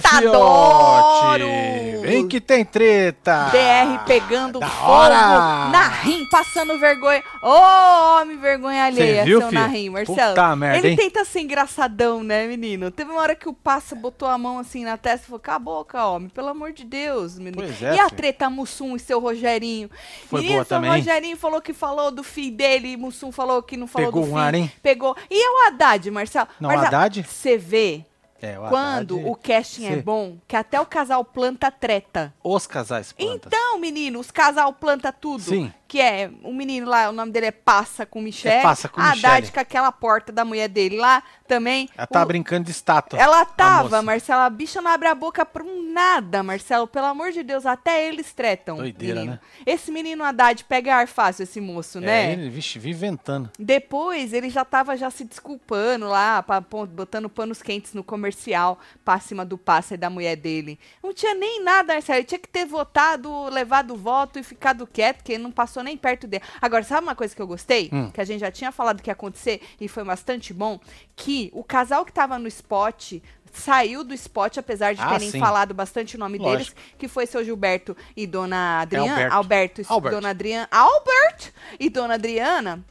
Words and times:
fiote! 0.00 1.98
Vem 2.02 2.26
que 2.26 2.40
tem 2.40 2.64
treta! 2.64 3.50
DR 3.50 4.04
pegando 4.06 4.58
Da 4.60 4.68
fogo, 4.68 4.90
hora! 4.92 5.68
Narim 5.70 6.26
passando 6.30 6.78
vergonha. 6.78 7.22
Ô, 7.42 8.20
homem 8.20 8.38
vergonha 8.38 8.84
alheia, 8.84 9.24
viu, 9.24 9.40
seu 9.40 9.48
filho? 9.50 9.60
Narim, 9.60 9.90
Marcelo. 9.90 10.34
Puta 10.34 10.56
merda, 10.56 10.78
Ele 10.78 10.88
hein? 10.90 10.96
tenta 10.96 11.24
ser 11.24 11.40
engraçadão, 11.40 12.22
né, 12.22 12.46
menino? 12.46 12.90
Teve 12.90 13.10
uma 13.10 13.20
hora 13.20 13.34
que 13.34 13.48
o 13.48 13.52
Passa 13.52 13.94
botou 13.94 14.28
a 14.28 14.38
mão 14.38 14.58
assim 14.58 14.84
na 14.84 14.96
testa 14.96 15.24
e 15.24 15.26
falou, 15.26 15.40
cala 15.40 15.56
a 15.56 15.58
boca, 15.60 16.06
homem, 16.06 16.28
pelo 16.28 16.48
amor 16.48 16.72
de 16.72 16.84
Deus, 16.84 17.38
menino. 17.38 17.56
Pois 17.56 17.82
é, 17.82 17.96
e 17.96 18.00
a 18.00 18.08
treta 18.08 18.48
Mussum 18.48 18.96
e 18.96 18.98
seu 18.98 19.20
Rogerinho? 19.20 19.90
Foi 20.28 20.40
menino, 20.40 20.56
boa 20.58 20.64
seu 20.64 20.76
também. 20.76 20.90
Rogerinho 20.90 21.36
falou 21.36 21.60
que 21.60 21.72
falou 21.74 22.10
do 22.10 22.22
filho 22.22 22.56
dele 22.56 22.92
e 22.92 22.96
Mussum 22.96 23.30
falou 23.30 23.62
que 23.62 23.76
não 23.76 23.86
falou 23.86 24.08
Pegou 24.08 24.22
do 24.22 24.28
um 24.28 24.32
filho. 24.32 24.42
ar, 24.44 24.54
hein? 24.54 24.72
Pegou. 24.82 25.16
E 25.30 25.42
é 25.42 25.50
o 25.50 25.66
Haddad, 25.68 26.10
Marcelo? 26.10 26.48
Não, 26.60 26.68
Marcelo, 26.70 26.86
Haddad? 26.86 27.22
Você 27.28 27.58
vê 27.58 28.04
É, 28.40 28.58
o 28.58 28.68
quando 28.68 29.16
Haddad- 29.16 29.30
o 29.30 29.34
casting 29.34 29.86
é 29.86 29.94
Cê- 29.96 30.02
bom, 30.02 30.36
que 30.46 30.54
até 30.54 30.80
o 30.80 30.86
casal 30.86 31.24
planta 31.24 31.70
treta. 31.70 32.32
Os 32.42 32.66
casais 32.66 33.12
plantas. 33.12 33.52
Então, 33.52 33.78
menino, 33.80 34.20
os 34.20 34.30
casal 34.30 34.72
planta 34.72 35.12
tudo. 35.12 35.42
Sim. 35.42 35.72
Que 35.88 36.02
é, 36.02 36.30
o 36.44 36.52
menino 36.52 36.86
lá, 36.86 37.08
o 37.08 37.12
nome 37.12 37.32
dele 37.32 37.46
é 37.46 37.50
Passa 37.50 38.04
com 38.04 38.20
Michelle. 38.20 38.56
É 38.58 38.62
Passa 38.62 38.90
com 38.90 39.00
a. 39.00 39.10
Haddad 39.12 39.50
com 39.50 39.58
aquela 39.58 39.90
porta 39.90 40.30
da 40.30 40.44
mulher 40.44 40.68
dele 40.68 40.98
lá 40.98 41.22
também. 41.46 41.88
Ela 41.96 42.06
tá 42.06 42.22
O- 42.22 42.26
brincando 42.26 42.64
de 42.66 42.70
estátua. 42.72 43.18
Ela 43.18 43.40
a 43.40 43.44
tava, 43.46 43.82
moça. 43.84 44.02
Marcelo, 44.02 44.42
a 44.42 44.50
bicha 44.50 44.82
não 44.82 44.90
abre 44.90 45.08
a 45.08 45.14
boca 45.14 45.46
pra 45.46 45.62
um 45.64 45.90
nada, 45.90 46.42
Marcelo. 46.42 46.86
Pelo 46.86 47.06
amor 47.06 47.32
de 47.32 47.42
Deus, 47.42 47.64
até 47.64 48.06
eles 48.06 48.34
tretam. 48.34 48.76
Doideira, 48.76 49.14
menino. 49.20 49.32
né? 49.32 49.40
Esse 49.64 49.90
menino 49.90 50.22
Haddad 50.24 50.62
pega 50.64 50.94
ar 50.94 51.08
fácil, 51.08 51.44
esse 51.44 51.58
moço, 51.58 52.00
né? 52.02 52.26
É, 52.28 52.32
ele, 52.34 52.50
vixe, 52.50 52.78
vive 52.78 52.98
ventando. 52.98 53.50
Depois 53.58 54.34
ele 54.34 54.50
já 54.50 54.66
tava 54.66 54.94
já 54.94 55.08
se 55.10 55.24
desculpando 55.24 56.06
lá, 56.06 56.42
pra, 56.42 56.60
botando 56.60 57.30
panos 57.30 57.62
quentes 57.62 57.94
no 57.94 58.04
comercial 58.04 58.78
pra 59.02 59.18
cima 59.18 59.42
do 59.42 59.56
passe 59.56 59.96
da 59.96 60.10
mulher 60.10 60.36
dele. 60.36 60.78
Não 61.02 61.14
tinha 61.14 61.34
nem 61.34 61.64
nada, 61.64 61.94
Marcelo. 61.94 62.18
Ele 62.18 62.26
tinha 62.26 62.38
que 62.38 62.48
ter 62.48 62.66
votado, 62.66 63.48
levado 63.48 63.94
o 63.94 63.96
voto 63.96 64.38
e 64.38 64.42
ficado 64.42 64.86
quieto, 64.86 65.16
porque 65.18 65.32
ele 65.32 65.42
não 65.42 65.50
passou 65.50 65.77
nem 65.82 65.96
perto 65.96 66.26
dele. 66.26 66.42
Agora, 66.60 66.82
sabe 66.84 67.02
uma 67.06 67.14
coisa 67.14 67.34
que 67.34 67.42
eu 67.42 67.46
gostei? 67.46 67.88
Hum. 67.92 68.10
Que 68.10 68.20
a 68.20 68.24
gente 68.24 68.40
já 68.40 68.50
tinha 68.50 68.70
falado 68.72 69.02
que 69.02 69.10
ia 69.10 69.12
acontecer 69.12 69.60
e 69.80 69.88
foi 69.88 70.04
bastante 70.04 70.52
bom? 70.52 70.78
Que 71.16 71.50
o 71.54 71.62
casal 71.64 72.04
que 72.04 72.12
tava 72.12 72.38
no 72.38 72.48
spot 72.48 73.14
saiu 73.52 74.04
do 74.04 74.12
spot, 74.14 74.58
apesar 74.58 74.94
de 74.94 75.00
Ah, 75.00 75.08
terem 75.08 75.30
sim. 75.30 75.40
falado 75.40 75.72
bastante 75.72 76.16
o 76.16 76.18
nome 76.18 76.36
Lógico. 76.38 76.74
deles, 76.74 76.94
que 76.98 77.08
foi 77.08 77.26
seu 77.26 77.42
Gilberto 77.44 77.96
e 78.16 78.26
dona 78.26 78.80
Adriana. 78.82 79.10
Alberto. 79.10 79.34
Alberto 79.34 79.80
e 79.80 79.84
Albert. 79.88 80.12
dona 80.12 80.28
Adriana. 80.30 80.68
Albert 80.70 81.52
e 81.80 81.88
dona 81.88 82.14
Adriana 82.14 82.84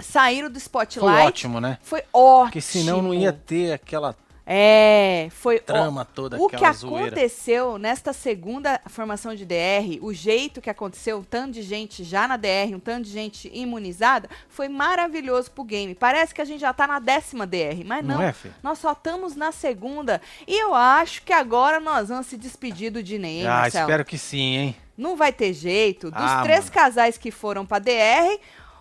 saíram 0.00 0.50
do 0.50 0.58
spotlight. 0.58 1.00
Foi 1.16 1.26
ótimo, 1.26 1.60
né? 1.60 1.78
Foi 1.82 2.02
ótimo. 2.12 2.44
Porque 2.46 2.60
senão 2.60 3.02
não 3.02 3.14
ia 3.14 3.32
ter 3.32 3.72
aquela 3.72 4.14
É, 4.50 5.28
foi 5.30 5.58
trama 5.58 6.06
toda, 6.06 6.38
o 6.40 6.48
que 6.48 6.56
zoeira. 6.72 7.08
aconteceu 7.08 7.76
nesta 7.76 8.14
segunda 8.14 8.80
formação 8.86 9.34
de 9.34 9.44
DR, 9.44 9.98
o 10.00 10.10
jeito 10.14 10.62
que 10.62 10.70
aconteceu, 10.70 11.18
um 11.18 11.22
tanto 11.22 11.52
de 11.52 11.62
gente 11.62 12.02
já 12.02 12.26
na 12.26 12.38
DR, 12.38 12.74
um 12.74 12.80
tanto 12.80 13.04
de 13.04 13.10
gente 13.10 13.50
imunizada, 13.52 14.26
foi 14.48 14.66
maravilhoso 14.66 15.50
pro 15.50 15.62
game. 15.64 15.94
Parece 15.94 16.34
que 16.34 16.40
a 16.40 16.46
gente 16.46 16.60
já 16.62 16.72
tá 16.72 16.86
na 16.86 16.98
décima 16.98 17.46
DR, 17.46 17.84
mas 17.84 18.02
não. 18.02 18.14
Não 18.16 18.22
é? 18.22 18.34
Nós 18.62 18.78
só 18.78 18.92
estamos 18.92 19.36
na 19.36 19.52
segunda. 19.52 20.18
E 20.46 20.58
eu 20.64 20.74
acho 20.74 21.22
que 21.24 21.32
agora 21.34 21.78
nós 21.78 22.08
vamos 22.08 22.26
se 22.26 22.38
despedir 22.38 22.90
do 22.90 23.02
Dinei, 23.02 23.46
Ah, 23.46 23.60
Marcelo. 23.60 23.84
espero 23.84 24.04
que 24.06 24.16
sim, 24.16 24.56
hein? 24.56 24.76
Não 24.96 25.14
vai 25.14 25.30
ter 25.30 25.52
jeito. 25.52 26.10
Dos 26.10 26.22
Ah, 26.22 26.40
três 26.42 26.60
mano. 26.60 26.72
casais 26.72 27.18
que 27.18 27.30
foram 27.30 27.66
pra 27.66 27.78
DR, 27.78 28.40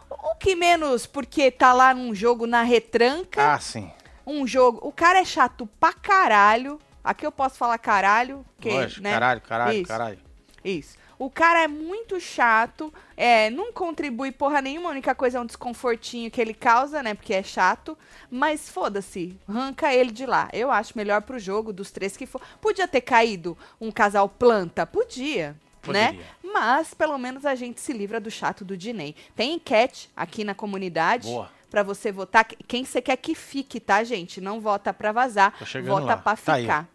o 0.09 0.33
que 0.35 0.55
menos 0.55 1.05
porque 1.05 1.51
tá 1.51 1.73
lá 1.73 1.93
num 1.93 2.15
jogo 2.15 2.47
na 2.47 2.63
retranca, 2.63 3.53
Ah, 3.55 3.59
sim. 3.59 3.91
Um 4.27 4.45
jogo. 4.45 4.79
O 4.83 4.91
cara 4.91 5.19
é 5.19 5.25
chato 5.25 5.67
pra 5.79 5.93
caralho. 5.93 6.79
Aqui 7.03 7.25
eu 7.25 7.31
posso 7.31 7.57
falar 7.57 7.77
caralho, 7.77 8.45
porque, 8.55 8.69
Lógico, 8.69 9.01
né? 9.01 9.13
caralho, 9.13 9.41
caralho, 9.41 9.77
Isso. 9.77 9.87
caralho. 9.87 10.19
Isso. 10.63 10.97
O 11.17 11.31
cara 11.31 11.63
é 11.63 11.67
muito 11.67 12.19
chato, 12.19 12.93
é, 13.15 13.49
não 13.49 13.71
contribui 13.71 14.31
porra 14.31 14.61
nenhuma, 14.61 14.89
a 14.89 14.91
única 14.91 15.15
coisa 15.15 15.39
é 15.39 15.41
um 15.41 15.45
desconfortinho 15.45 16.29
que 16.29 16.39
ele 16.39 16.53
causa, 16.53 17.01
né? 17.01 17.15
Porque 17.15 17.33
é 17.33 17.41
chato. 17.41 17.97
Mas 18.29 18.69
foda-se, 18.69 19.35
arranca 19.47 19.91
ele 19.91 20.11
de 20.11 20.25
lá. 20.25 20.47
Eu 20.53 20.69
acho 20.69 20.95
melhor 20.95 21.21
pro 21.23 21.39
jogo 21.39 21.73
dos 21.73 21.89
três 21.89 22.15
que 22.15 22.27
for. 22.27 22.41
Podia 22.61 22.87
ter 22.87 23.01
caído 23.01 23.57
um 23.81 23.89
casal 23.89 24.29
planta? 24.29 24.85
Podia. 24.85 25.55
Né? 25.87 26.07
Poderia. 26.11 26.25
Mas 26.43 26.93
pelo 26.93 27.17
menos 27.17 27.45
a 27.45 27.55
gente 27.55 27.79
se 27.79 27.93
livra 27.93 28.19
do 28.19 28.29
chato 28.29 28.65
do 28.65 28.77
Dinei. 28.77 29.15
Tem 29.35 29.53
enquete 29.53 30.11
aqui 30.15 30.43
na 30.43 30.53
comunidade 30.53 31.27
Boa. 31.29 31.49
Pra 31.69 31.83
você 31.83 32.11
votar. 32.11 32.45
Quem 32.45 32.83
você 32.85 33.01
quer 33.01 33.17
que 33.17 33.35
fique, 33.35 33.79
tá, 33.79 34.03
gente? 34.03 34.39
Não 34.41 34.59
vota 34.59 34.93
pra 34.93 35.11
vazar, 35.11 35.53
chegando 35.65 36.01
vota 36.01 36.17
pra 36.17 36.35
Tá 36.35 36.57
ficar. 36.57 36.89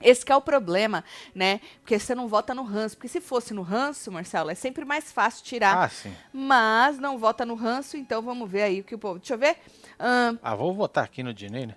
Esse 0.00 0.24
que 0.24 0.30
é 0.30 0.36
o 0.36 0.40
problema, 0.40 1.02
né? 1.34 1.60
Porque 1.80 1.98
você 1.98 2.14
não 2.14 2.28
vota 2.28 2.54
no 2.54 2.62
ranço. 2.62 2.96
Porque 2.96 3.08
se 3.08 3.20
fosse 3.20 3.52
no 3.52 3.62
ranço, 3.62 4.12
Marcelo, 4.12 4.48
é 4.50 4.54
sempre 4.54 4.84
mais 4.84 5.10
fácil 5.10 5.44
tirar. 5.44 5.76
Ah, 5.76 5.88
sim. 5.88 6.14
Mas 6.32 7.00
não 7.00 7.18
vota 7.18 7.44
no 7.44 7.56
ranço, 7.56 7.96
então 7.96 8.22
vamos 8.22 8.48
ver 8.48 8.62
aí 8.62 8.80
o 8.80 8.84
que 8.84 8.94
o 8.94 8.98
povo. 8.98 9.18
Deixa 9.18 9.34
eu 9.34 9.38
ver. 9.38 9.56
Ahn, 9.98 10.36
Ah, 10.40 10.54
vou 10.54 10.72
votar 10.72 11.02
aqui 11.04 11.22
no 11.24 11.34
Dinei, 11.34 11.66
né? 11.66 11.74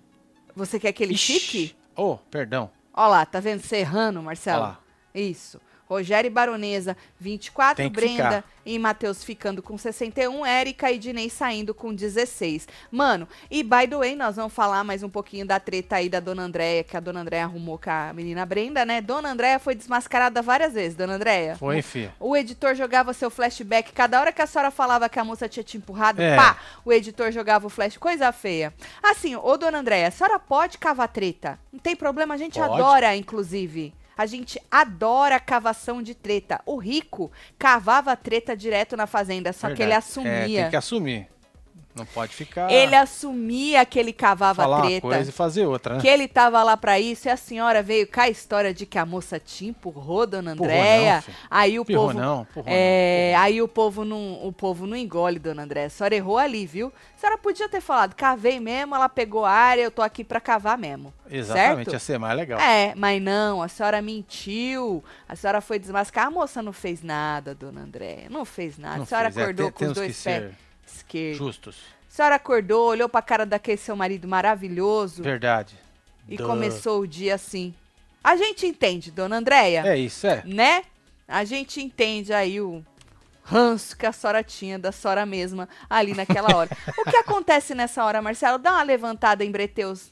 você 0.56 0.80
quer 0.80 0.92
que 0.94 1.02
ele 1.02 1.14
Ixi. 1.16 1.40
fique? 1.40 1.76
Oh, 1.96 2.18
perdão. 2.30 2.70
Ó 2.94 3.08
lá, 3.08 3.26
tá 3.26 3.40
vendo? 3.40 3.62
Você 3.64 3.78
errando, 3.78 4.22
Marcelo. 4.22 4.62
Ó 4.62 4.68
lá. 4.68 4.80
Isso. 5.16 5.60
Rogério 5.92 6.28
e 6.28 6.32
Baronesa, 6.32 6.96
24. 7.20 7.76
Tem 7.76 7.90
que 7.90 7.96
Brenda 8.00 8.24
ficar. 8.38 8.44
e 8.66 8.80
Matheus 8.80 9.26
ficando 9.26 9.62
com 9.62 9.78
61. 9.78 10.46
Érica 10.46 10.90
e 10.90 10.98
Dinei 10.98 11.30
saindo 11.30 11.74
com 11.74 11.94
16. 11.94 12.66
Mano, 12.90 13.28
e 13.50 13.62
by 13.62 13.88
the 13.90 13.98
way, 13.98 14.16
nós 14.16 14.38
vamos 14.38 14.54
falar 14.54 14.86
mais 14.86 15.04
um 15.04 15.10
pouquinho 15.10 15.46
da 15.46 15.60
treta 15.60 15.98
aí 15.98 16.08
da 16.08 16.22
Dona 16.22 16.44
Andréia, 16.44 16.82
que 16.86 16.96
a 16.96 17.00
Dona 17.02 17.20
Andréia 17.20 17.44
arrumou 17.44 17.78
com 17.78 17.90
a 17.90 18.14
menina 18.14 18.46
Brenda, 18.46 18.86
né? 18.86 19.02
Dona 19.02 19.32
Andréia 19.32 19.60
foi 19.60 19.76
desmascarada 19.76 20.42
várias 20.42 20.72
vezes, 20.74 20.96
Dona 20.96 21.16
Andréia. 21.16 21.58
Foi, 21.58 21.82
filha. 21.82 22.14
O 22.22 22.38
editor 22.38 22.74
jogava 22.74 23.12
seu 23.12 23.30
flashback. 23.30 23.92
Cada 23.92 24.18
hora 24.22 24.32
que 24.32 24.42
a 24.42 24.48
senhora 24.48 24.72
falava 24.72 25.10
que 25.10 25.20
a 25.20 25.26
moça 25.26 25.50
tinha 25.50 25.64
te 25.64 25.76
empurrado, 25.76 26.22
É. 26.22 26.38
pá, 26.38 26.58
o 26.86 26.94
editor 26.94 27.34
jogava 27.34 27.68
o 27.68 27.70
flash. 27.70 27.98
Coisa 27.98 28.32
feia. 28.32 28.74
Assim, 29.04 29.36
ô 29.36 29.58
dona 29.58 29.80
Andréia, 29.80 30.08
a 30.08 30.12
senhora 30.12 30.40
pode 30.40 30.78
cavar 30.78 31.10
treta. 31.10 31.60
Não 31.74 31.80
tem 31.82 31.98
problema, 31.98 32.34
a 32.34 32.38
gente 32.38 32.58
Pode. 32.58 32.74
adora, 32.76 33.14
inclusive. 33.18 33.94
A 34.22 34.28
gente 34.28 34.62
adora 34.70 35.40
cavação 35.40 36.00
de 36.00 36.14
treta. 36.14 36.62
O 36.64 36.78
rico 36.78 37.32
cavava 37.58 38.16
treta 38.16 38.56
direto 38.56 38.96
na 38.96 39.08
fazenda, 39.08 39.52
só 39.52 39.66
que 39.66 39.82
ele 39.82 39.90
Verdade. 39.90 39.94
É, 39.94 39.98
assumia. 39.98 40.62
tem 40.62 40.70
que 40.70 40.76
assumir. 40.76 41.28
Não 41.96 42.06
pode 42.06 42.34
ficar. 42.34 42.72
Ele 42.72 42.96
assumia 42.96 43.86
que 43.86 44.00
ele 44.00 44.14
cavava 44.14 44.62
falar 44.64 44.82
treta. 44.82 45.06
uma 45.08 45.14
coisa 45.16 45.30
e 45.30 45.34
fazer 45.34 45.66
outra, 45.66 45.96
né? 45.96 46.02
Que 46.02 46.08
ele 46.08 46.28
tava 46.28 46.62
lá 46.64 46.76
pra 46.78 47.00
isso, 47.00 47.28
e 47.28 47.32
a 47.32 47.38
senhora 47.38 47.84
veio 47.84 48.08
com 48.08 48.22
a 48.22 48.30
história 48.30 48.74
de 48.74 48.86
que 48.86 48.98
a 48.98 49.06
moça 49.06 49.40
te 49.40 49.66
empurrou, 49.68 50.26
dona 50.26 50.52
Andréia. 50.52 51.24
aí 51.50 51.78
o 51.78 51.84
Empurrou 51.84 52.08
povo. 52.08 52.20
não, 52.20 52.42
empurrou 52.50 52.66
é, 52.68 53.32
não, 53.36 53.42
aí 53.42 53.62
o 53.62 53.68
povo 53.68 54.06
não, 54.06 54.46
o 54.48 54.52
povo 54.54 54.88
não 54.88 54.96
engole, 54.96 55.38
dona 55.40 55.64
Andréia. 55.64 55.88
A 55.88 55.90
senhora 55.90 56.16
errou 56.16 56.38
ali, 56.38 56.66
viu? 56.66 56.92
A 57.16 57.20
senhora 57.20 57.38
podia 57.38 57.68
ter 57.70 57.82
falado, 57.82 58.16
cavei 58.16 58.60
mesmo, 58.60 58.96
ela 58.96 59.10
pegou 59.10 59.46
a 59.46 59.52
área, 59.52 59.82
eu 59.84 59.92
tô 59.92 60.02
aqui 60.02 60.24
pra 60.24 60.40
cavar 60.40 60.78
mesmo. 60.78 61.14
Exatamente, 61.30 61.76
certo? 61.86 61.94
ia 61.94 62.00
ser 62.00 62.18
mais 62.20 62.36
legal. 62.36 62.60
É, 62.60 62.94
mas 62.96 63.22
não, 63.22 63.62
a 63.62 63.68
senhora 63.68 64.02
mentiu. 64.02 65.04
A 65.30 65.36
senhora 65.36 65.62
foi 65.62 65.80
desmascarar. 65.80 66.28
A 66.28 66.32
moça 66.32 66.62
não 66.62 66.74
fez 66.74 67.02
nada, 67.02 67.56
dona 67.56 67.82
Andréia. 67.82 68.28
Não 68.30 68.44
fez 68.44 68.78
nada. 68.78 68.98
Não 68.98 69.04
a 69.04 69.06
senhora 69.06 69.32
fez, 69.32 69.38
é, 69.38 69.42
acordou 69.44 69.72
te- 69.72 69.74
com 69.74 69.86
os 69.86 69.94
dois 69.94 70.08
pés 70.08 70.18
ser 70.44 70.52
esquerdos. 70.96 71.38
justos. 71.38 71.78
A 72.10 72.14
senhora 72.14 72.36
acordou, 72.36 72.88
olhou 72.90 73.08
pra 73.08 73.22
cara 73.22 73.46
daquele 73.46 73.78
seu 73.78 73.96
marido 73.96 74.28
maravilhoso 74.28 75.24
Verdade. 75.24 75.76
e 76.28 76.36
Duh. 76.38 76.46
começou 76.46 77.02
o 77.02 77.08
dia 77.08 77.36
assim. 77.36 77.74
A 78.24 78.36
gente 78.36 78.66
entende, 78.68 79.10
dona 79.12 79.38
Andréia, 79.38 79.84
É 79.88 79.98
isso, 79.98 80.28
é. 80.28 80.44
né? 80.46 80.84
A 81.28 81.44
gente 81.46 81.82
entende 81.82 82.34
aí 82.34 82.60
o 82.60 82.86
ranço 83.44 83.96
que 83.98 84.06
a 84.06 84.12
senhora 84.12 84.44
tinha 84.44 84.78
da 84.78 84.92
senhora 84.92 85.26
mesma 85.26 85.68
ali 85.90 86.14
naquela 86.14 86.56
hora. 86.56 86.70
o 87.00 87.10
que 87.10 87.16
acontece 87.18 87.74
nessa 87.74 88.04
hora, 88.06 88.22
Marcelo? 88.22 88.58
Dá 88.60 88.72
uma 88.74 88.84
levantada 88.84 89.44
em 89.44 89.50
Breteus. 89.52 90.12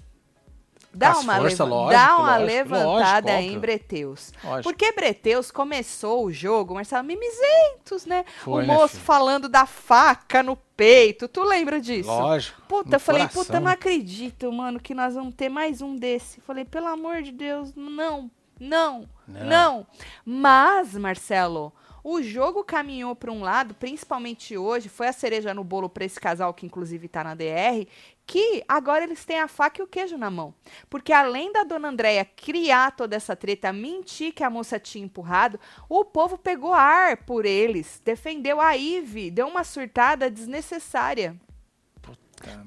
Dá 0.94 1.12
as 1.12 1.24
uma, 1.24 1.36
força, 1.38 1.64
leva- 1.64 1.76
lógico, 1.76 1.92
dá 2.04 2.18
uma 2.18 2.38
lógico, 2.38 2.46
levantada 2.48 3.34
lógico, 3.34 3.54
em. 3.54 3.60
Breteus. 3.60 4.34
Lógico. 4.44 4.64
Porque 4.64 4.92
Breteus 4.92 5.52
começou 5.52 6.26
o 6.26 6.32
jogo, 6.32 6.74
Marcelo, 6.74 7.06
mimizentos, 7.06 8.06
né? 8.06 8.26
Foi, 8.44 8.64
o 8.64 8.68
né, 8.68 8.74
moço 8.74 8.96
filho? 8.96 9.04
falando 9.04 9.48
da 9.48 9.66
faca 9.66 10.42
no 10.42 10.56
peito. 10.56 11.28
Tu 11.28 11.44
lembra 11.44 11.80
disso? 11.80 12.10
Lógico. 12.10 12.62
Puta, 12.68 12.96
eu 12.96 13.00
falei, 13.00 13.22
coração. 13.24 13.44
puta, 13.46 13.60
não 13.60 13.72
acredito, 13.72 14.52
mano, 14.52 14.80
que 14.80 14.94
nós 14.96 15.14
vamos 15.14 15.36
ter 15.36 15.50
mais 15.50 15.82
um 15.82 15.96
desse. 15.96 16.42
Falei, 16.42 16.66
pelo 16.66 16.88
amor 16.88 17.22
de 17.22 17.32
Deus, 17.32 17.74
não, 17.76 18.32
não, 18.60 19.08
não. 19.28 19.46
Não. 19.46 19.88
Mas, 20.26 20.94
Marcelo, 20.96 21.72
o 22.04 22.22
jogo 22.22 22.64
caminhou 22.64 23.16
para 23.16 23.32
um 23.32 23.42
lado, 23.42 23.74
principalmente 23.76 24.58
hoje, 24.58 24.90
foi 24.90 25.08
a 25.08 25.14
cereja 25.14 25.54
no 25.54 25.64
bolo 25.64 25.90
para 25.90 26.06
esse 26.06 26.20
casal 26.20 26.54
que 26.54 26.66
inclusive 26.66 27.08
tá 27.08 27.24
na 27.24 27.36
DR, 27.36 27.86
que 28.30 28.64
agora 28.68 29.06
eles 29.06 29.26
têm 29.26 29.40
a 29.40 29.48
faca 29.48 29.82
e 29.82 29.84
o 29.84 29.88
queijo 29.88 30.16
na 30.16 30.30
mão. 30.30 30.54
Porque 30.88 31.12
além 31.12 31.52
da 31.52 31.64
dona 31.64 31.88
Andréia 31.88 32.24
criar 32.24 32.92
toda 32.92 33.16
essa 33.16 33.36
treta, 33.36 33.74
mentir 33.74 34.36
que 34.36 34.44
a 34.44 34.52
moça 34.52 34.80
tinha 34.80 35.04
empurrado, 35.04 35.60
o 35.90 36.06
povo 36.06 36.38
pegou 36.38 36.72
ar 36.72 37.18
por 37.18 37.44
eles, 37.44 38.00
defendeu 38.06 38.62
a 38.62 38.78
Ive, 38.78 39.32
deu 39.32 39.48
uma 39.48 39.64
surtada 39.64 40.30
desnecessária. 40.30 41.36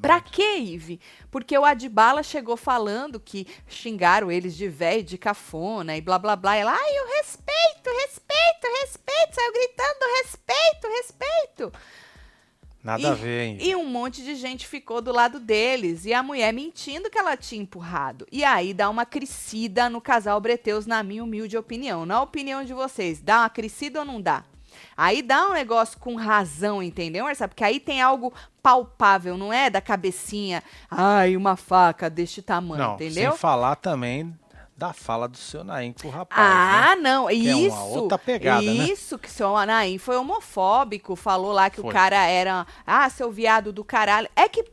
Pra 0.02 0.20
quê, 0.20 0.56
Ive? 0.56 1.00
Porque 1.30 1.56
o 1.56 1.64
Adbala 1.64 2.24
chegou 2.24 2.56
falando 2.56 3.20
que 3.20 3.46
xingaram 3.68 4.32
eles 4.32 4.56
de 4.56 4.68
velho, 4.68 5.04
de 5.04 5.16
cafona 5.16 5.96
e 5.96 6.00
blá 6.00 6.18
blá 6.18 6.34
blá. 6.34 6.56
E 6.56 6.60
ela, 6.60 6.72
ai, 6.72 6.98
o 6.98 7.16
respeito, 7.18 7.88
respeito, 8.00 8.66
respeito. 8.80 9.34
Saiu 9.34 9.52
gritando 9.52 9.98
respeito, 10.24 10.88
respeito. 10.88 11.72
Nada 12.82 13.02
e, 13.02 13.06
a 13.06 13.14
ver, 13.14 13.42
hein? 13.42 13.58
E 13.60 13.76
um 13.76 13.86
monte 13.86 14.22
de 14.22 14.34
gente 14.34 14.66
ficou 14.66 15.00
do 15.00 15.12
lado 15.12 15.38
deles. 15.38 16.04
E 16.04 16.12
a 16.12 16.22
mulher 16.22 16.52
mentindo 16.52 17.08
que 17.08 17.18
ela 17.18 17.36
tinha 17.36 17.62
empurrado. 17.62 18.26
E 18.30 18.42
aí 18.42 18.74
dá 18.74 18.90
uma 18.90 19.06
crescida 19.06 19.88
no 19.88 20.00
casal 20.00 20.40
Breteus, 20.40 20.84
na 20.84 21.02
minha 21.02 21.22
humilde 21.22 21.56
opinião. 21.56 22.04
Na 22.04 22.20
opinião 22.20 22.64
de 22.64 22.74
vocês, 22.74 23.20
dá 23.20 23.40
uma 23.40 23.50
crescida 23.50 24.00
ou 24.00 24.04
não 24.04 24.20
dá? 24.20 24.44
Aí 24.96 25.22
dá 25.22 25.48
um 25.48 25.52
negócio 25.52 25.98
com 25.98 26.16
razão, 26.16 26.82
entendeu, 26.82 27.24
Marcelo? 27.24 27.50
Porque 27.50 27.64
aí 27.64 27.78
tem 27.78 28.00
algo 28.00 28.32
palpável, 28.62 29.36
não 29.36 29.52
é 29.52 29.68
da 29.68 29.80
cabecinha, 29.80 30.62
ai, 30.90 31.36
uma 31.36 31.56
faca 31.56 32.08
deste 32.08 32.40
tamanho, 32.40 32.82
não, 32.82 32.94
entendeu? 32.94 33.32
Sem 33.32 33.38
falar 33.38 33.76
também 33.76 34.32
da 34.82 34.92
fala 34.92 35.28
do 35.28 35.36
seu 35.36 35.62
Naim 35.62 35.92
com 35.92 36.08
o 36.08 36.10
rapaz. 36.10 36.40
Ah, 36.40 36.96
né? 36.96 37.02
não, 37.02 37.28
que 37.28 37.34
isso. 37.34 37.76
É 37.76 37.78
uma 37.78 37.84
outra 37.84 38.18
pegada, 38.18 38.62
né? 38.62 38.72
isso, 38.72 39.16
que 39.16 39.30
seu 39.30 39.54
Naim 39.64 39.96
foi 39.96 40.16
homofóbico, 40.16 41.14
falou 41.14 41.52
lá 41.52 41.70
que 41.70 41.80
Foi. 41.80 41.88
o 41.88 41.92
cara 41.92 42.26
era, 42.26 42.66
ah, 42.84 43.08
seu 43.08 43.30
viado 43.30 43.72
do 43.72 43.84
caralho. 43.84 44.28
É 44.34 44.48
que 44.48 44.64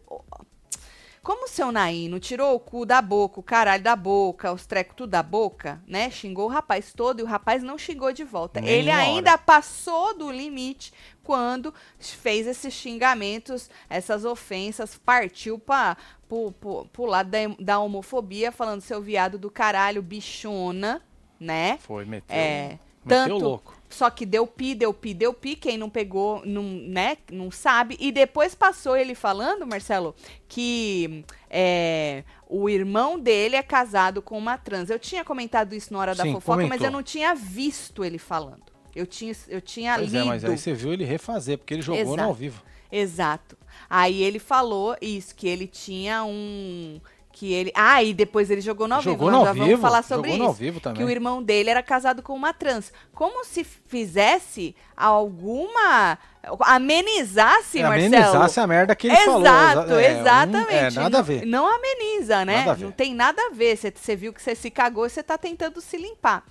como 1.30 1.46
o 1.46 1.48
seu 1.48 1.72
Naim 1.72 2.10
não 2.10 2.20
tirou 2.20 2.56
o 2.56 2.60
cu 2.60 2.88
da 2.88 3.04
boca, 3.04 3.40
o 3.40 3.44
caralho 3.44 3.84
da 3.84 3.96
boca, 3.96 4.52
os 4.52 4.66
trecos 4.66 4.96
tudo 4.96 5.12
da 5.12 5.22
boca, 5.22 5.80
né? 5.86 6.10
Xingou 6.10 6.46
o 6.46 6.52
rapaz 6.52 6.92
todo 6.92 7.20
e 7.20 7.22
o 7.22 7.28
rapaz 7.28 7.62
não 7.62 7.78
xingou 7.78 8.12
de 8.12 8.24
volta. 8.24 8.60
Nem 8.60 8.68
Ele 8.68 8.90
ainda 8.90 9.34
hora. 9.34 9.38
passou 9.38 10.18
do 10.18 10.32
limite 10.32 10.92
quando 11.22 11.72
fez 12.00 12.48
esses 12.48 12.74
xingamentos, 12.74 13.70
essas 13.88 14.26
ofensas, 14.26 14.98
partiu 14.98 15.60
para 15.60 15.96
pro, 16.28 16.52
pro, 16.54 16.86
pro 16.86 17.06
lado 17.06 17.30
da, 17.30 17.38
da 17.60 17.80
homofobia, 17.80 18.52
falando 18.52 18.82
seu 18.82 19.00
viado 19.00 19.38
do 19.38 19.52
caralho, 19.52 20.02
bichona, 20.02 21.00
né? 21.40 21.78
Foi, 21.78 22.06
meteu, 22.06 22.36
É, 22.36 22.70
meteu 22.70 22.80
tanto- 23.08 23.38
louco. 23.38 23.79
Só 23.90 24.10
que 24.10 24.26
deu 24.26 24.46
pi, 24.46 24.76
deu 24.76 24.94
pi, 24.94 25.14
deu 25.14 25.34
pi. 25.34 25.56
Quem 25.56 25.78
não 25.78 25.90
pegou, 25.90 26.44
não, 26.46 26.64
né, 26.64 27.18
não 27.32 27.50
sabe. 27.50 27.98
E 28.00 28.12
depois 28.12 28.54
passou 28.54 28.96
ele 28.96 29.16
falando, 29.16 29.66
Marcelo, 29.66 30.16
que 30.48 31.26
é, 31.50 32.24
o 32.48 32.70
irmão 32.70 33.20
dele 33.20 33.56
é 33.56 33.64
casado 33.64 34.22
com 34.22 34.38
uma 34.38 34.58
trans. 34.58 34.90
Eu 34.90 35.00
tinha 35.00 35.26
comentado 35.26 35.74
isso 35.74 35.92
na 35.92 36.00
hora 36.00 36.14
da 36.16 36.24
Sim, 36.24 36.34
fofoca, 36.34 36.58
mas 36.58 36.68
comentou. 36.68 36.88
eu 36.88 36.92
não 36.92 37.02
tinha 37.04 37.34
visto 37.34 38.06
ele 38.06 38.20
falando. 38.20 38.62
Eu 38.96 39.08
tinha, 39.08 39.34
eu 39.48 39.62
tinha 39.62 39.96
Pois 39.96 40.12
lido. 40.12 40.24
é, 40.24 40.26
mas 40.26 40.46
aí 40.46 40.58
você 40.58 40.74
viu 40.74 40.94
ele 40.94 41.04
refazer, 41.06 41.58
porque 41.58 41.74
ele 41.74 41.82
jogou 41.82 42.04
no 42.06 42.14
Exato. 42.14 42.28
ao 42.28 42.34
vivo. 42.34 42.64
Exato. 42.92 43.58
Aí 43.90 44.22
ele 44.24 44.40
falou 44.40 44.96
isso, 45.02 45.36
que 45.36 45.48
ele 45.48 45.68
tinha 45.68 46.24
um. 46.24 47.00
Que 47.40 47.54
ele. 47.54 47.72
Ah, 47.74 48.04
e 48.04 48.14
depois 48.14 48.52
ele 48.52 48.60
jogou 48.60 48.86
no 48.86 48.96
ao 48.96 49.02
jogou 49.02 49.30
vivo. 49.30 49.32
no 49.32 49.38
Nós 49.38 49.48
ao 49.48 49.56
já 49.56 49.64
vivo. 49.64 49.66
vamos 49.78 49.82
falar 49.82 50.04
sobre 50.04 50.30
jogou 50.32 50.32
isso. 50.32 50.40
no 50.44 50.46
ao 50.50 50.54
vivo 50.54 50.80
também. 50.82 50.98
que 50.98 51.04
o 51.06 51.10
irmão 51.10 51.42
dele 51.42 51.70
era 51.70 51.82
casado 51.82 52.22
com 52.22 52.34
uma 52.34 52.52
trans. 52.54 52.92
Como 53.14 53.46
se 53.46 53.64
fizesse 53.64 54.76
alguma. 54.98 56.18
amenizasse, 56.62 57.80
É, 57.80 57.84
Marcelo. 57.84 58.16
amenizasse 58.16 58.60
a 58.60 58.68
merda 58.68 58.96
que 58.96 59.08
ele 59.08 59.14
Exato, 59.16 59.32
falou. 59.32 60.00
Exa- 60.00 60.10
é, 60.10 60.16
um- 60.16 60.20
exatamente. 60.22 60.74
é, 60.74 60.92
nada 60.92 61.20
a 61.20 61.22
ver. 61.22 61.46
Não 61.46 61.68
ameniza, 61.68 62.46
né? 62.46 62.58
Nada 62.60 62.72
a 62.72 62.74
ver. 62.76 62.84
Não 62.86 62.92
tem 62.92 63.14
nada 63.14 63.42
a 63.42 63.50
ver. 63.54 63.78
Você- 63.78 63.94
Você 63.96 64.16
viu 64.16 64.34
que 64.34 64.42
você 64.42 64.56
se 64.56 64.70
cagou 64.70 65.06
e 65.06 65.10
você 65.10 65.22
tá 65.24 65.38
tentando 65.38 65.80
se 65.82 65.98
limpar. 65.98 66.44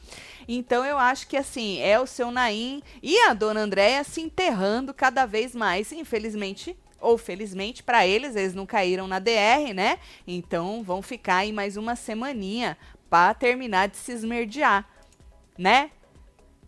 Então 0.47 0.85
eu 0.85 0.99
acho 0.99 1.27
que 1.27 1.37
assim, 1.37 1.81
é 1.81 1.99
o 2.01 2.07
seu 2.07 2.31
Naim 2.31 2.83
e 3.03 3.19
a 3.21 3.35
dona 3.35 3.61
Andréia 3.61 4.03
se 4.05 4.21
enterrando 4.21 4.95
cada 4.95 5.27
vez 5.27 5.55
mais, 5.55 5.93
infelizmente. 5.93 6.77
Ou 7.01 7.17
felizmente 7.17 7.83
para 7.83 8.07
eles, 8.07 8.35
eles 8.37 8.55
não 8.55 8.67
caíram 8.67 9.07
na 9.07 9.19
DR, 9.19 9.73
né? 9.75 9.99
Então 10.27 10.83
vão 10.83 11.01
ficar 11.03 11.37
aí 11.37 11.53
mais 11.53 11.77
uma 11.77 11.95
semaninha 11.97 12.77
para 13.09 13.35
terminar 13.35 13.89
de 13.89 13.97
se 13.97 14.13
esmerdear, 14.13 14.85
né? 15.57 15.91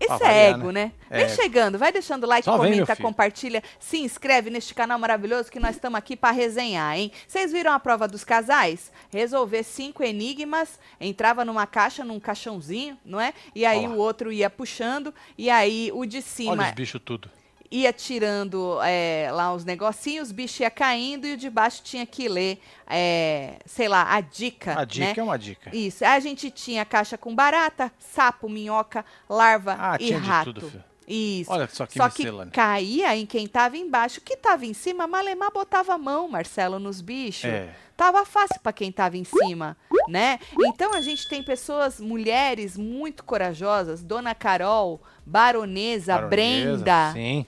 Isso 0.00 0.16
Pra 0.16 0.32
é 0.32 0.48
ego, 0.48 0.70
né? 0.70 0.86
né? 0.86 0.92
É. 1.10 1.18
Vem 1.26 1.36
chegando, 1.36 1.78
vai 1.78 1.92
deixando 1.92 2.26
like, 2.26 2.46
Só 2.46 2.56
vem, 2.56 2.72
comenta, 2.72 2.96
filho. 2.96 3.06
compartilha, 3.06 3.62
se 3.78 3.98
inscreve 3.98 4.48
neste 4.48 4.72
canal 4.72 4.98
maravilhoso 4.98 5.52
que 5.52 5.60
nós 5.60 5.76
estamos 5.76 5.98
aqui 5.98 6.16
para 6.16 6.30
resenhar, 6.30 6.96
hein? 6.98 7.12
Vocês 7.28 7.52
viram 7.52 7.70
a 7.70 7.78
prova 7.78 8.08
dos 8.08 8.24
casais? 8.24 8.90
Resolver 9.10 9.62
cinco 9.62 10.02
enigmas, 10.02 10.78
entrava 10.98 11.44
numa 11.44 11.66
caixa, 11.66 12.02
num 12.02 12.18
caixãozinho, 12.18 12.96
não 13.04 13.20
é? 13.20 13.34
E 13.54 13.66
aí 13.66 13.84
Ó 13.86 13.90
lá. 13.90 13.94
o 13.94 13.98
outro 13.98 14.32
ia 14.32 14.48
puxando, 14.48 15.12
e 15.36 15.50
aí 15.50 15.90
o 15.92 16.06
de 16.06 16.16
Olha 16.16 16.22
cima 16.22 16.68
os 16.68 16.74
bichos 16.74 17.00
tudo. 17.04 17.30
Ia 17.70 17.92
tirando 17.92 18.78
é, 18.82 19.28
lá 19.32 19.54
os 19.54 19.64
negocinhos, 19.64 20.30
o 20.30 20.34
bicho 20.34 20.62
ia 20.62 20.70
caindo 20.70 21.26
e 21.26 21.34
o 21.34 21.36
de 21.36 21.48
baixo 21.48 21.82
tinha 21.84 22.04
que 22.04 22.28
ler, 22.28 22.60
é, 22.86 23.58
sei 23.64 23.88
lá, 23.88 24.12
a 24.12 24.20
dica. 24.20 24.78
A 24.80 24.84
dica 24.84 25.06
né? 25.06 25.14
é 25.16 25.22
uma 25.22 25.38
dica. 25.38 25.74
Isso. 25.74 26.04
A 26.04 26.18
gente 26.18 26.50
tinha 26.50 26.84
caixa 26.84 27.16
com 27.16 27.34
barata, 27.34 27.92
sapo, 27.98 28.48
minhoca, 28.48 29.04
larva 29.28 29.76
Ah, 29.78 29.96
e 30.00 30.06
tinha 30.06 30.20
de 30.20 30.26
rato. 30.26 30.52
tudo, 30.54 30.70
filho. 30.70 30.84
Isso. 31.06 31.50
Olha 31.52 31.66
só 31.66 31.86
que 31.86 31.98
Só 31.98 32.08
que 32.08 32.22
miscelânea. 32.22 32.52
caía 32.52 33.16
em 33.16 33.26
quem 33.26 33.46
tava 33.48 33.76
embaixo. 33.76 34.20
Que 34.20 34.36
tava 34.36 34.64
em 34.64 34.72
cima, 34.72 35.08
Malemar 35.08 35.52
botava 35.52 35.94
a 35.94 35.98
mão, 35.98 36.28
Marcelo, 36.28 36.78
nos 36.78 37.00
bichos. 37.00 37.50
É. 37.50 37.74
Tava 37.96 38.24
fácil 38.24 38.60
para 38.62 38.72
quem 38.72 38.90
tava 38.92 39.16
em 39.18 39.24
cima, 39.24 39.76
né? 40.08 40.38
Então 40.60 40.94
a 40.94 41.00
gente 41.02 41.28
tem 41.28 41.42
pessoas, 41.42 42.00
mulheres 42.00 42.76
muito 42.76 43.24
corajosas, 43.24 44.02
Dona 44.02 44.34
Carol, 44.34 45.02
Baronesa, 45.26 46.14
Baronesa, 46.14 46.28
Brenda. 46.28 47.12
Sim. 47.12 47.46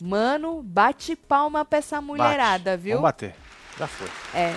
Mano, 0.00 0.62
bate 0.62 1.14
palma 1.14 1.64
pra 1.64 1.78
essa 1.78 2.00
mulherada, 2.00 2.72
bate. 2.72 2.82
viu? 2.82 2.92
Vamos 2.96 3.02
bater. 3.08 3.34
Já 3.78 3.86
foi. 3.86 4.08
É. 4.34 4.54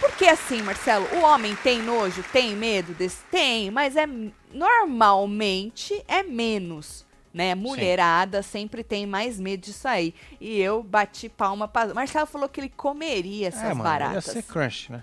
Porque 0.00 0.26
assim, 0.26 0.62
Marcelo, 0.62 1.06
o 1.16 1.22
homem 1.22 1.56
tem 1.56 1.82
nojo, 1.82 2.22
tem 2.32 2.54
medo 2.54 2.92
desse? 2.94 3.22
Tem, 3.30 3.70
mas 3.70 3.96
é 3.96 4.06
normalmente 4.52 6.02
é 6.06 6.22
menos. 6.22 7.04
Né? 7.32 7.52
Mulherada 7.56 8.42
sempre 8.42 8.84
tem 8.84 9.06
mais 9.06 9.40
medo 9.40 9.62
disso 9.62 9.88
aí. 9.88 10.14
E 10.40 10.60
eu 10.60 10.84
bati 10.84 11.28
palma 11.28 11.66
pra. 11.66 11.92
Marcelo 11.92 12.26
falou 12.26 12.48
que 12.48 12.60
ele 12.60 12.68
comeria 12.68 13.48
essas 13.48 13.62
é, 13.62 13.68
mano, 13.74 13.78
ia 13.80 13.82
baratas. 13.82 14.24
ser 14.24 14.42
crunch, 14.44 14.92
né? 14.92 15.02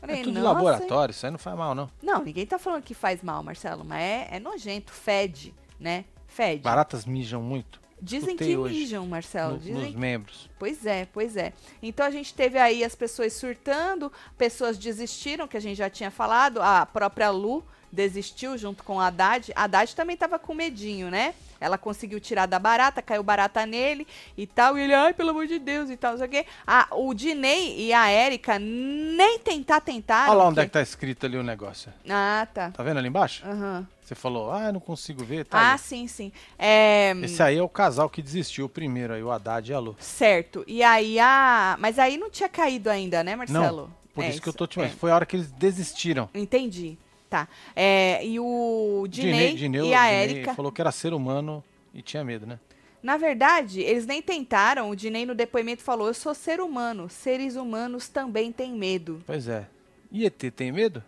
Falei, 0.00 0.20
é 0.20 0.22
tudo 0.24 0.40
"Nossa, 0.40 0.54
laboratório, 0.54 1.12
isso 1.12 1.26
aí 1.26 1.30
não 1.30 1.38
faz 1.38 1.56
mal, 1.56 1.74
não. 1.74 1.88
Não, 2.02 2.24
ninguém 2.24 2.46
tá 2.46 2.58
falando 2.58 2.82
que 2.82 2.94
faz 2.94 3.22
mal, 3.22 3.42
Marcelo, 3.42 3.84
mas 3.84 4.00
é, 4.00 4.28
é 4.32 4.40
nojento, 4.40 4.92
fede, 4.92 5.54
né? 5.78 6.04
Fede. 6.26 6.62
Baratas 6.62 7.04
mijam 7.04 7.40
muito 7.42 7.80
Dizem 8.00 8.36
que 8.36 8.56
mijam, 8.70 9.06
Marcelo. 9.06 9.52
no- 9.54 9.58
Dizem 9.58 9.74
nos 9.74 9.94
membros. 9.94 10.48
Pois 10.58 10.86
é, 10.86 11.06
pois 11.12 11.36
é. 11.36 11.52
Então 11.82 12.06
a 12.06 12.10
gente 12.10 12.32
teve 12.34 12.58
aí 12.58 12.84
as 12.84 12.94
pessoas 12.94 13.32
surtando, 13.32 14.12
pessoas 14.36 14.78
desistiram, 14.78 15.48
que 15.48 15.56
a 15.56 15.60
gente 15.60 15.76
já 15.76 15.90
tinha 15.90 16.10
falado, 16.10 16.60
a 16.62 16.86
própria 16.86 17.30
Lu 17.30 17.64
desistiu 17.90 18.56
junto 18.58 18.84
com 18.84 19.00
a 19.00 19.06
Haddad. 19.06 19.50
A 19.56 19.64
Haddad 19.64 19.96
também 19.96 20.16
tava 20.16 20.38
com 20.38 20.54
medinho, 20.54 21.10
né? 21.10 21.34
Ela 21.60 21.76
conseguiu 21.78 22.20
tirar 22.20 22.46
da 22.46 22.58
barata, 22.58 23.02
caiu 23.02 23.22
barata 23.22 23.64
nele 23.66 24.06
e 24.36 24.46
tal. 24.46 24.78
E 24.78 24.82
ele, 24.82 24.94
ai, 24.94 25.12
pelo 25.12 25.30
amor 25.30 25.46
de 25.46 25.58
Deus, 25.58 25.90
e 25.90 25.96
tal, 25.96 26.12
não 26.12 26.18
sei 26.18 26.26
o 26.28 26.30
quê. 26.30 26.46
Ah, 26.66 26.86
o 26.92 27.12
Dinei 27.14 27.80
e 27.80 27.92
a 27.92 28.08
Érica 28.08 28.58
nem 28.60 29.38
tentar 29.40 29.80
tentaram. 29.80 30.30
Olha 30.30 30.38
lá 30.38 30.48
onde 30.48 30.60
é 30.60 30.62
que- 30.62 30.68
que 30.68 30.72
tá 30.74 30.82
escrito 30.82 31.26
ali 31.26 31.36
o 31.36 31.42
negócio. 31.42 31.92
Ah, 32.08 32.46
tá. 32.54 32.70
Tá 32.70 32.82
vendo 32.84 32.98
ali 32.98 33.08
embaixo? 33.08 33.44
Aham. 33.44 33.88
Você 34.08 34.14
falou, 34.14 34.50
ah, 34.50 34.72
não 34.72 34.80
consigo 34.80 35.22
ver. 35.22 35.44
Tá 35.44 35.58
Ah, 35.58 35.70
ali. 35.72 35.78
sim, 35.80 36.08
sim. 36.08 36.32
É, 36.58 37.12
Esse 37.22 37.42
aí 37.42 37.58
é 37.58 37.62
o 37.62 37.68
casal 37.68 38.08
que 38.08 38.22
desistiu 38.22 38.66
primeiro 38.66 39.12
aí, 39.12 39.22
o 39.22 39.30
Haddad 39.30 39.70
e 39.70 39.74
a 39.74 39.78
Lu. 39.78 39.94
Certo. 40.00 40.64
E 40.66 40.82
aí 40.82 41.20
a. 41.20 41.76
Mas 41.78 41.98
aí 41.98 42.16
não 42.16 42.30
tinha 42.30 42.48
caído 42.48 42.88
ainda, 42.88 43.22
né, 43.22 43.36
Marcelo? 43.36 43.90
Por 44.14 44.24
É 44.24 44.30
isso 44.30 44.40
que 44.40 44.48
eu 44.48 44.52
tô 44.54 44.66
te 44.66 44.80
é. 44.80 44.88
Foi 44.88 45.10
a 45.10 45.14
hora 45.14 45.26
que 45.26 45.36
eles 45.36 45.50
desistiram. 45.50 46.26
Entendi. 46.34 46.96
Tá. 47.28 47.46
É, 47.76 48.24
e 48.24 48.40
o 48.40 49.04
Dinei, 49.10 49.54
Dinei- 49.54 49.82
e 49.90 49.94
a 49.94 50.04
Dinei 50.06 50.22
Érica. 50.38 50.54
falou 50.54 50.72
que 50.72 50.80
era 50.80 50.90
ser 50.90 51.12
humano 51.12 51.62
e 51.92 52.00
tinha 52.00 52.24
medo, 52.24 52.46
né? 52.46 52.58
Na 53.02 53.18
verdade, 53.18 53.82
eles 53.82 54.06
nem 54.06 54.22
tentaram. 54.22 54.88
O 54.88 54.96
Dinei 54.96 55.26
no 55.26 55.34
depoimento 55.34 55.82
falou: 55.82 56.06
Eu 56.08 56.14
sou 56.14 56.34
ser 56.34 56.62
humano. 56.62 57.10
Seres 57.10 57.56
humanos 57.56 58.08
também 58.08 58.50
têm 58.52 58.72
medo. 58.72 59.22
Pois 59.26 59.46
é. 59.48 59.66
E 60.10 60.24
ET 60.24 60.50
tem 60.56 60.72
medo? 60.72 61.04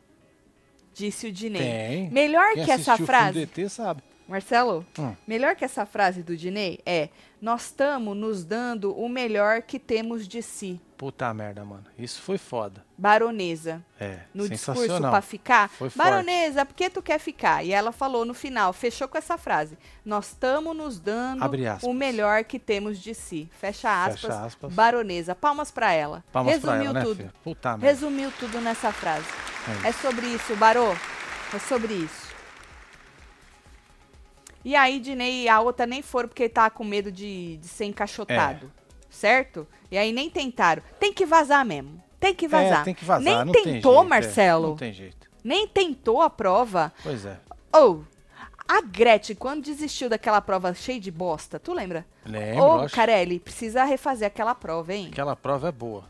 Disse 1.00 1.28
o 1.28 1.32
Dinei. 1.32 2.10
Melhor 2.12 2.52
Quem 2.52 2.64
que 2.66 2.70
essa 2.70 2.92
assistiu 2.92 2.92
o 2.92 2.96
filme 2.98 3.06
frase. 3.06 3.46
do 3.46 3.60
ET 3.60 3.70
sabe. 3.70 4.02
Marcelo, 4.30 4.86
Hum. 4.98 5.14
melhor 5.26 5.56
que 5.56 5.64
essa 5.64 5.84
frase 5.84 6.22
do 6.22 6.36
Dinei 6.36 6.78
é: 6.86 7.08
Nós 7.42 7.62
estamos 7.66 8.16
nos 8.16 8.44
dando 8.44 8.96
o 8.96 9.08
melhor 9.08 9.62
que 9.62 9.78
temos 9.78 10.28
de 10.28 10.40
si. 10.40 10.80
Puta 10.96 11.32
merda, 11.34 11.64
mano. 11.64 11.84
Isso 11.98 12.20
foi 12.22 12.36
foda. 12.38 12.84
Baronesa. 12.96 13.82
É, 13.98 14.18
no 14.34 14.46
discurso 14.48 15.00
pra 15.00 15.20
ficar. 15.22 15.68
Foi 15.70 15.88
forte. 15.90 15.96
Baronesa, 15.96 16.64
por 16.66 16.74
que 16.74 16.90
tu 16.90 17.00
quer 17.02 17.18
ficar? 17.18 17.64
E 17.64 17.72
ela 17.72 17.90
falou 17.90 18.24
no 18.26 18.34
final, 18.34 18.72
fechou 18.72 19.08
com 19.08 19.18
essa 19.18 19.36
frase: 19.36 19.76
Nós 20.04 20.26
estamos 20.28 20.76
nos 20.76 21.00
dando 21.00 21.42
o 21.82 21.92
melhor 21.94 22.44
que 22.44 22.58
temos 22.58 22.98
de 22.98 23.14
si. 23.14 23.50
Fecha 23.58 24.04
aspas. 24.04 24.20
Fecha 24.20 24.44
aspas. 24.44 24.72
Baronesa, 24.72 25.34
palmas 25.34 25.70
pra 25.70 25.92
ela. 25.92 26.22
Palmas 26.30 26.58
pra 26.60 26.72
Resumiu 26.74 26.90
ela, 26.90 27.00
né, 27.00 27.04
tudo. 27.04 27.16
filho? 27.16 27.32
Puta 27.42 27.70
merda. 27.70 27.86
Resumiu 27.86 28.32
tudo 28.38 28.60
nessa 28.60 28.92
frase. 28.92 29.26
É 29.84 29.88
É 29.88 29.92
sobre 29.92 30.26
isso, 30.26 30.54
Barô. 30.56 30.92
É 31.54 31.58
sobre 31.58 31.94
isso. 31.94 32.19
E 34.64 34.76
aí, 34.76 35.00
Dinei 35.00 35.44
e 35.44 35.48
a 35.48 35.60
outra 35.60 35.86
nem 35.86 36.02
foram 36.02 36.28
porque 36.28 36.48
tava 36.48 36.70
com 36.70 36.84
medo 36.84 37.10
de, 37.10 37.56
de 37.58 37.66
ser 37.68 37.86
encaixotado. 37.86 38.70
certo? 39.08 39.66
E 39.90 39.96
aí 39.98 40.12
nem 40.12 40.28
tentaram. 40.30 40.82
Tem 40.98 41.12
que 41.12 41.24
vazar 41.26 41.64
mesmo. 41.64 42.02
Tem 42.18 42.34
que 42.34 42.46
vazar. 42.46 42.82
É, 42.82 42.84
tem 42.84 42.94
que 42.94 43.04
vazar. 43.04 43.22
Nem 43.22 43.44
não 43.44 43.52
tentou, 43.52 43.72
jeito, 43.72 43.88
é, 43.88 44.08
Marcelo. 44.08 44.68
não 44.68 44.76
tem 44.76 44.92
jeito. 44.92 45.28
Nem 45.42 45.66
tentou 45.66 46.20
a 46.20 46.28
prova. 46.28 46.92
Pois 47.02 47.24
é. 47.24 47.38
Ou, 47.72 48.04
a 48.68 48.82
Gretchen, 48.82 49.34
quando 49.34 49.64
desistiu 49.64 50.08
daquela 50.08 50.40
prova 50.40 50.74
cheia 50.74 51.00
de 51.00 51.10
bosta, 51.10 51.58
tu 51.58 51.72
lembra? 51.72 52.06
Lembro, 52.26 52.62
Ô, 52.62 52.76
lógico. 52.76 52.94
Carelli, 52.94 53.40
precisa 53.40 53.84
refazer 53.84 54.26
aquela 54.28 54.54
prova, 54.54 54.92
hein? 54.92 55.08
Aquela 55.10 55.34
prova 55.34 55.68
é 55.68 55.72
boa. 55.72 56.04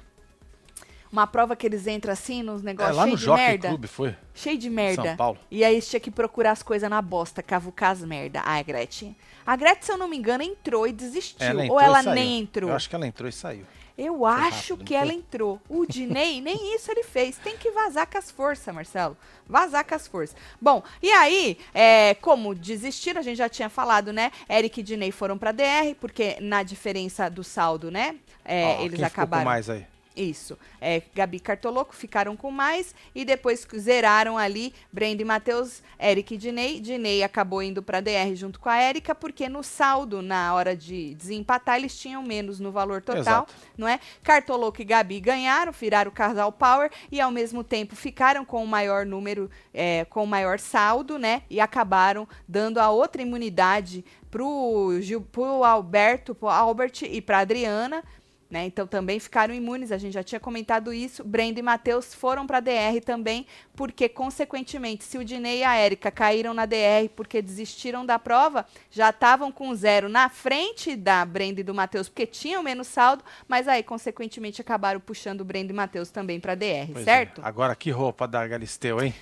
Uma 1.12 1.26
prova 1.26 1.56
que 1.56 1.66
eles 1.66 1.86
entram 1.86 2.12
assim 2.12 2.42
nos 2.42 2.62
É, 2.62 2.64
negócios 2.66 2.96
lá 2.96 3.02
cheio 3.02 3.12
no 3.12 3.18
de 3.18 3.24
Jockey 3.24 3.42
merda. 3.42 3.68
Clube 3.68 3.88
foi. 3.88 4.16
Cheio 4.34 4.56
de 4.58 4.70
merda. 4.70 5.02
São 5.02 5.16
Paulo. 5.16 5.38
E 5.50 5.64
aí 5.64 5.74
eles 5.74 5.88
tinham 5.88 6.00
que 6.00 6.10
procurar 6.10 6.52
as 6.52 6.62
coisas 6.62 6.88
na 6.88 7.02
bosta, 7.02 7.42
cavucar 7.42 7.90
as 7.90 8.00
merda. 8.02 8.40
Ah, 8.44 8.56
a 8.58 8.62
Gretchen. 8.62 9.16
A 9.44 9.56
Gretchen, 9.56 9.82
se 9.82 9.92
eu 9.92 9.98
não 9.98 10.06
me 10.08 10.16
engano, 10.16 10.42
entrou 10.44 10.86
e 10.86 10.92
desistiu. 10.92 11.44
Ela 11.46 11.64
entrou 11.64 11.78
Ou 11.78 11.84
ela 11.84 12.02
nem 12.02 12.40
entrou? 12.40 12.70
Eu 12.70 12.76
acho 12.76 12.88
que 12.88 12.94
ela 12.94 13.06
entrou 13.06 13.28
e 13.28 13.32
saiu. 13.32 13.64
Eu 13.98 14.24
acho 14.24 14.74
rápido, 14.74 14.86
que 14.86 14.94
ela 14.94 15.06
foi? 15.08 15.14
entrou. 15.16 15.60
O 15.68 15.84
Dinei, 15.84 16.40
nem 16.40 16.74
isso 16.74 16.90
ele 16.90 17.02
fez. 17.02 17.36
Tem 17.36 17.56
que 17.58 17.70
vazar 17.72 18.06
com 18.06 18.16
as 18.16 18.30
forças, 18.30 18.72
Marcelo. 18.74 19.14
Vazar 19.46 19.84
com 19.84 19.94
as 19.94 20.06
forças. 20.06 20.34
Bom, 20.60 20.82
e 21.02 21.10
aí, 21.10 21.58
é, 21.74 22.14
como 22.14 22.54
desistiram, 22.54 23.18
a 23.20 23.22
gente 23.22 23.36
já 23.36 23.48
tinha 23.48 23.68
falado, 23.68 24.10
né? 24.12 24.30
Eric 24.48 24.80
e 24.80 24.82
Dinei 24.82 25.10
foram 25.10 25.36
pra 25.36 25.52
DR, 25.52 25.94
porque 26.00 26.38
na 26.40 26.62
diferença 26.62 27.28
do 27.28 27.42
saldo, 27.44 27.90
né? 27.90 28.14
É, 28.44 28.76
Ó, 28.78 28.84
eles 28.84 28.96
quem 28.96 29.04
acabaram. 29.04 29.44
mais 29.44 29.68
aí? 29.68 29.84
Isso. 30.16 30.58
É, 30.80 31.02
Gabi 31.14 31.36
e 31.36 31.40
Cartoloco 31.40 31.94
ficaram 31.94 32.36
com 32.36 32.50
mais 32.50 32.94
e 33.14 33.24
depois 33.24 33.66
zeraram 33.78 34.36
ali 34.36 34.74
Brenda 34.92 35.22
e 35.22 35.24
Matheus, 35.24 35.82
Eric 36.00 36.34
e 36.34 36.36
Dinei. 36.36 36.80
Dinei 36.80 37.22
acabou 37.22 37.62
indo 37.62 37.82
para 37.82 38.00
DR 38.00 38.34
junto 38.34 38.58
com 38.58 38.68
a 38.68 38.76
Érica, 38.76 39.14
porque 39.14 39.48
no 39.48 39.62
saldo, 39.62 40.20
na 40.20 40.52
hora 40.54 40.76
de 40.76 41.14
desempatar, 41.14 41.76
eles 41.76 41.96
tinham 41.98 42.22
menos 42.22 42.58
no 42.58 42.72
valor 42.72 43.02
total, 43.02 43.20
Exato. 43.20 43.54
não 43.78 43.86
é? 43.86 44.00
Cartoloco 44.22 44.82
e 44.82 44.84
Gabi 44.84 45.20
ganharam, 45.20 45.72
viraram 45.72 46.10
o 46.10 46.14
casal 46.14 46.50
Power 46.50 46.90
e 47.10 47.20
ao 47.20 47.30
mesmo 47.30 47.62
tempo 47.62 47.94
ficaram 47.94 48.44
com 48.44 48.62
o 48.64 48.66
maior 48.66 49.06
número, 49.06 49.48
é, 49.72 50.04
com 50.06 50.24
o 50.24 50.26
maior 50.26 50.58
saldo, 50.58 51.18
né? 51.18 51.42
E 51.48 51.60
acabaram 51.60 52.26
dando 52.48 52.78
a 52.78 52.90
outra 52.90 53.22
imunidade 53.22 54.04
pro, 54.30 54.96
Gil, 55.00 55.20
pro 55.20 55.64
Alberto, 55.64 56.34
pro 56.34 56.48
Albert 56.48 57.02
e 57.02 57.20
pra 57.20 57.40
Adriana, 57.40 58.02
né? 58.50 58.66
Então 58.66 58.86
também 58.86 59.20
ficaram 59.20 59.54
imunes, 59.54 59.92
a 59.92 59.98
gente 59.98 60.14
já 60.14 60.22
tinha 60.22 60.40
comentado 60.40 60.92
isso. 60.92 61.22
Brenda 61.22 61.60
e 61.60 61.62
Matheus 61.62 62.12
foram 62.12 62.46
para 62.46 62.58
DR 62.60 63.00
também, 63.04 63.46
porque 63.76 64.08
consequentemente, 64.08 65.04
se 65.04 65.16
o 65.16 65.24
Dinei 65.24 65.60
e 65.60 65.64
a 65.64 65.76
Érica 65.76 66.10
caíram 66.10 66.52
na 66.52 66.66
DR 66.66 67.08
porque 67.14 67.40
desistiram 67.40 68.04
da 68.04 68.18
prova, 68.18 68.66
já 68.90 69.10
estavam 69.10 69.52
com 69.52 69.72
zero 69.74 70.08
na 70.08 70.28
frente 70.28 70.96
da 70.96 71.24
Brenda 71.24 71.60
e 71.60 71.64
do 71.64 71.72
Matheus, 71.72 72.08
porque 72.08 72.26
tinham 72.26 72.62
menos 72.62 72.88
saldo, 72.88 73.22
mas 73.46 73.68
aí 73.68 73.82
consequentemente 73.82 74.60
acabaram 74.60 74.98
puxando 74.98 75.42
o 75.42 75.44
Brenda 75.44 75.72
e 75.72 75.76
Matheus 75.76 76.10
também 76.10 76.40
para 76.40 76.54
DR, 76.54 76.90
Pois 76.92 77.02
é. 77.02 77.04
certo? 77.04 77.40
Agora 77.44 77.76
que 77.76 77.90
roupa 77.90 78.26
da 78.26 78.46
Galisteu, 78.46 79.00
hein? 79.00 79.14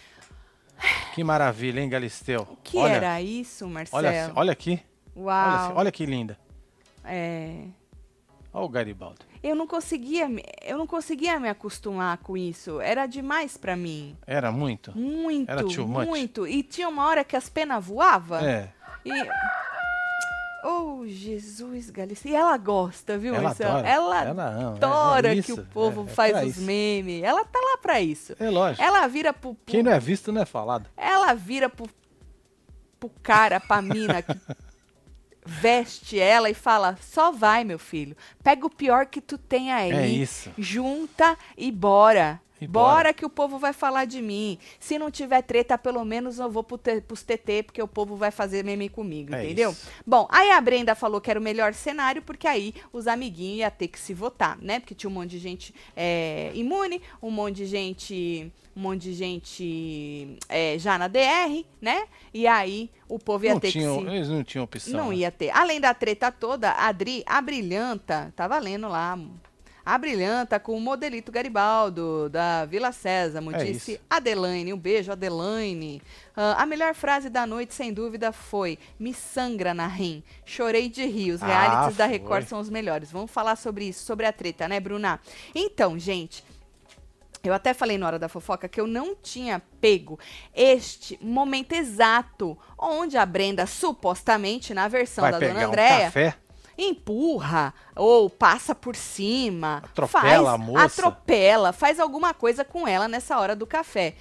Que 1.14 1.24
maravilha, 1.24 1.80
hein, 1.80 1.88
Galisteu? 1.88 2.46
O 2.50 2.56
que 2.62 2.78
olha, 2.78 2.92
era 2.92 3.20
isso, 3.20 3.66
Marcelo? 3.68 3.98
Olha, 4.06 4.32
olha 4.34 4.52
aqui. 4.52 4.80
Olha, 5.16 5.24
Uau. 5.24 5.56
assim, 5.56 5.72
olha 5.74 5.92
que 5.92 6.06
linda. 6.06 6.38
É, 7.04 7.64
Olha 8.52 8.64
o 8.64 8.68
Garibaldi. 8.68 9.18
eu 9.42 9.54
não 9.54 9.66
conseguia, 9.66 10.28
me- 10.28 10.42
eu 10.62 10.78
não 10.78 10.86
conseguia 10.86 11.38
me 11.38 11.48
acostumar 11.48 12.16
com 12.18 12.36
isso. 12.36 12.80
Era 12.80 13.06
demais 13.06 13.56
para 13.56 13.76
mim. 13.76 14.16
Era 14.26 14.50
muito? 14.50 14.96
Muito, 14.98 15.50
Era 15.50 15.62
too 15.64 15.86
much? 15.86 16.06
muito. 16.06 16.46
E 16.46 16.62
tinha 16.62 16.88
uma 16.88 17.06
hora 17.06 17.22
que 17.24 17.36
as 17.36 17.48
penas 17.48 17.84
voavam. 17.84 18.38
É. 18.38 18.72
E. 19.04 19.10
Oh, 20.64 21.04
Jesus, 21.06 21.88
Galícia. 21.88 22.28
E 22.28 22.34
ela 22.34 22.56
gosta, 22.56 23.16
viu, 23.16 23.32
Ela 23.32 23.44
Marcelo? 23.44 23.70
adora. 23.76 23.88
Ela, 23.88 24.20
Ela 24.24 24.30
ama, 24.30 24.42
é- 24.42 24.64
adora 24.64 25.38
é 25.38 25.42
que 25.42 25.52
o 25.52 25.64
povo 25.66 26.00
é- 26.02 26.04
é 26.04 26.08
faz 26.08 26.36
os 26.42 26.56
isso. 26.56 26.62
memes. 26.62 27.22
Ela 27.22 27.44
tá 27.44 27.58
lá 27.60 27.78
pra 27.78 28.00
isso. 28.00 28.34
É 28.40 28.50
lógico. 28.50 28.82
Ela 28.82 29.06
vira 29.06 29.32
pro, 29.32 29.54
pro- 29.54 29.64
Quem 29.66 29.82
não 29.84 29.92
é 29.92 30.00
visto 30.00 30.32
não 30.32 30.42
é 30.42 30.44
falado. 30.44 30.90
ela 30.96 31.32
vira 31.32 31.68
pro, 31.68 31.86
pro 32.98 33.08
cara, 33.22 33.60
pra 33.60 33.80
mina 33.80 34.20
que 34.20 34.32
veste 35.48 36.20
ela 36.20 36.50
e 36.50 36.54
fala: 36.54 36.98
só 37.00 37.32
vai, 37.32 37.64
meu 37.64 37.78
filho. 37.78 38.16
Pega 38.44 38.66
o 38.66 38.70
pior 38.70 39.06
que 39.06 39.20
tu 39.20 39.38
tem 39.38 39.72
aí. 39.72 39.90
É 39.90 40.06
isso. 40.06 40.50
Junta 40.58 41.36
e 41.56 41.72
bora. 41.72 42.40
E 42.60 42.66
bora. 42.66 42.94
bora. 42.94 43.12
que 43.14 43.24
o 43.24 43.30
povo 43.30 43.58
vai 43.58 43.72
falar 43.72 44.04
de 44.04 44.20
mim. 44.20 44.58
Se 44.80 44.98
não 44.98 45.10
tiver 45.10 45.42
treta, 45.42 45.76
pelo 45.78 46.04
menos 46.04 46.38
eu 46.38 46.50
vou 46.50 46.62
pro 46.64 46.76
te, 46.78 47.00
pros 47.00 47.22
TT, 47.22 47.62
porque 47.64 47.82
o 47.82 47.88
povo 47.88 48.16
vai 48.16 48.30
fazer 48.30 48.64
meme 48.64 48.88
comigo, 48.88 49.34
É 49.34 49.44
entendeu? 49.44 49.70
isso. 49.70 49.88
Bom, 50.06 50.26
aí 50.30 50.50
a 50.50 50.60
Brenda 50.60 50.94
falou 50.94 51.20
que 51.20 51.30
era 51.30 51.38
o 51.38 51.42
melhor 51.42 51.72
cenário, 51.74 52.22
porque 52.22 52.46
aí 52.46 52.74
os 52.92 53.06
amiguinhos 53.06 53.60
iam 53.60 53.70
ter 53.70 53.88
que 53.88 53.98
se 53.98 54.12
votar, 54.14 54.58
né? 54.60 54.80
Porque 54.80 54.94
tinha 54.94 55.08
um 55.10 55.12
monte 55.14 55.30
de 55.30 55.38
gente 55.38 55.74
é, 55.96 56.50
imune, 56.54 57.00
um 57.22 57.30
monte 57.30 57.56
de 57.56 57.66
gente. 57.66 58.52
Um 58.76 58.80
monte 58.80 59.02
de 59.02 59.12
gente 59.12 60.36
é, 60.48 60.78
já 60.78 60.96
na 60.96 61.08
DR, 61.08 61.64
né? 61.80 62.06
E 62.32 62.46
aí 62.46 62.88
o 63.08 63.18
povo 63.18 63.44
ia 63.44 63.54
Não 63.54 63.60
ter 63.60 63.72
tinham, 63.72 63.98
que 63.98 64.08
se. 64.10 64.16
Eles 64.16 64.28
não 64.28 64.44
tinham 64.44 64.64
opção. 64.64 64.92
Não 64.96 65.08
né? 65.08 65.16
ia 65.16 65.30
ter. 65.32 65.50
Além 65.50 65.80
da 65.80 65.92
treta 65.92 66.30
toda, 66.30 66.70
a 66.70 66.86
Adri, 66.86 67.24
a 67.26 67.40
Brilhanta, 67.40 68.32
tava 68.36 68.56
lendo 68.58 68.88
lá. 68.88 69.18
A 69.88 69.96
Brilhanta 69.96 70.60
com 70.60 70.76
o 70.76 70.80
modelito 70.82 71.32
Garibaldo, 71.32 72.28
da 72.28 72.66
Vila 72.66 72.92
Sésamo, 72.92 73.54
É 73.56 73.64
disse 73.64 73.92
isso. 73.92 74.00
Adelaine. 74.10 74.70
Um 74.74 74.78
beijo, 74.78 75.10
Adelaine. 75.10 76.02
Ah, 76.36 76.62
a 76.62 76.66
melhor 76.66 76.94
frase 76.94 77.30
da 77.30 77.46
noite, 77.46 77.72
sem 77.72 77.90
dúvida, 77.90 78.30
foi: 78.30 78.78
Me 79.00 79.14
sangra 79.14 79.72
na 79.72 79.86
rim. 79.86 80.22
Chorei 80.44 80.90
de 80.90 81.06
rir. 81.06 81.32
Os 81.32 81.42
Ah, 81.42 81.46
realities 81.46 81.96
da 81.96 82.04
foi. 82.04 82.12
Record 82.18 82.46
são 82.46 82.60
os 82.60 82.68
melhores. 82.68 83.10
Vamos 83.10 83.30
falar 83.30 83.56
sobre 83.56 83.86
isso, 83.86 84.04
sobre 84.04 84.26
a 84.26 84.32
treta, 84.32 84.68
né, 84.68 84.78
Bruna? 84.78 85.18
Então, 85.54 85.98
gente. 85.98 86.44
Eu 87.42 87.54
até 87.54 87.72
falei 87.72 87.96
na 87.96 88.06
hora 88.08 88.18
da 88.18 88.28
fofoca 88.28 88.68
que 88.68 88.78
eu 88.80 88.86
não 88.86 89.14
tinha 89.14 89.62
pego 89.80 90.18
este 90.54 91.18
momento 91.24 91.72
exato 91.72 92.58
onde 92.76 93.16
a 93.16 93.24
Brenda, 93.24 93.64
supostamente, 93.64 94.74
na 94.74 94.86
versão 94.86 95.22
Vai 95.22 95.32
da 95.32 95.38
dona 95.38 95.60
um 95.60 95.68
Andréia, 95.68 96.04
café. 96.06 96.34
Empurra 96.78 97.74
ou 97.96 98.30
passa 98.30 98.74
por 98.74 98.94
cima, 98.94 99.82
Atropela 99.84 100.22
faz, 100.22 100.46
a 100.46 100.58
moça. 100.58 100.84
atropela, 100.84 101.72
faz 101.72 101.98
alguma 101.98 102.32
coisa 102.32 102.64
com 102.64 102.86
ela 102.86 103.08
nessa 103.08 103.38
hora 103.38 103.56
do 103.56 103.66
café. 103.66 104.14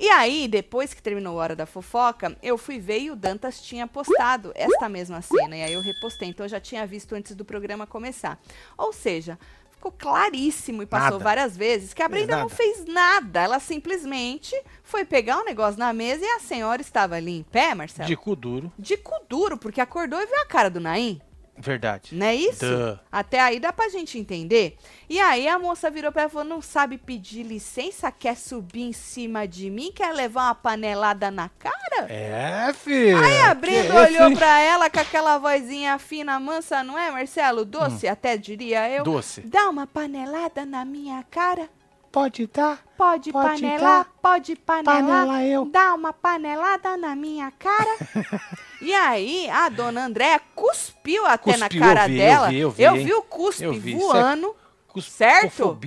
E 0.00 0.08
aí, 0.08 0.46
depois 0.46 0.94
que 0.94 1.02
terminou 1.02 1.38
a 1.38 1.42
hora 1.42 1.56
da 1.56 1.66
fofoca, 1.66 2.36
eu 2.40 2.56
fui 2.56 2.78
ver 2.78 3.00
e 3.00 3.10
o 3.10 3.16
Dantas 3.16 3.60
tinha 3.60 3.84
postado 3.84 4.52
esta 4.54 4.88
mesma 4.88 5.20
cena. 5.20 5.56
E 5.56 5.62
aí 5.62 5.72
eu 5.72 5.82
repostei. 5.82 6.28
Então 6.28 6.46
eu 6.46 6.50
já 6.50 6.60
tinha 6.60 6.86
visto 6.86 7.14
antes 7.16 7.34
do 7.34 7.44
programa 7.44 7.84
começar. 7.84 8.40
Ou 8.76 8.92
seja, 8.92 9.36
ficou 9.72 9.90
claríssimo 9.90 10.84
e 10.84 10.86
passou 10.86 11.18
Nada. 11.18 11.24
várias 11.24 11.56
vezes 11.56 11.92
que 11.92 12.00
a 12.00 12.08
Brenda 12.08 12.36
não 12.36 12.48
fez 12.48 12.84
nada. 12.84 13.40
Ela 13.40 13.58
simplesmente 13.58 14.54
foi 14.84 15.04
pegar 15.04 15.38
um 15.38 15.44
negócio 15.44 15.80
na 15.80 15.92
mesa 15.92 16.24
e 16.24 16.28
a 16.28 16.38
senhora 16.38 16.80
estava 16.80 17.16
ali 17.16 17.36
em 17.36 17.42
pé, 17.42 17.74
Marcelo. 17.74 18.06
De 18.06 18.16
cu 18.16 18.36
duro. 18.36 18.72
De 18.78 18.96
cu 18.96 19.14
duro, 19.28 19.58
porque 19.58 19.80
acordou 19.80 20.20
e 20.20 20.26
viu 20.26 20.40
a 20.42 20.46
cara 20.46 20.70
do 20.70 20.78
Naim. 20.78 21.20
Verdade. 21.60 22.14
Não 22.14 22.26
é 22.26 22.34
isso? 22.34 22.64
Duh. 22.64 22.98
Até 23.10 23.40
aí 23.40 23.58
dá 23.58 23.72
pra 23.72 23.88
gente 23.88 24.18
entender. 24.18 24.76
E 25.08 25.18
aí 25.18 25.48
a 25.48 25.58
moça 25.58 25.90
virou 25.90 26.12
pra 26.12 26.22
ela 26.22 26.30
e 26.30 26.32
falou: 26.32 26.48
não 26.48 26.62
sabe 26.62 26.96
pedir 26.98 27.42
licença, 27.42 28.10
quer 28.12 28.36
subir 28.36 28.82
em 28.82 28.92
cima 28.92 29.46
de 29.46 29.68
mim, 29.68 29.90
quer 29.94 30.12
levar 30.14 30.44
uma 30.44 30.54
panelada 30.54 31.30
na 31.30 31.48
cara? 31.48 32.06
É, 32.08 32.72
filho. 32.72 33.18
Aí 33.22 33.40
a 33.42 33.54
Brenda 33.54 33.94
olhou 34.02 34.28
hein? 34.28 34.36
pra 34.36 34.60
ela 34.60 34.88
com 34.88 35.00
aquela 35.00 35.38
vozinha 35.38 35.98
fina, 35.98 36.38
mansa, 36.38 36.84
não 36.84 36.98
é, 36.98 37.10
Marcelo? 37.10 37.64
Doce, 37.64 38.06
até 38.06 38.36
diria 38.36 38.88
eu. 38.88 39.00
Hum. 39.02 39.04
Doce. 39.04 39.40
Dá 39.42 39.68
uma 39.68 39.86
panelada 39.86 40.64
na 40.64 40.84
minha 40.84 41.24
cara. 41.30 41.68
Pode 42.10 42.46
dar. 42.46 42.78
Pode, 42.96 43.30
Pode 43.30 43.60
panelar, 43.60 44.04
dar. 44.04 44.10
pode 44.22 44.56
panelar. 44.56 44.96
Panela 44.96 45.44
eu. 45.44 45.66
Dá 45.66 45.94
uma 45.94 46.12
panelada 46.12 46.96
na 46.96 47.14
minha 47.14 47.50
cara. 47.50 47.96
e 48.80 48.94
aí, 48.94 49.48
a 49.50 49.68
dona 49.68 50.06
Andréa 50.06 50.40
cuspiu 50.54 51.26
até 51.26 51.56
na 51.56 51.66
Cuspiu, 51.66 51.80
cara 51.80 52.04
eu 52.04 52.08
vi, 52.08 52.14
eu 52.14 52.18
dela. 52.18 52.48
vi, 52.48 52.58
eu 52.58 52.70
vi, 52.94 53.00
hein? 53.00 53.12
o 53.14 53.22
cuspe 53.22 53.64
Eu 53.64 53.72
vi. 53.72 53.92
Isso 53.92 54.02
é 54.02 54.06
voando. 54.06 54.56
Certo? 55.00 55.78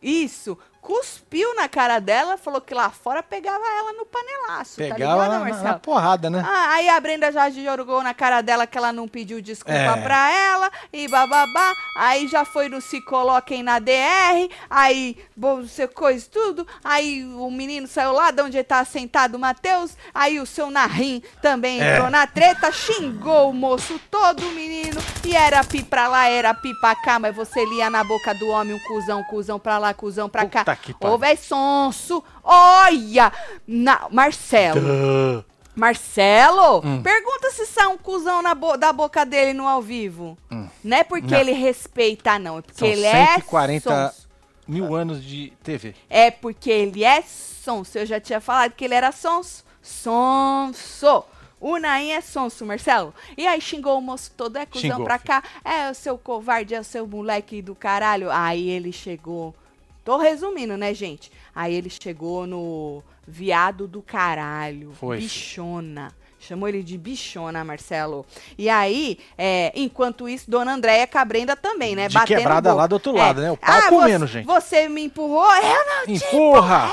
Isso. 0.00 0.58
Cuspiu 0.82 1.54
na 1.54 1.68
cara 1.68 2.00
dela, 2.00 2.36
falou 2.36 2.60
que 2.60 2.74
lá 2.74 2.90
fora 2.90 3.22
pegava 3.22 3.64
ela 3.78 3.92
no 3.92 4.04
panelaço. 4.04 4.72
tá 4.78 4.82
Pegava 4.82 4.98
ligado, 5.22 5.30
na, 5.30 5.38
na 5.38 5.44
Marcelo? 5.54 5.78
porrada, 5.78 6.28
né? 6.28 6.42
Ah, 6.44 6.70
aí 6.72 6.88
a 6.88 6.98
Brenda 6.98 7.30
já 7.30 7.48
jogou 7.50 8.02
na 8.02 8.12
cara 8.12 8.40
dela 8.40 8.66
que 8.66 8.76
ela 8.76 8.92
não 8.92 9.06
pediu 9.06 9.40
desculpa 9.40 9.78
É. 9.78 10.02
pra 10.02 10.30
ela 10.32 10.68
e 10.92 11.06
bababá. 11.06 11.72
Aí 11.96 12.26
já 12.26 12.44
foi 12.44 12.68
no 12.68 12.80
Se 12.80 13.00
Coloquem 13.00 13.62
na 13.62 13.78
DR, 13.78 14.50
aí 14.68 15.16
você 15.36 15.86
coisa 15.86 16.26
tudo. 16.28 16.66
Aí 16.82 17.24
o 17.26 17.48
menino 17.48 17.86
saiu 17.86 18.10
lá 18.12 18.32
de 18.32 18.42
onde 18.42 18.56
ele 18.56 18.64
tá 18.64 18.84
sentado, 18.84 19.36
o 19.36 19.38
Matheus. 19.38 19.96
Aí 20.12 20.40
o 20.40 20.46
seu 20.46 20.68
Narim 20.68 21.22
também 21.40 21.80
É. 21.80 21.92
entrou 21.94 22.10
na 22.10 22.26
treta, 22.26 22.72
xingou 22.72 23.50
o 23.50 23.54
moço 23.54 24.00
todo, 24.10 24.42
o 24.44 24.50
menino. 24.50 25.00
E 25.24 25.36
era 25.36 25.62
pi 25.62 25.84
pra 25.84 26.08
lá, 26.08 26.26
era 26.26 26.52
pi 26.52 26.74
pra 26.80 26.96
cá, 26.96 27.20
mas 27.20 27.36
você 27.36 27.64
lia 27.66 27.88
na 27.88 28.02
boca 28.02 28.34
do 28.34 28.48
homem 28.48 28.74
um 28.74 28.80
cuzão, 28.80 29.22
cuzão 29.22 29.60
pra 29.60 29.78
lá, 29.78 29.94
cuzão 29.94 30.28
pra 30.28 30.44
cá. 30.46 30.60
Puta 30.64 30.71
que 30.76 30.94
pariu. 30.94 31.14
Ô, 31.14 31.18
véi 31.18 31.36
sonso, 31.36 32.22
olha! 32.42 33.32
Na, 33.66 34.08
Marcelo. 34.10 34.80
Duh. 34.80 35.44
Marcelo, 35.74 36.82
Hum. 36.84 37.02
pergunta 37.02 37.50
se 37.50 37.64
sai 37.64 37.86
um 37.86 37.96
cuzão 37.96 38.42
na 38.42 38.54
bo- 38.54 38.76
da 38.76 38.92
boca 38.92 39.24
dele 39.24 39.54
no 39.54 39.66
ao 39.66 39.80
vivo. 39.80 40.36
Hum. 40.50 40.68
Não 40.84 40.96
é 40.98 41.02
porque 41.04 41.32
Não. 41.32 41.38
ele 41.40 41.52
respeita, 41.52 42.38
não. 42.38 42.58
É 42.58 42.62
porque 42.62 42.78
São 42.78 42.88
ele 42.88 43.04
é 43.06 43.26
140 43.36 43.90
sonso. 44.12 44.28
mil 44.68 44.94
anos 44.94 45.24
de 45.24 45.50
TV. 45.62 45.94
É 46.10 46.30
porque 46.30 46.70
ele 46.70 47.02
é 47.04 47.22
sonso. 47.22 47.96
Eu 47.98 48.04
já 48.04 48.20
tinha 48.20 48.38
falado 48.40 48.72
que 48.72 48.84
ele 48.84 48.94
era 48.94 49.10
sonso. 49.12 49.64
Sonso. 49.80 51.24
O 51.60 51.78
Naim 51.78 52.10
é 52.10 52.20
sonso, 52.20 52.66
Marcelo. 52.66 53.14
E 53.38 53.46
aí 53.46 53.60
xingou 53.60 53.96
o 53.96 54.02
moço 54.02 54.32
todo, 54.36 54.56
é 54.56 54.66
cuzão 54.66 54.80
Xingou, 54.90 55.04
pra 55.04 55.18
filho. 55.18 55.28
cá. 55.28 55.42
É 55.64 55.90
o 55.90 55.94
seu 55.94 56.18
covarde, 56.18 56.74
é 56.74 56.80
o 56.80 56.84
seu 56.84 57.06
moleque 57.06 57.62
do 57.62 57.74
caralho. 57.74 58.30
Aí 58.30 58.68
ele 58.68 58.92
chegou. 58.92 59.54
Tô 60.04 60.16
resumindo, 60.16 60.76
né, 60.76 60.92
gente? 60.92 61.30
Aí 61.54 61.74
ele 61.74 61.90
chegou 61.90 62.46
no 62.46 63.02
viado 63.26 63.86
do 63.86 64.02
caralho. 64.02 64.92
Foi. 64.92 65.18
Bichona. 65.18 66.12
Chamou 66.40 66.68
ele 66.68 66.82
de 66.82 66.98
bichona, 66.98 67.64
Marcelo. 67.64 68.26
E 68.58 68.68
aí, 68.68 69.16
é, 69.38 69.72
enquanto 69.76 70.28
isso, 70.28 70.50
Dona 70.50 70.74
Andréia 70.74 71.06
Cabrenda 71.06 71.54
também, 71.54 71.94
né? 71.94 72.08
De 72.08 72.14
batendo 72.14 72.38
quebrada 72.38 72.74
lá 72.74 72.88
do 72.88 72.94
outro 72.94 73.12
lado, 73.12 73.40
né? 73.40 73.52
O 73.52 73.56
pau 73.56 73.78
ah, 73.78 73.88
comendo, 73.88 74.26
você, 74.26 74.32
gente. 74.32 74.46
Você 74.46 74.88
me 74.88 75.04
empurrou? 75.04 75.54
Eu 75.54 75.86
não 75.86 76.06
te 76.06 76.24
Empurra! 76.24 76.90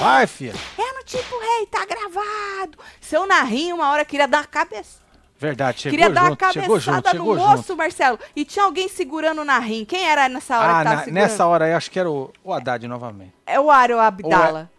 Vai, 0.00 0.26
filha. 0.26 0.54
eu 0.76 0.94
não 0.94 1.04
te 1.04 1.16
empurrei, 1.16 1.66
tá 1.66 1.86
gravado. 1.86 2.78
Seu 3.00 3.26
narrinho, 3.26 3.76
uma 3.76 3.90
hora 3.90 4.04
queria 4.04 4.26
dar 4.26 4.38
uma 4.38 4.46
cabeça. 4.46 4.98
Verdade, 5.40 5.80
chegou 5.80 5.98
queria 5.98 6.12
dar 6.14 6.20
uma 6.24 6.28
junto, 6.30 6.52
chegou 6.52 6.78
junto, 6.78 6.94
cabeçada 7.02 7.18
no 7.18 7.24
chegou 7.24 7.36
moço, 7.48 7.56
junto. 7.68 7.76
Marcelo. 7.78 8.18
E 8.36 8.44
tinha 8.44 8.62
alguém 8.64 8.88
segurando 8.90 9.40
o 9.40 9.44
narrinho. 9.44 9.86
Quem 9.86 10.06
era 10.06 10.28
nessa 10.28 10.58
hora 10.58 10.72
Ah, 10.72 10.78
que 10.78 10.84
tava 10.84 11.06
na- 11.06 11.12
nessa 11.12 11.46
hora 11.46 11.64
aí 11.64 11.72
acho 11.72 11.90
que 11.90 11.98
era 11.98 12.10
o, 12.10 12.30
o 12.44 12.52
Haddad 12.52 12.86
novamente. 12.86 13.32
É 13.46 13.58
o 13.58 13.70
Aro 13.70 13.98
Abdala. 13.98 14.70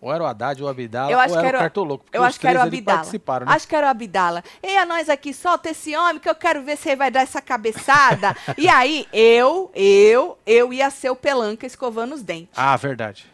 Ou 0.00 0.12
era 0.12 0.22
o 0.22 0.26
Haddad, 0.26 0.62
ou 0.62 0.68
o 0.68 0.70
Abdala, 0.70 1.10
Eu 1.10 1.18
acho 1.18 1.34
ou 1.34 1.40
que 1.40 1.46
era 1.46 1.56
o 1.58 1.60
Cartoloco. 1.60 2.04
porque 2.04 2.16
Eu 2.16 2.22
acho 2.22 2.38
que 2.40 2.46
era 2.46 2.58
o 2.60 2.62
Abdala. 2.62 2.98
participaram, 2.98 3.46
né? 3.46 3.52
Acho 3.52 3.66
que 3.68 3.74
era 3.76 3.86
o 3.86 3.90
Abdala. 3.90 4.44
E 4.62 4.76
a 4.76 4.86
nós 4.86 5.08
aqui, 5.08 5.34
solta 5.34 5.70
esse 5.70 5.96
homem 5.96 6.18
que 6.18 6.28
eu 6.30 6.34
quero 6.34 6.62
ver 6.62 6.76
se 6.76 6.88
ele 6.90 6.96
vai 6.96 7.10
dar 7.10 7.20
essa 7.20 7.40
cabeçada. 7.42 8.36
e 8.56 8.68
aí, 8.68 9.06
eu, 9.12 9.70
eu, 9.74 10.38
eu 10.46 10.72
ia 10.72 10.90
ser 10.90 11.10
o 11.10 11.16
pelanca 11.16 11.66
escovando 11.66 12.14
os 12.14 12.22
dentes. 12.22 12.52
Ah, 12.56 12.76
verdade. 12.76 13.26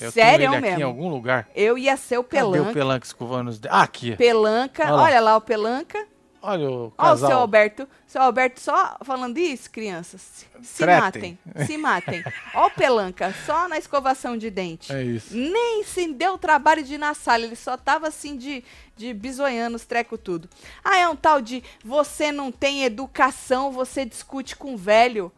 Eu 0.00 0.10
Sério 0.12 0.50
tenho 0.50 0.60
mesmo? 0.62 0.80
em 0.80 0.82
algum 0.82 1.08
lugar. 1.08 1.48
Eu 1.54 1.76
ia 1.78 1.96
ser 1.96 2.18
o 2.18 2.24
Cadê 2.24 2.36
pelanca. 2.42 2.70
o 2.70 2.72
Pelanca 2.74 3.06
escovando 3.06 3.48
os 3.48 3.58
dentes? 3.58 3.76
Ah, 3.78 3.82
aqui. 3.82 4.14
Pelanca, 4.16 4.84
Olha 4.84 4.92
lá. 4.94 5.02
olha 5.02 5.20
lá 5.20 5.36
o 5.36 5.40
pelanca. 5.40 6.06
Olha 6.42 6.70
o 6.70 6.84
Ó, 6.84 6.86
o 6.86 6.90
casal. 6.92 7.28
seu 7.30 7.38
Alberto. 7.38 7.88
Seu 8.06 8.22
Alberto 8.22 8.60
só 8.60 8.96
falando 9.02 9.36
isso, 9.38 9.68
crianças. 9.70 10.46
Se, 10.62 10.78
Tretem. 10.78 11.00
matem. 11.00 11.66
Se 11.66 11.76
matem. 11.76 12.22
Ó 12.54 12.66
o 12.66 12.70
pelanca, 12.70 13.34
só 13.44 13.66
na 13.68 13.78
escovação 13.78 14.36
de 14.36 14.48
dente. 14.48 14.92
É 14.92 15.02
isso. 15.02 15.34
Nem 15.36 15.82
se 15.82 16.06
deu 16.12 16.34
o 16.34 16.38
trabalho 16.38 16.84
de 16.84 16.94
ir 16.94 16.98
na 16.98 17.14
sala, 17.14 17.42
ele 17.44 17.56
só 17.56 17.76
tava 17.76 18.06
assim 18.06 18.36
de, 18.36 18.62
de 18.96 19.12
bisoiando 19.12 19.74
os 19.76 19.84
treco 19.84 20.16
tudo. 20.16 20.48
Ah, 20.84 20.96
é 20.98 21.08
um 21.08 21.16
tal 21.16 21.40
de 21.40 21.64
você 21.84 22.30
não 22.30 22.52
tem 22.52 22.84
educação, 22.84 23.72
você 23.72 24.04
discute 24.04 24.54
com 24.54 24.76
velho. 24.76 25.32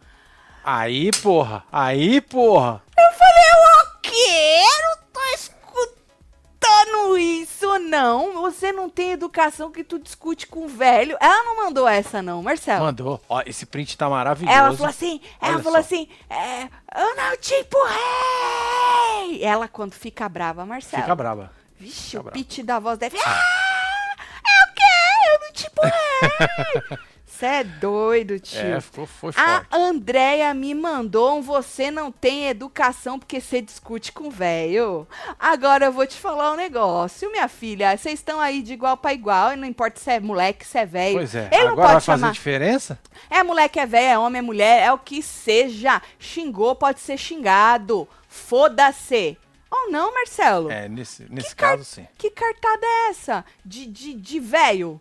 Aí, 0.63 1.11
porra. 1.23 1.65
Aí, 1.73 2.21
porra. 2.21 2.83
Eu 2.99 3.13
falei, 3.17 3.45
eu 3.53 3.88
quero, 4.03 4.99
tô 5.13 5.21
escutando 5.35 7.19
isso, 7.19 7.79
não. 7.79 8.43
Você 8.43 8.73
não 8.73 8.89
tem 8.91 9.13
educação 9.13 9.71
que 9.71 9.85
tu 9.85 9.99
discute 9.99 10.47
com 10.47 10.67
velho. 10.69 11.17
Ela 11.21 11.43
não 11.45 11.57
mandou 11.65 11.87
essa, 11.89 12.21
não, 12.23 12.43
Marcelo. 12.43 12.85
Mandou. 12.85 13.21
Ó, 13.29 13.43
esse 13.47 13.65
print 13.67 13.97
tá 13.97 14.09
maravilhoso. 14.09 14.57
Ela 14.57 14.73
falou 14.77 14.91
assim, 14.91 15.21
ela 15.41 15.55
Olha 15.55 15.63
falou 15.63 15.79
só. 15.83 15.87
assim, 15.87 16.09
é, 16.29 16.63
eu 17.01 17.17
não 17.17 17.37
te 17.37 17.55
empurrei. 17.55 19.43
Ela, 19.43 19.69
quando 19.69 19.93
fica 19.95 20.29
brava, 20.29 20.65
Marcelo. 20.67 21.03
Fica 21.03 21.15
brava. 21.15 21.53
Vixe, 21.79 22.11
Fica 22.11 22.21
o 22.21 22.23
brava. 22.25 22.35
pitch 22.39 22.59
da 22.65 22.79
voz 22.79 22.99
deve. 22.99 23.19
Ah, 23.25 24.17
é 24.47 24.65
o 24.65 24.75
quê? 24.75 25.33
Eu 25.33 25.41
não 25.41 25.53
te 25.53 25.67
empurrei. 25.67 26.99
Você 27.39 27.47
é 27.47 27.63
doido, 27.63 28.41
tio. 28.41 28.59
É, 28.59 28.81
ficou, 28.81 29.07
foi 29.07 29.33
A. 29.37 29.65
Andréia 29.71 30.53
me 30.53 30.75
mandou 30.75 31.39
um 31.39 31.41
você 31.41 31.89
não 31.89 32.11
tem 32.11 32.49
educação 32.49 33.17
porque 33.17 33.41
você 33.41 33.63
discute 33.63 34.11
com 34.11 34.29
velho. 34.29 35.07
Agora 35.39 35.85
eu 35.85 35.93
vou 35.93 36.05
te 36.05 36.17
falar 36.17 36.53
um 36.53 36.57
negócio, 36.57 37.31
minha 37.31 37.47
filha. 37.47 37.97
Vocês 37.97 38.19
estão 38.19 38.41
aí 38.41 38.61
de 38.61 38.73
igual 38.73 38.97
pra 38.97 39.15
igual, 39.15 39.53
e 39.53 39.57
não 39.57 39.69
importa 39.69 40.01
se 40.01 40.11
é 40.11 40.19
moleque, 40.19 40.67
se 40.67 40.79
é 40.79 40.85
velho. 40.85 41.19
Pois 41.19 41.33
é. 41.33 41.49
Ele 41.53 41.65
não 41.67 41.73
Agora 41.75 41.87
vai 41.87 41.95
pode 41.95 42.07
fazer 42.07 42.21
chamar. 42.23 42.33
diferença? 42.33 42.99
É 43.31 43.43
moleque, 43.45 43.79
é 43.79 43.87
velho, 43.87 44.07
é 44.09 44.19
homem, 44.19 44.41
é 44.41 44.43
mulher, 44.43 44.83
é 44.83 44.93
o 44.93 44.99
que 44.99 45.23
seja. 45.23 46.03
Xingou, 46.19 46.75
pode 46.75 46.99
ser 46.99 47.17
xingado. 47.17 48.09
Foda-se. 48.27 49.39
Ou 49.71 49.93
não, 49.93 50.13
Marcelo? 50.13 50.73
É, 50.73 50.89
nesse, 50.89 51.25
nesse 51.31 51.55
caso, 51.55 51.85
sim. 51.85 52.05
Que 52.19 52.31
cartada 52.31 52.85
é 52.85 53.11
essa? 53.11 53.45
De, 53.65 53.87
de, 53.87 54.15
de 54.15 54.41
velho? 54.41 55.01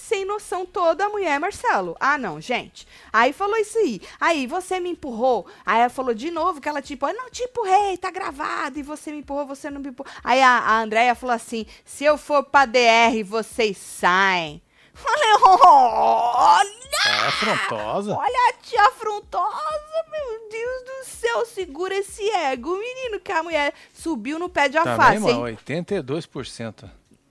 Sem 0.00 0.24
noção 0.24 0.64
toda 0.64 1.04
a 1.04 1.08
mulher, 1.08 1.38
Marcelo. 1.38 1.96
Ah, 2.00 2.16
não, 2.16 2.40
gente. 2.40 2.88
Aí 3.12 3.32
falou 3.32 3.56
isso 3.58 3.78
aí. 3.78 4.00
Aí 4.18 4.46
você 4.46 4.80
me 4.80 4.90
empurrou. 4.90 5.46
Aí 5.64 5.80
ela 5.80 5.90
falou 5.90 6.14
de 6.14 6.30
novo 6.30 6.60
que 6.60 6.68
ela 6.68 6.80
tipo, 6.80 7.06
eu 7.06 7.14
não 7.14 7.30
te 7.30 7.42
empurrei, 7.42 7.96
tá 7.98 8.10
gravado. 8.10 8.78
E 8.78 8.82
você 8.82 9.12
me 9.12 9.18
empurrou, 9.18 9.46
você 9.46 9.70
não 9.70 9.80
me 9.80 9.90
empurrou. 9.90 10.12
Aí 10.24 10.42
a, 10.42 10.58
a 10.58 10.80
Andréia 10.80 11.14
falou 11.14 11.34
assim: 11.34 11.66
se 11.84 12.04
eu 12.04 12.16
for 12.16 12.42
pra 12.42 12.64
DR, 12.64 13.22
vocês 13.24 13.76
saem. 13.76 14.62
Falei, 14.94 15.30
olha! 15.42 16.80
É 17.06 17.26
afrontosa. 17.28 18.16
Olha 18.16 18.48
a 18.48 18.52
tia 18.54 18.82
afrontosa, 18.82 20.04
meu 20.10 20.48
Deus 20.50 20.82
do 20.84 21.04
céu, 21.04 21.46
segura 21.46 21.94
esse 21.94 22.28
ego, 22.30 22.76
menino, 22.76 23.20
que 23.20 23.32
a 23.32 23.42
mulher 23.42 23.72
subiu 23.92 24.38
no 24.38 24.48
pé 24.48 24.68
de 24.68 24.76
Também, 24.76 24.92
alface, 24.92 25.20
mano, 25.20 25.48
hein? 25.48 25.58
82%. 25.64 26.90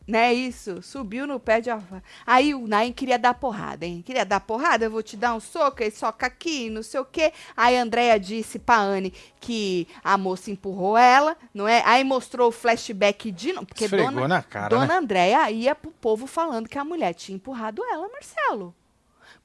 Não 0.10 0.18
é 0.18 0.34
isso? 0.34 0.82
Subiu 0.82 1.28
no 1.28 1.40
pé 1.40 1.62
de 1.62 1.70
alface. 1.70 2.02
Aí 2.26 2.56
o 2.56 2.68
Nain 2.68 2.92
queria 2.92 3.20
dar 3.20 3.36
porrada, 3.36 3.86
hein? 3.86 4.02
Queria 4.04 4.26
dar 4.26 4.40
porrada, 4.40 4.86
eu 4.86 4.90
vou 4.90 5.04
te 5.04 5.16
dar 5.16 5.36
um 5.36 5.40
soco, 5.40 5.84
aí 5.84 5.92
soca 5.92 6.26
aqui, 6.26 6.68
não 6.68 6.82
sei 6.82 7.00
o 7.00 7.06
quê. 7.06 7.32
Aí 7.56 7.78
a 7.78 7.84
Andrea 7.84 8.20
disse 8.20 8.58
pra 8.58 8.78
Anne 8.78 9.14
que 9.40 9.88
a 10.04 10.18
moça 10.18 10.50
empurrou 10.50 10.98
ela, 10.98 11.38
não 11.54 11.68
é? 11.68 11.84
Aí 11.86 12.04
mostrou 12.04 12.50
o 12.50 12.52
flashback 12.52 13.32
de 13.32 13.54
novo, 13.54 13.68
porque 13.68 13.84
Esfregou 13.84 14.12
dona, 14.12 14.28
na 14.28 14.42
cara, 14.42 14.70
dona 14.70 14.88
né? 14.88 14.96
Andréia 14.96 15.52
ia 15.52 15.76
pro 15.76 15.92
povo 15.92 16.26
falando 16.26 16.68
que 16.68 16.80
a 16.80 16.84
mulher 16.84 17.14
tinha 17.14 17.36
empurrado 17.36 17.84
ela, 17.84 18.10
Marcelo. 18.10 18.74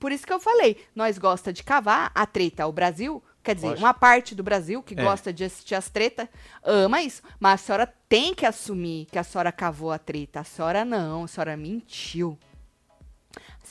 Por 0.00 0.12
isso 0.12 0.26
que 0.26 0.32
eu 0.32 0.40
falei, 0.40 0.82
nós 0.94 1.18
gosta 1.18 1.52
de 1.52 1.62
cavar 1.62 2.10
a 2.14 2.24
treta, 2.24 2.66
o 2.66 2.72
Brasil, 2.72 3.22
quer 3.44 3.54
dizer, 3.54 3.68
Lógico. 3.68 3.86
uma 3.86 3.94
parte 3.94 4.34
do 4.34 4.42
Brasil 4.42 4.82
que 4.82 4.98
É. 4.98 5.02
gosta 5.04 5.32
de 5.32 5.44
assistir 5.44 5.74
as 5.74 5.88
tretas, 5.88 6.26
ama 6.64 7.02
isso. 7.02 7.22
Mas 7.38 7.60
a 7.60 7.64
senhora 7.64 7.94
tem 8.08 8.34
que 8.34 8.46
assumir 8.46 9.06
que 9.12 9.18
a 9.18 9.22
senhora 9.24 9.52
cavou 9.52 9.92
a 9.92 9.98
treta. 9.98 10.40
A 10.40 10.44
senhora 10.44 10.84
não, 10.84 11.24
a 11.24 11.28
senhora 11.28 11.56
mentiu. 11.56 12.38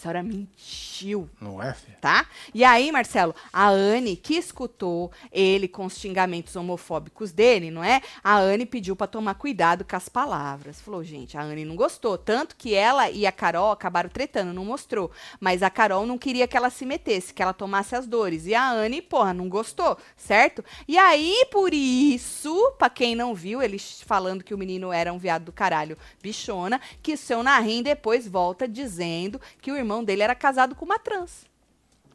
A 0.03 0.11
senhora 0.11 0.21
mentiu 0.21 1.29
Não 1.39 1.63
é, 1.63 1.73
filho? 1.73 1.97
tá? 2.01 2.25
E 2.53 2.65
aí, 2.65 2.91
Marcelo, 2.91 3.33
a 3.53 3.69
Anne, 3.69 4.17
que 4.17 4.35
escutou 4.35 5.09
ele 5.31 5.65
com 5.69 5.85
os 5.85 5.97
xingamentos 5.97 6.57
homofóbicos 6.57 7.31
dele, 7.31 7.71
não 7.71 7.81
é? 7.81 8.01
A 8.21 8.37
Anne 8.37 8.65
pediu 8.65 8.97
pra 8.97 9.07
tomar 9.07 9.35
cuidado 9.35 9.85
com 9.85 9.95
as 9.95 10.09
palavras. 10.09 10.81
Falou, 10.81 11.01
gente, 11.05 11.37
a 11.37 11.41
Anne 11.41 11.63
não 11.63 11.77
gostou. 11.77 12.17
Tanto 12.17 12.57
que 12.57 12.73
ela 12.75 13.09
e 13.09 13.25
a 13.25 13.31
Carol 13.31 13.71
acabaram 13.71 14.09
tretando, 14.09 14.51
não 14.51 14.65
mostrou. 14.65 15.09
Mas 15.39 15.63
a 15.63 15.69
Carol 15.69 16.05
não 16.05 16.17
queria 16.17 16.47
que 16.49 16.57
ela 16.57 16.69
se 16.69 16.85
metesse, 16.85 17.33
que 17.33 17.41
ela 17.41 17.53
tomasse 17.53 17.95
as 17.95 18.05
dores. 18.05 18.45
E 18.45 18.53
a 18.53 18.69
Anne, 18.69 19.01
porra, 19.01 19.33
não 19.33 19.47
gostou, 19.47 19.97
certo? 20.17 20.65
E 20.85 20.97
aí, 20.97 21.47
por 21.49 21.73
isso, 21.73 22.73
pra 22.77 22.89
quem 22.89 23.15
não 23.15 23.33
viu, 23.33 23.61
eles 23.61 24.01
falando 24.05 24.43
que 24.43 24.53
o 24.53 24.57
menino 24.57 24.91
era 24.91 25.13
um 25.13 25.17
viado 25.17 25.45
do 25.45 25.53
caralho 25.53 25.97
bichona, 26.21 26.81
que 27.01 27.15
seu 27.15 27.41
Narim 27.41 27.81
depois 27.81 28.27
volta 28.27 28.67
dizendo 28.67 29.39
que 29.61 29.71
o 29.71 29.77
irmão 29.77 29.92
dele 30.01 30.23
era 30.23 30.33
casado 30.33 30.75
com 30.75 30.85
uma 30.85 30.97
trans. 30.97 31.43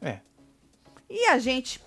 É. 0.01 0.17
E 1.07 1.27
a 1.27 1.37
gente. 1.37 1.79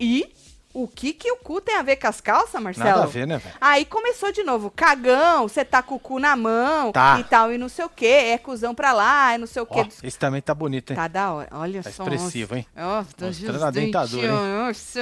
E 0.00 0.32
o 0.72 0.86
que 0.86 1.12
que 1.12 1.30
o 1.32 1.36
cu 1.36 1.60
tem 1.60 1.74
a 1.76 1.82
ver 1.82 1.96
com 1.96 2.06
as 2.06 2.20
calças, 2.20 2.60
Marcelo? 2.62 2.88
Nada 2.88 3.02
a 3.02 3.06
ver, 3.06 3.26
né, 3.26 3.36
velho? 3.38 3.54
Aí 3.60 3.84
começou 3.84 4.30
de 4.30 4.42
novo, 4.44 4.70
cagão, 4.70 5.48
você 5.48 5.64
tá 5.64 5.82
com 5.82 5.96
o 5.96 5.98
cu 5.98 6.18
na 6.20 6.36
mão 6.36 6.92
Tá. 6.92 7.18
e 7.18 7.24
tal, 7.24 7.52
e 7.52 7.58
não 7.58 7.68
sei 7.68 7.84
o 7.84 7.88
quê, 7.88 8.06
é 8.06 8.38
cuzão 8.38 8.74
pra 8.74 8.92
lá, 8.92 9.34
é 9.34 9.38
não 9.38 9.46
sei 9.46 9.60
o 9.62 9.66
quê. 9.66 9.80
Ó, 9.80 9.86
esse 10.06 10.18
também 10.18 10.40
tá 10.40 10.54
bonito, 10.54 10.90
hein? 10.92 10.96
Tá 10.96 11.08
da 11.08 11.32
hora, 11.32 11.48
olha 11.52 11.82
Tá 11.82 11.90
só. 11.90 12.04
expressivo, 12.04 12.54
hein? 12.56 12.66
Ó, 12.76 13.04
Mostrando 13.20 13.64
a 13.64 13.70
dentadura, 13.70 14.26
hein? 14.26 14.32
Nossa, 14.32 15.00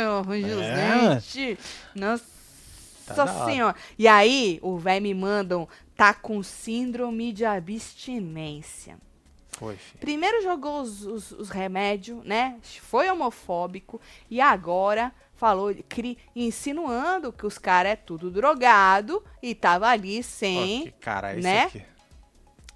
É. 0.62 1.56
Nossa 1.94 2.24
Tá 3.06 3.14
da 3.24 3.32
hora. 3.32 3.44
senhora. 3.44 3.76
E 3.98 4.08
aí, 4.08 4.58
o 4.62 4.78
velho 4.78 5.02
me 5.02 5.14
mandam, 5.14 5.68
tá 5.96 6.14
com 6.14 6.42
síndrome 6.42 7.32
de 7.32 7.44
abstinência. 7.44 8.96
Foi. 9.58 9.78
Primeiro 10.00 10.42
jogou 10.42 10.80
os, 10.82 11.04
os- 11.06 11.32
os 11.32 11.48
remédios, 11.50 12.22
né? 12.24 12.56
Foi 12.82 13.08
homofóbico 13.10 14.00
e 14.30 14.40
agora 14.40 15.12
falou, 15.34 15.74
cri- 15.88 16.18
insinuando 16.34 17.32
que 17.32 17.46
os 17.46 17.58
caras 17.58 17.92
é 17.92 17.96
tudo 17.96 18.30
drogado 18.30 19.22
e 19.42 19.54
tava 19.54 19.88
ali 19.88 20.22
sem, 20.22 20.84
que 20.84 20.90
cara 20.92 21.32
é 21.32 21.38
esse 21.38 21.42
né? 21.42 21.62
aqui? 21.64 21.82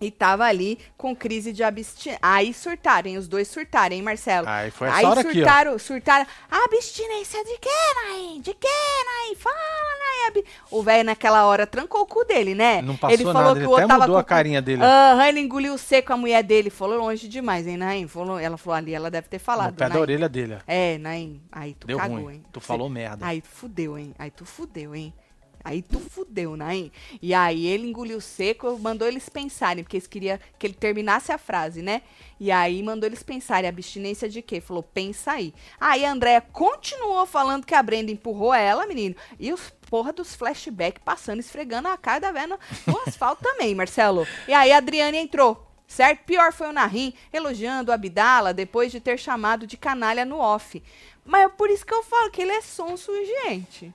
E 0.01 0.11
tava 0.11 0.45
ali 0.45 0.79
com 0.97 1.15
crise 1.15 1.53
de 1.53 1.63
abstinência. 1.63 2.19
Aí 2.23 2.55
surtarem, 2.55 3.19
os 3.19 3.29
dois 3.29 3.49
surtarem, 3.49 3.99
hein, 3.99 4.03
Marcelo? 4.05 4.49
Aí 4.49 4.71
foi 4.71 4.89
essa 4.89 4.97
Aí 4.97 5.05
hora 5.05 5.21
aqui, 5.21 5.29
ó. 5.31 5.33
surtaram, 5.35 5.79
surtaram. 5.79 6.27
Abstinência 6.51 7.45
de 7.45 7.59
quê, 7.59 7.69
Nain? 8.09 8.41
De 8.41 8.55
quê, 8.55 8.69
Nain? 8.69 9.35
Fala, 9.37 9.55
Nain. 9.55 10.11
Abi. 10.29 10.45
O 10.71 10.83
velho 10.83 11.05
naquela 11.05 11.45
hora 11.47 11.67
trancou 11.67 12.03
o 12.03 12.07
cu 12.07 12.25
dele, 12.25 12.55
né? 12.55 12.83
Não 12.83 12.97
passou 12.97 13.15
ele 13.15 13.25
falou 13.25 13.43
nada, 13.43 13.53
que 13.55 13.59
ele 13.61 13.67
o 13.67 13.71
outro 13.71 13.85
até 13.85 13.89
tava 13.93 14.01
mudou 14.03 14.17
com 14.17 14.21
a 14.21 14.25
carinha 14.25 14.61
dele. 14.63 14.83
Aham, 14.83 15.27
ele 15.29 15.41
engoliu 15.41 15.77
seco 15.79 16.13
a 16.13 16.17
mulher 16.17 16.43
dele. 16.43 16.69
Falou 16.71 16.99
longe 16.99 17.27
demais, 17.29 17.67
hein, 17.67 17.77
Naim? 17.77 18.07
Falou, 18.07 18.39
ela 18.39 18.57
falou 18.57 18.77
ali, 18.77 18.95
ela 18.95 19.11
deve 19.11 19.29
ter 19.29 19.39
falado. 19.39 19.71
no 19.73 19.77
pé 19.77 19.85
da 19.85 19.91
Naim. 19.91 20.01
orelha 20.03 20.29
dele. 20.29 20.59
É, 20.67 20.99
Naim. 20.99 21.41
Aí 21.51 21.75
tu 21.75 21.87
Deu 21.87 21.99
cagou, 21.99 22.19
ruim. 22.19 22.35
hein? 22.35 22.45
Tu 22.53 22.61
Você- 22.61 22.67
falou 22.67 22.89
merda. 22.89 23.25
Aí 23.27 23.41
tu 23.41 23.49
fudeu, 23.49 23.99
hein? 23.99 24.15
Aí 24.19 24.31
tu 24.31 24.45
fudeu, 24.45 24.95
hein? 24.95 25.13
Aí 25.63 25.83
tu 25.83 26.01
fudeu, 26.01 26.57
Naim. 26.57 26.91
E 27.21 27.35
aí 27.35 27.67
ele 27.67 27.87
engoliu 27.87 28.21
seco, 28.21 28.79
mandou 28.79 29.07
eles 29.07 29.29
pensarem, 29.29 29.85
porque 29.85 29.97
eles 29.97 30.07
queriam 30.07 30.39
que 30.59 30.67
ele 30.67 30.75
terminasse 30.75 31.33
a 31.33 31.39
frase, 31.39 31.83
né? 31.83 32.03
E 32.39 32.51
aí 32.51 32.83
mandou 32.83 33.07
eles 33.07 33.23
pensarem, 33.23 33.69
abstinência 33.69 34.29
de 34.29 34.41
quê? 34.41 34.61
Falou, 34.61 34.83
pensa 34.83 35.33
aí. 35.33 35.53
Aí 35.79 36.05
a 36.05 36.13
Andrea 36.13 36.41
continuou 36.41 37.27
falando 37.27 37.67
que 37.67 37.75
a 37.75 37.83
Brenda 37.83 38.11
empurrou 38.11 38.55
ela, 38.55 38.87
menino. 38.87 39.15
E 39.39 39.53
os 39.53 39.71
porra 39.91 40.13
dos 40.13 40.35
flashbacks 40.35 41.03
passando, 41.05 41.41
esfregando 41.41 41.89
a 41.89 41.99
cara 41.99 42.21
da 42.21 42.33
velha 42.33 42.59
no, 42.87 43.01
asfalto 43.07 43.43
também, 43.43 43.75
Marcelo. 43.75 44.27
E 44.49 44.55
aí 44.55 44.73
a 44.73 44.79
Adriane 44.79 45.19
entrou. 45.19 45.67
Certo? 45.87 46.25
Pior 46.25 46.53
foi 46.53 46.69
o 46.69 46.73
Narim 46.73 47.13
elogiando 47.33 47.91
o 47.91 47.95
Abdala 47.95 48.55
depois 48.55 48.93
de 48.93 49.01
ter 49.01 49.19
chamado 49.19 49.67
de 49.67 49.77
canalha 49.77 50.25
no 50.25 50.39
off. 50.39 50.81
Mas 51.25 51.43
é 51.43 51.49
por 51.49 51.69
isso 51.69 51.85
que 51.85 51.93
eu 51.93 52.03
falo 52.05 52.31
que 52.31 52.41
ele 52.41 52.53
é 52.53 52.61
sonso 52.61 53.13
gente. 53.43 53.93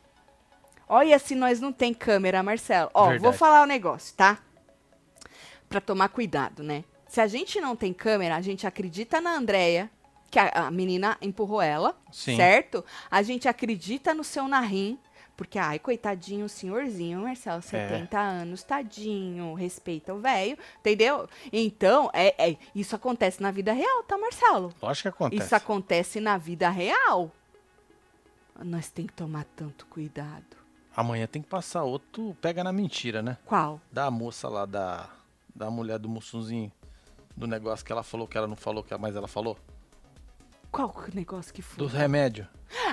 Olha 0.87 1.17
se 1.17 1.35
nós 1.35 1.59
não 1.59 1.73
tem 1.73 1.93
câmera, 1.93 2.43
Marcelo. 2.43 2.89
Ó, 2.93 3.05
Verdade. 3.05 3.23
vou 3.23 3.33
falar 3.33 3.63
um 3.63 3.67
negócio, 3.67 4.15
tá? 4.15 4.39
Pra 5.67 5.81
tomar 5.81 6.09
cuidado, 6.09 6.63
né? 6.63 6.83
Se 7.07 7.19
a 7.21 7.27
gente 7.27 7.59
não 7.59 7.75
tem 7.75 7.93
câmera, 7.93 8.35
a 8.35 8.41
gente 8.41 8.67
acredita 8.67 9.19
na 9.19 9.31
Andrea, 9.35 9.89
que 10.29 10.37
a, 10.37 10.49
a 10.67 10.71
menina 10.71 11.17
empurrou 11.21 11.61
ela, 11.61 11.97
Sim. 12.11 12.35
certo? 12.35 12.83
A 13.09 13.21
gente 13.21 13.47
acredita 13.47 14.13
no 14.13 14.23
seu 14.23 14.47
Narim, 14.47 14.99
porque, 15.37 15.59
ai, 15.59 15.79
coitadinho, 15.79 16.47
senhorzinho, 16.47 17.21
Marcelo, 17.21 17.61
70 17.61 18.17
anos, 18.17 18.63
tadinho, 18.63 19.53
respeita 19.53 20.13
o 20.13 20.19
velho, 20.19 20.57
entendeu? 20.79 21.27
Então, 21.51 22.09
é, 22.13 22.51
é- 22.51 22.57
isso 22.73 22.95
acontece 22.95 23.41
na 23.41 23.51
vida 23.51 23.73
real, 23.73 24.03
tá, 24.03 24.17
Marcelo? 24.17 24.73
Lógico 24.81 25.03
que 25.03 25.07
acontece. 25.09 25.43
Isso 25.43 25.55
acontece 25.55 26.19
na 26.19 26.37
vida 26.37 26.69
real. 26.69 27.31
Nós 28.63 28.89
tem 28.89 29.05
que 29.05 29.13
tomar 29.13 29.45
tanto 29.55 29.85
cuidado. 29.87 30.64
Amanhã 30.95 31.27
tem 31.27 31.41
que 31.41 31.47
passar 31.49 31.83
outro. 31.83 32.35
Pega 32.41 32.63
na 32.63 32.71
mentira, 32.71 33.21
né? 33.21 33.37
Qual? 33.45 33.79
Da 33.91 34.09
moça 34.09 34.47
lá, 34.47 34.65
da, 34.65 35.09
da 35.53 35.69
mulher 35.69 35.99
do 35.99 36.07
Mussunzinho. 36.07 36.71
Do 37.35 37.47
negócio 37.47 37.85
que 37.85 37.91
ela 37.91 38.03
falou 38.03 38.27
que 38.27 38.37
ela 38.37 38.47
não 38.47 38.55
falou, 38.55 38.81
que 38.83 38.95
mas 38.97 39.15
ela 39.15 39.27
falou. 39.27 39.57
Qual 40.71 40.89
que 40.89 41.15
negócio 41.15 41.53
que 41.53 41.61
foi? 41.61 41.77
Dos 41.77 41.93
remédios. 41.93 42.47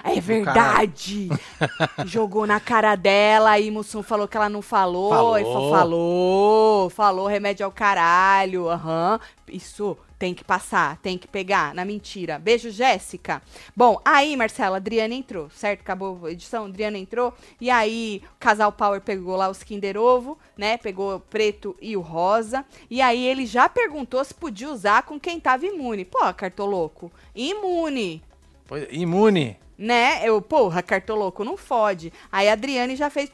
É 0.04 0.20
verdade! 0.20 1.28
Jogou 2.06 2.46
na 2.46 2.60
cara 2.60 2.94
dela 2.94 3.58
e 3.58 3.70
Mussum 3.70 4.02
falou 4.02 4.28
que 4.28 4.36
ela 4.36 4.48
não 4.48 4.62
falou. 4.62 5.10
Falou. 5.10 5.38
E 5.38 5.44
fa- 5.44 5.78
falou, 5.78 6.90
falou 6.90 7.26
remédio 7.26 7.64
ao 7.66 7.72
caralho. 7.72 8.68
Aham. 8.68 9.18
Isso 9.48 9.96
tem 10.22 10.32
que 10.32 10.44
passar, 10.44 10.98
tem 10.98 11.18
que 11.18 11.26
pegar. 11.26 11.74
Na 11.74 11.84
mentira. 11.84 12.38
Beijo, 12.38 12.70
Jéssica. 12.70 13.42
Bom, 13.74 14.00
aí, 14.04 14.36
Marcela, 14.36 14.76
Adriana 14.76 15.12
entrou, 15.12 15.50
certo? 15.50 15.80
Acabou 15.80 16.26
a 16.26 16.30
edição, 16.30 16.66
Adriana 16.66 16.96
entrou. 16.96 17.34
E 17.60 17.68
aí, 17.68 18.22
o 18.36 18.38
casal 18.38 18.70
Power 18.70 19.00
pegou 19.00 19.34
lá 19.34 19.48
os 19.48 19.64
Kinder 19.64 19.96
Ovo, 19.96 20.38
né? 20.56 20.76
Pegou 20.76 21.16
o 21.16 21.18
preto 21.18 21.74
e 21.82 21.96
o 21.96 22.00
rosa. 22.00 22.64
E 22.88 23.02
aí, 23.02 23.26
ele 23.26 23.44
já 23.44 23.68
perguntou 23.68 24.24
se 24.24 24.32
podia 24.32 24.70
usar 24.70 25.02
com 25.02 25.18
quem 25.18 25.40
tava 25.40 25.66
imune. 25.66 26.04
Pô, 26.04 26.20
cartoloco, 26.34 27.10
imune 27.34 28.22
Pois- 28.68 28.86
imune. 28.92 29.56
né? 29.76 30.20
Eu, 30.22 30.40
porra, 30.40 30.84
cartoloco, 30.84 31.42
não 31.44 31.56
fode. 31.56 32.12
Aí 32.30 32.48
a 32.48 32.52
Adriane 32.52 32.94
já 32.94 33.10
fez. 33.10 33.28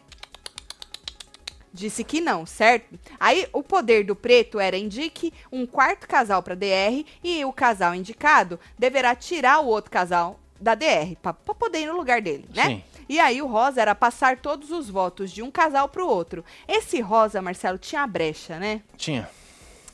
Disse 1.79 2.03
que 2.03 2.21
não, 2.21 2.45
certo? 2.45 2.99
Aí 3.21 3.47
o 3.53 3.63
poder 3.63 4.05
do 4.05 4.17
preto 4.17 4.59
era 4.59 4.77
indique 4.77 5.33
um 5.53 5.65
quarto 5.65 6.09
casal 6.09 6.43
para 6.43 6.57
DR 6.57 7.05
e 7.23 7.45
o 7.45 7.53
casal 7.53 7.95
indicado 7.95 8.59
deverá 8.77 9.15
tirar 9.15 9.61
o 9.61 9.67
outro 9.67 9.89
casal 9.89 10.41
da 10.61 10.75
DR 10.75 11.15
para 11.23 11.33
poder 11.33 11.83
ir 11.83 11.87
no 11.87 11.97
lugar 11.97 12.21
dele, 12.21 12.49
né? 12.53 12.65
Sim. 12.65 12.83
E 13.09 13.21
aí 13.21 13.41
o 13.41 13.47
rosa 13.47 13.81
era 13.81 13.95
passar 13.95 14.39
todos 14.39 14.73
os 14.73 14.91
votos 14.91 15.31
de 15.31 15.41
um 15.41 15.53
casal 15.53 15.89
pro 15.89 16.07
outro. 16.09 16.45
Esse 16.67 17.01
rosa, 17.01 17.41
Marcelo, 17.41 17.79
tinha 17.79 18.03
a 18.03 18.07
brecha, 18.09 18.59
né? 18.59 18.83
Tinha. 18.97 19.31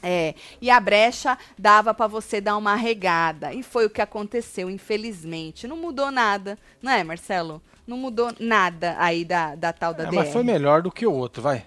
É, 0.03 0.35
e 0.61 0.71
a 0.71 0.81
brecha 0.81 1.37
dava 1.59 1.93
pra 1.93 2.07
você 2.07 2.41
dar 2.41 2.57
uma 2.57 2.75
regada. 2.77 3.53
E 3.53 3.63
foi 3.63 3.85
o 3.87 3.91
que 3.91 4.01
aconteceu, 4.03 4.71
infelizmente. 4.71 5.69
Não 5.69 5.77
mudou 5.77 6.11
nada, 6.11 6.59
não 6.81 6.91
é, 6.93 7.05
Marcelo? 7.05 7.63
Não 7.87 7.97
mudou 7.99 8.33
nada 8.41 8.97
aí 8.99 9.25
da, 9.25 9.55
da 9.55 9.73
tal 9.73 9.93
da 9.93 10.05
É, 10.05 10.07
DR. 10.07 10.15
mas 10.15 10.33
foi 10.33 10.43
melhor 10.43 10.81
do 10.83 10.91
que 10.91 11.07
o 11.07 11.13
outro, 11.13 11.43
vai. 11.43 11.65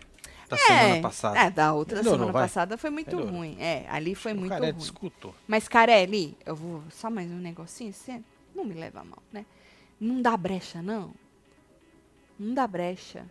Da 0.49 0.57
semana 0.57 1.01
passada. 1.01 1.39
É, 1.39 1.49
da 1.51 1.73
outra 1.73 1.97
Melhorou, 1.97 2.17
semana 2.19 2.31
vai. 2.33 2.43
passada 2.43 2.77
foi 2.77 2.89
muito 2.89 3.15
Melhorou. 3.15 3.37
ruim. 3.39 3.57
É, 3.59 3.85
ali 3.89 4.15
foi 4.15 4.33
o 4.33 4.35
muito 4.37 4.49
cara 4.51 4.67
é 4.67 4.69
ruim. 4.71 4.79
discutou. 4.79 5.35
Mas, 5.47 5.67
Carelli, 5.67 6.37
eu 6.45 6.55
vou. 6.55 6.83
Só 6.89 7.09
mais 7.09 7.29
um 7.31 7.37
negocinho, 7.37 7.91
você 7.91 8.21
não 8.55 8.63
me 8.65 8.73
leva 8.73 9.01
a 9.01 9.03
mal, 9.03 9.21
né? 9.31 9.45
Não 9.99 10.21
dá 10.21 10.35
brecha, 10.37 10.81
não. 10.81 11.11
Não 12.39 12.53
dá 12.53 12.67
brecha. 12.67 13.25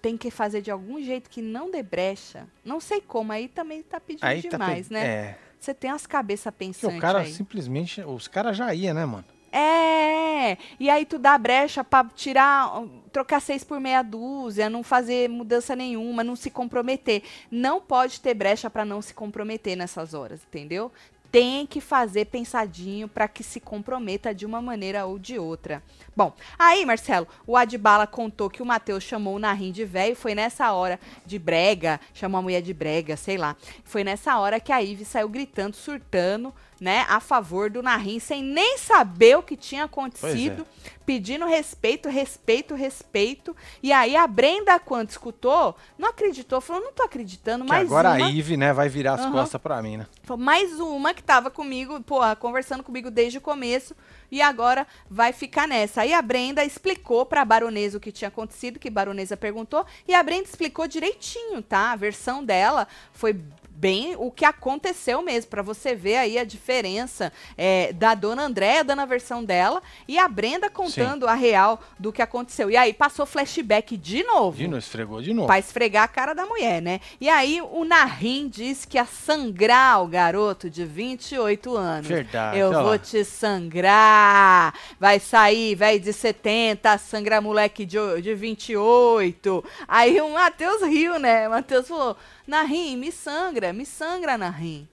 Tem 0.00 0.16
que 0.16 0.30
fazer 0.30 0.62
de 0.62 0.70
algum 0.70 1.02
jeito 1.02 1.28
que 1.28 1.42
não 1.42 1.70
dê 1.70 1.82
brecha. 1.82 2.46
Não 2.64 2.80
sei 2.80 3.00
como, 3.00 3.32
aí 3.32 3.48
também 3.48 3.82
tá 3.82 4.00
pedindo 4.00 4.24
Aí 4.24 4.42
tá 4.42 4.48
demais, 4.50 4.88
pe- 4.88 4.94
né? 4.94 5.06
É. 5.06 5.38
Você 5.60 5.74
tem 5.74 5.90
as 5.90 6.06
cabeças 6.06 6.54
pensantes 6.54 6.98
o 6.98 7.00
cara 7.00 7.20
aí. 7.20 7.32
simplesmente. 7.32 8.00
Os 8.02 8.28
caras 8.28 8.56
já 8.56 8.72
iam, 8.74 8.94
né, 8.94 9.04
mano? 9.04 9.24
É, 9.50 9.58
e 10.78 10.90
aí 10.90 11.04
tu 11.04 11.18
dá 11.18 11.36
brecha 11.36 11.82
pra 11.82 12.04
tirar, 12.04 12.82
trocar 13.12 13.40
seis 13.40 13.64
por 13.64 13.80
meia 13.80 14.02
dúzia, 14.02 14.70
não 14.70 14.82
fazer 14.82 15.28
mudança 15.28 15.74
nenhuma, 15.74 16.24
não 16.24 16.36
se 16.36 16.50
comprometer. 16.50 17.22
Não 17.50 17.80
pode 17.80 18.20
ter 18.20 18.34
brecha 18.34 18.70
pra 18.70 18.84
não 18.84 19.02
se 19.02 19.14
comprometer 19.14 19.76
nessas 19.76 20.14
horas, 20.14 20.40
entendeu? 20.46 20.90
Tem 21.30 21.66
que 21.66 21.78
fazer 21.78 22.24
pensadinho 22.24 23.06
pra 23.06 23.28
que 23.28 23.42
se 23.42 23.60
comprometa 23.60 24.34
de 24.34 24.46
uma 24.46 24.62
maneira 24.62 25.04
ou 25.04 25.18
de 25.18 25.38
outra. 25.38 25.82
Bom, 26.16 26.32
aí, 26.58 26.86
Marcelo, 26.86 27.28
o 27.46 27.54
Adbala 27.54 28.06
contou 28.06 28.48
que 28.48 28.62
o 28.62 28.66
Matheus 28.66 29.04
chamou 29.04 29.36
o 29.36 29.38
Narim 29.38 29.70
de 29.70 29.84
velho, 29.84 30.16
foi 30.16 30.34
nessa 30.34 30.72
hora 30.72 30.98
de 31.26 31.38
brega, 31.38 32.00
chamou 32.14 32.38
a 32.38 32.42
mulher 32.42 32.62
de 32.62 32.72
brega, 32.72 33.14
sei 33.14 33.36
lá. 33.36 33.56
Foi 33.84 34.02
nessa 34.02 34.38
hora 34.38 34.58
que 34.58 34.72
a 34.72 34.82
Ive 34.82 35.04
saiu 35.04 35.28
gritando, 35.28 35.76
surtando, 35.76 36.54
né, 36.80 37.04
a 37.08 37.20
favor 37.20 37.70
do 37.70 37.82
Narim, 37.82 38.18
sem 38.20 38.42
nem 38.42 38.78
saber 38.78 39.36
o 39.36 39.42
que 39.42 39.56
tinha 39.56 39.84
acontecido, 39.84 40.66
pedindo 41.04 41.46
respeito, 41.46 42.08
respeito, 42.08 42.74
respeito. 42.74 43.56
E 43.82 43.92
aí 43.92 44.14
a 44.14 44.26
Brenda, 44.26 44.78
quando 44.78 45.10
escutou, 45.10 45.76
não 45.98 46.10
acreditou, 46.10 46.60
falou, 46.60 46.82
não 46.84 46.92
tô 46.92 47.02
acreditando, 47.02 47.64
Que 47.64 47.70
mais 47.70 47.86
agora 47.86 48.10
uma. 48.10 48.26
a 48.26 48.30
Ive, 48.30 48.56
né, 48.56 48.72
vai 48.72 48.88
virar 48.88 49.14
as 49.14 49.22
Aham. 49.22 49.32
costas 49.32 49.60
pra 49.60 49.82
mim, 49.82 49.96
né? 49.96 50.06
Falou, 50.22 50.42
mais 50.44 50.78
uma 50.78 51.12
que 51.14 51.22
tava 51.22 51.50
comigo, 51.50 52.00
porra, 52.02 52.36
conversando 52.36 52.82
comigo 52.82 53.10
desde 53.10 53.38
o 53.38 53.40
começo 53.40 53.96
e 54.30 54.40
agora 54.42 54.86
vai 55.10 55.32
ficar 55.32 55.66
nessa. 55.66 56.02
Aí 56.02 56.12
a 56.12 56.22
Brenda 56.22 56.64
explicou 56.64 57.26
pra 57.26 57.44
baronesa 57.44 57.96
o 57.96 58.00
que 58.00 58.12
tinha 58.12 58.28
acontecido, 58.28 58.78
que 58.78 58.88
a 58.88 58.90
baronesa 58.92 59.36
perguntou, 59.36 59.84
e 60.06 60.14
a 60.14 60.22
Brenda 60.22 60.44
explicou 60.44 60.86
direitinho, 60.86 61.62
tá? 61.62 61.92
A 61.92 61.96
versão 61.96 62.44
dela 62.44 62.86
foi 63.12 63.40
bem 63.78 64.16
o 64.18 64.30
que 64.30 64.44
aconteceu 64.44 65.22
mesmo, 65.22 65.50
pra 65.50 65.62
você 65.62 65.94
ver 65.94 66.16
aí 66.16 66.38
a 66.38 66.44
diferença 66.44 67.32
é, 67.56 67.92
da 67.92 68.14
dona 68.14 68.42
Andréia 68.42 68.82
dando 68.82 69.02
a 69.02 69.06
versão 69.06 69.44
dela 69.44 69.80
e 70.08 70.18
a 70.18 70.26
Brenda 70.26 70.68
contando 70.68 71.28
a 71.28 71.34
real 71.34 71.80
do 71.98 72.12
que 72.12 72.20
aconteceu. 72.20 72.70
E 72.70 72.76
aí 72.76 72.92
passou 72.92 73.24
flashback 73.24 73.96
de 73.96 74.24
novo. 74.24 74.56
De 74.56 74.66
novo, 74.66 74.78
esfregou 74.78 75.22
de 75.22 75.32
novo. 75.32 75.46
Pra 75.46 75.58
esfregar 75.58 76.04
a 76.04 76.08
cara 76.08 76.34
da 76.34 76.44
mulher, 76.44 76.82
né? 76.82 77.00
E 77.20 77.28
aí 77.28 77.62
o 77.62 77.84
Narim 77.84 78.48
disse 78.48 78.86
que 78.86 78.98
ia 78.98 79.04
sangrar 79.04 80.02
o 80.02 80.08
garoto 80.08 80.68
de 80.68 80.84
28 80.84 81.76
anos. 81.76 82.08
Verdade. 82.08 82.58
Eu 82.58 82.72
vou 82.72 82.90
lá. 82.90 82.98
te 82.98 83.24
sangrar. 83.24 84.74
Vai 84.98 85.20
sair, 85.20 85.74
velho 85.76 86.00
de 86.00 86.12
70, 86.12 86.98
sangra 86.98 87.40
moleque 87.40 87.86
de, 87.86 87.98
de 88.20 88.34
28. 88.34 89.64
Aí 89.86 90.20
o 90.20 90.30
Matheus 90.32 90.82
riu, 90.82 91.18
né? 91.18 91.46
O 91.46 91.52
Matheus 91.52 91.86
falou: 91.86 92.16
Narim, 92.48 92.96
me 92.96 93.12
sangra, 93.12 93.74
me 93.74 93.84
sangra, 93.84 94.38
Narim. 94.38 94.88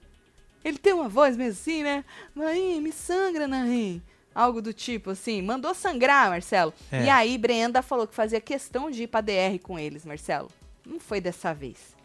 Ele 0.62 0.76
tem 0.76 0.92
uma 0.92 1.08
voz 1.08 1.38
mesmo 1.38 1.52
assim, 1.58 1.82
né? 1.82 2.04
Narim, 2.34 2.80
me 2.82 2.92
sangra, 2.92 3.48
Narim. 3.48 4.02
Algo 4.34 4.60
do 4.60 4.74
tipo 4.74 5.10
assim. 5.10 5.40
Mandou 5.40 5.74
sangrar, 5.74 6.28
Marcelo. 6.28 6.74
É. 6.92 7.04
E 7.04 7.08
aí 7.08 7.38
Brenda 7.38 7.80
falou 7.80 8.06
que 8.06 8.14
fazia 8.14 8.42
questão 8.42 8.90
de 8.90 9.04
ir 9.04 9.06
pra 9.06 9.22
DR 9.22 9.58
com 9.62 9.78
eles, 9.78 10.04
Marcelo. 10.04 10.50
Não 10.84 11.00
foi 11.00 11.18
dessa 11.18 11.54
vez. 11.54 11.96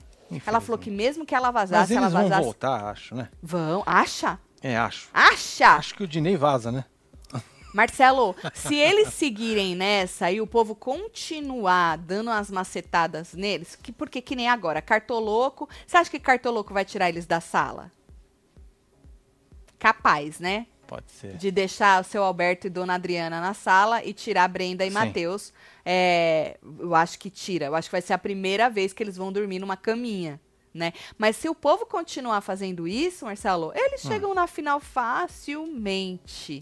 Ela 0.47 0.61
falou 0.61 0.79
que 0.79 0.89
mesmo 0.89 1.25
que 1.25 1.35
ela 1.35 1.51
Mas 1.51 1.69
vazasse, 1.69 1.93
ela 1.93 2.03
eles 2.05 2.13
vão 2.13 2.23
vazasse. 2.23 2.43
voltar, 2.43 2.85
acho, 2.85 3.13
né? 3.13 3.27
Vão. 3.43 3.83
Acha? 3.85 4.39
É, 4.61 4.77
acho. 4.77 5.09
Acha? 5.13 5.67
Acho 5.75 5.93
que 5.95 6.03
o 6.03 6.07
Dinei 6.07 6.37
vaza, 6.37 6.71
né? 6.71 6.85
Marcelo, 7.73 8.35
se 8.53 8.75
eles 8.75 9.13
seguirem 9.13 9.75
nessa 9.75 10.31
e 10.31 10.41
o 10.41 10.47
povo 10.47 10.75
continuar 10.75 11.97
dando 11.97 12.27
umas 12.27 12.51
macetadas 12.51 13.33
neles, 13.33 13.75
que, 13.75 13.91
porque 13.91 14.21
que 14.21 14.35
nem 14.35 14.49
agora, 14.49 14.81
cartoloco, 14.81 15.69
você 15.87 15.97
acha 15.97 16.09
que 16.11 16.19
cartoloco 16.19 16.73
vai 16.73 16.83
tirar 16.85 17.09
eles 17.09 17.25
da 17.25 17.39
sala? 17.39 17.91
Capaz, 19.79 20.39
né? 20.39 20.67
pode 20.87 21.09
ser. 21.09 21.37
de 21.37 21.49
deixar 21.51 22.01
o 22.01 22.03
seu 22.03 22.21
Alberto 22.21 22.67
e 22.67 22.69
Dona 22.69 22.95
Adriana 22.95 23.39
na 23.39 23.53
sala 23.53 24.03
e 24.03 24.11
tirar 24.13 24.47
Brenda 24.49 24.85
e 24.85 24.89
Sim. 24.89 24.93
Matheus. 24.93 25.53
É, 25.85 26.57
eu 26.79 26.93
acho 26.93 27.17
que 27.17 27.29
tira. 27.29 27.67
Eu 27.67 27.75
acho 27.75 27.87
que 27.87 27.93
vai 27.93 28.01
ser 28.01 28.11
a 28.13 28.17
primeira 28.17 28.69
vez 28.69 28.91
que 28.91 29.01
eles 29.01 29.15
vão 29.15 29.31
dormir 29.31 29.59
numa 29.59 29.77
caminha. 29.77 30.39
Né? 30.73 30.91
Mas 31.17 31.35
se 31.37 31.47
o 31.49 31.55
povo 31.55 31.85
continuar 31.85 32.41
fazendo 32.41 32.87
isso, 32.87 33.25
Marcelo, 33.25 33.71
eles 33.73 34.03
Hum. 34.05 34.09
chegam 34.09 34.33
na 34.33 34.47
final 34.47 34.79
facilmente. 34.81 36.61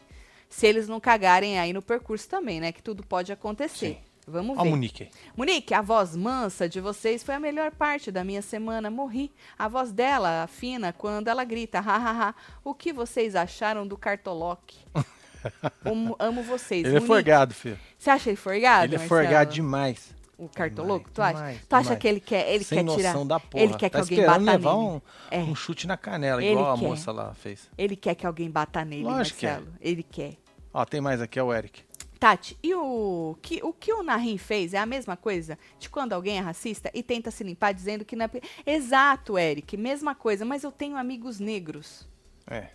Se 0.49 0.65
eles 0.67 0.87
não 0.87 0.99
cagarem 0.99 1.59
aí 1.59 1.71
no 1.71 1.81
percurso 1.81 2.27
também, 2.27 2.59
né? 2.59 2.71
Que 2.71 2.81
tudo 2.81 3.03
pode 3.03 3.31
acontecer. 3.31 3.93
Sim. 3.95 3.97
Vamos 4.27 4.57
Ó, 4.57 4.61
ver. 4.63 4.67
o 4.67 4.71
Monique. 4.71 5.09
Monique, 5.35 5.73
a 5.73 5.81
voz 5.81 6.15
mansa 6.15 6.69
de 6.69 6.79
vocês 6.79 7.23
foi 7.23 7.33
a 7.35 7.39
melhor 7.39 7.71
parte 7.71 8.11
da 8.11 8.23
minha 8.23 8.41
semana. 8.41 8.89
Morri. 8.89 9.31
A 9.57 9.67
voz 9.67 9.91
dela, 9.91 10.47
fina, 10.47 10.93
quando 10.93 11.27
ela 11.27 11.43
grita, 11.43 11.79
hahaha. 11.79 12.35
O 12.63 12.73
que 12.75 12.93
vocês 12.93 13.35
acharam 13.35 13.87
do 13.87 13.97
Cartolock? 13.97 14.77
amo, 15.83 16.15
amo 16.19 16.43
vocês. 16.43 16.81
Ele 16.85 16.89
é 16.89 16.99
Monique, 16.99 17.07
forgado, 17.07 17.53
filho. 17.53 17.79
Você 17.97 18.09
acha 18.09 18.29
ele 18.29 18.37
forgado? 18.37 18.85
Ele 18.85 18.95
é 18.95 18.97
Marcelo? 18.99 19.21
forgado 19.21 19.51
demais. 19.53 20.13
O 20.39 20.47
Cartoloco, 20.47 21.11
tu 21.11 21.21
acha? 21.21 21.33
demais, 21.33 21.59
tu 21.67 21.73
acha 21.73 21.83
demais. 21.83 21.99
que 21.99 22.07
ele 22.07 22.19
quer, 22.21 22.49
ele 22.53 22.63
Sem 22.63 22.77
quer 22.77 22.83
noção 22.85 22.97
tirar? 22.97 23.25
da 23.25 23.39
porra. 23.41 23.63
Ele 23.63 23.73
quer 23.73 23.89
tá 23.89 23.97
que 23.97 24.13
alguém 24.13 24.25
bata 24.25 24.39
levar 24.39 24.73
nele. 24.77 24.85
um, 24.87 25.01
É. 25.29 25.39
um 25.39 25.53
chute 25.55 25.85
na 25.85 25.97
canela, 25.97 26.41
Ele 26.41 26.51
igual 26.53 26.73
a 26.73 26.77
quer. 26.77 26.87
moça 26.87 27.11
lá 27.11 27.33
fez. 27.33 27.69
Ele 27.77 27.95
quer 27.97 28.15
que 28.15 28.25
alguém 28.25 28.49
bata 28.49 28.85
nele, 28.85 29.03
Lógico 29.03 29.39
que 29.39 29.45
é. 29.45 29.51
Marcelo. 29.55 29.73
Ele 29.81 30.01
quer. 30.03 30.37
Ó, 30.73 30.85
tem 30.85 31.01
mais 31.01 31.21
aqui, 31.21 31.37
é 31.37 31.43
o 31.43 31.53
Eric. 31.53 31.83
Tati, 32.19 32.57
e 32.61 32.73
o 32.75 33.37
que 33.41 33.61
o, 33.63 33.71
que 33.73 33.93
o 33.93 34.03
Narim 34.03 34.37
fez 34.37 34.73
é 34.73 34.77
a 34.77 34.85
mesma 34.85 35.15
coisa 35.15 35.57
de 35.77 35.89
quando 35.89 36.11
alguém 36.13 36.37
é 36.37 36.41
racista 36.41 36.89
e 36.93 37.01
tenta 37.03 37.31
se 37.31 37.43
limpar 37.45 37.73
dizendo 37.73 38.03
que 38.05 38.15
não 38.15 38.25
é. 38.25 38.29
Exato, 38.65 39.37
Eric, 39.37 39.75
mesma 39.77 40.13
coisa, 40.15 40.43
mas 40.45 40.63
eu 40.63 40.71
tenho 40.71 40.97
amigos 40.97 41.39
negros, 41.39 42.07
É. 42.49 42.67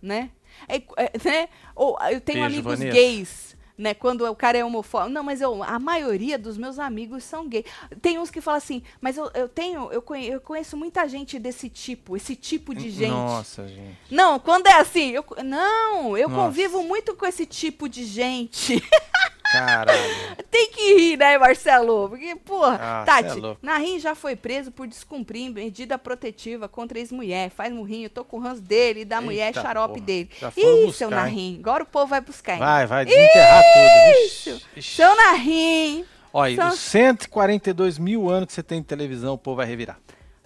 né? 0.00 0.30
É, 0.66 0.76
é, 0.76 1.12
né? 1.24 1.48
Ou 1.74 1.98
eu 2.10 2.20
tenho 2.20 2.40
Beijo, 2.40 2.46
amigos 2.46 2.78
Vanessa. 2.78 2.94
gays. 2.94 3.56
Né, 3.78 3.94
quando 3.94 4.28
o 4.28 4.34
cara 4.34 4.58
é 4.58 4.64
homofóbico. 4.64 5.12
Não, 5.12 5.22
mas 5.22 5.40
eu, 5.40 5.62
a 5.62 5.78
maioria 5.78 6.36
dos 6.36 6.58
meus 6.58 6.80
amigos 6.80 7.22
são 7.22 7.48
gays. 7.48 7.64
Tem 8.02 8.18
uns 8.18 8.28
que 8.28 8.40
falam 8.40 8.58
assim, 8.58 8.82
mas 9.00 9.16
eu, 9.16 9.30
eu 9.34 9.48
tenho, 9.48 9.92
eu 9.92 10.02
conheço, 10.02 10.32
eu 10.32 10.40
conheço 10.40 10.76
muita 10.76 11.06
gente 11.06 11.38
desse 11.38 11.68
tipo, 11.68 12.16
esse 12.16 12.34
tipo 12.34 12.74
de 12.74 12.90
gente. 12.90 13.10
Nossa, 13.10 13.68
gente. 13.68 13.96
Não, 14.10 14.40
quando 14.40 14.66
é 14.66 14.74
assim, 14.74 15.10
eu, 15.10 15.24
não, 15.44 16.18
eu 16.18 16.28
Nossa. 16.28 16.42
convivo 16.42 16.82
muito 16.82 17.14
com 17.14 17.24
esse 17.24 17.46
tipo 17.46 17.88
de 17.88 18.04
gente. 18.04 18.82
Caralho. 19.52 19.98
Tem 20.50 20.70
que 20.70 20.94
rir, 20.94 21.16
né, 21.16 21.38
Marcelo? 21.38 22.08
Porque, 22.08 22.34
porra, 22.36 22.78
Ah, 22.80 23.02
é 23.02 23.04
Tati, 23.06 23.40
louco. 23.40 23.58
Narim 23.62 23.98
já 23.98 24.14
foi 24.14 24.34
preso 24.36 24.70
por 24.72 24.86
descumprir 24.86 25.50
medida 25.50 25.98
protetiva 25.98 26.68
contra 26.68 26.98
ex-mulher. 26.98 27.50
Faz 27.50 27.72
murrinho, 27.72 28.08
tô 28.10 28.24
com 28.24 28.38
o 28.38 28.40
ranço 28.40 28.60
dele 28.62 29.00
e 29.00 29.04
da 29.04 29.20
mulher 29.20 29.48
Eita, 29.48 29.62
xarope 29.62 29.94
porra. 29.94 30.06
dele. 30.06 30.30
Ih, 30.56 30.86
buscar, 30.86 30.92
seu? 30.98 31.10
Narim, 31.10 31.58
agora 31.60 31.82
o 31.82 31.86
povo 31.86 32.06
vai 32.06 32.20
buscar. 32.20 32.54
hein? 32.54 32.58
Vai, 32.58 32.86
vai 32.86 33.04
desenterrar 33.04 33.62
tudo. 33.62 34.22
Vixe, 34.22 34.64
vixe. 34.74 34.96
Seu 34.96 35.16
Narim, 35.16 36.04
Olha, 36.32 36.56
São- 36.56 36.68
os 36.68 36.78
142 36.80 37.98
mil 37.98 38.28
anos 38.28 38.48
que 38.48 38.52
você 38.52 38.62
tem 38.62 38.80
de 38.80 38.86
televisão, 38.86 39.34
o 39.34 39.38
povo 39.38 39.56
vai 39.56 39.66
revirar. 39.66 39.98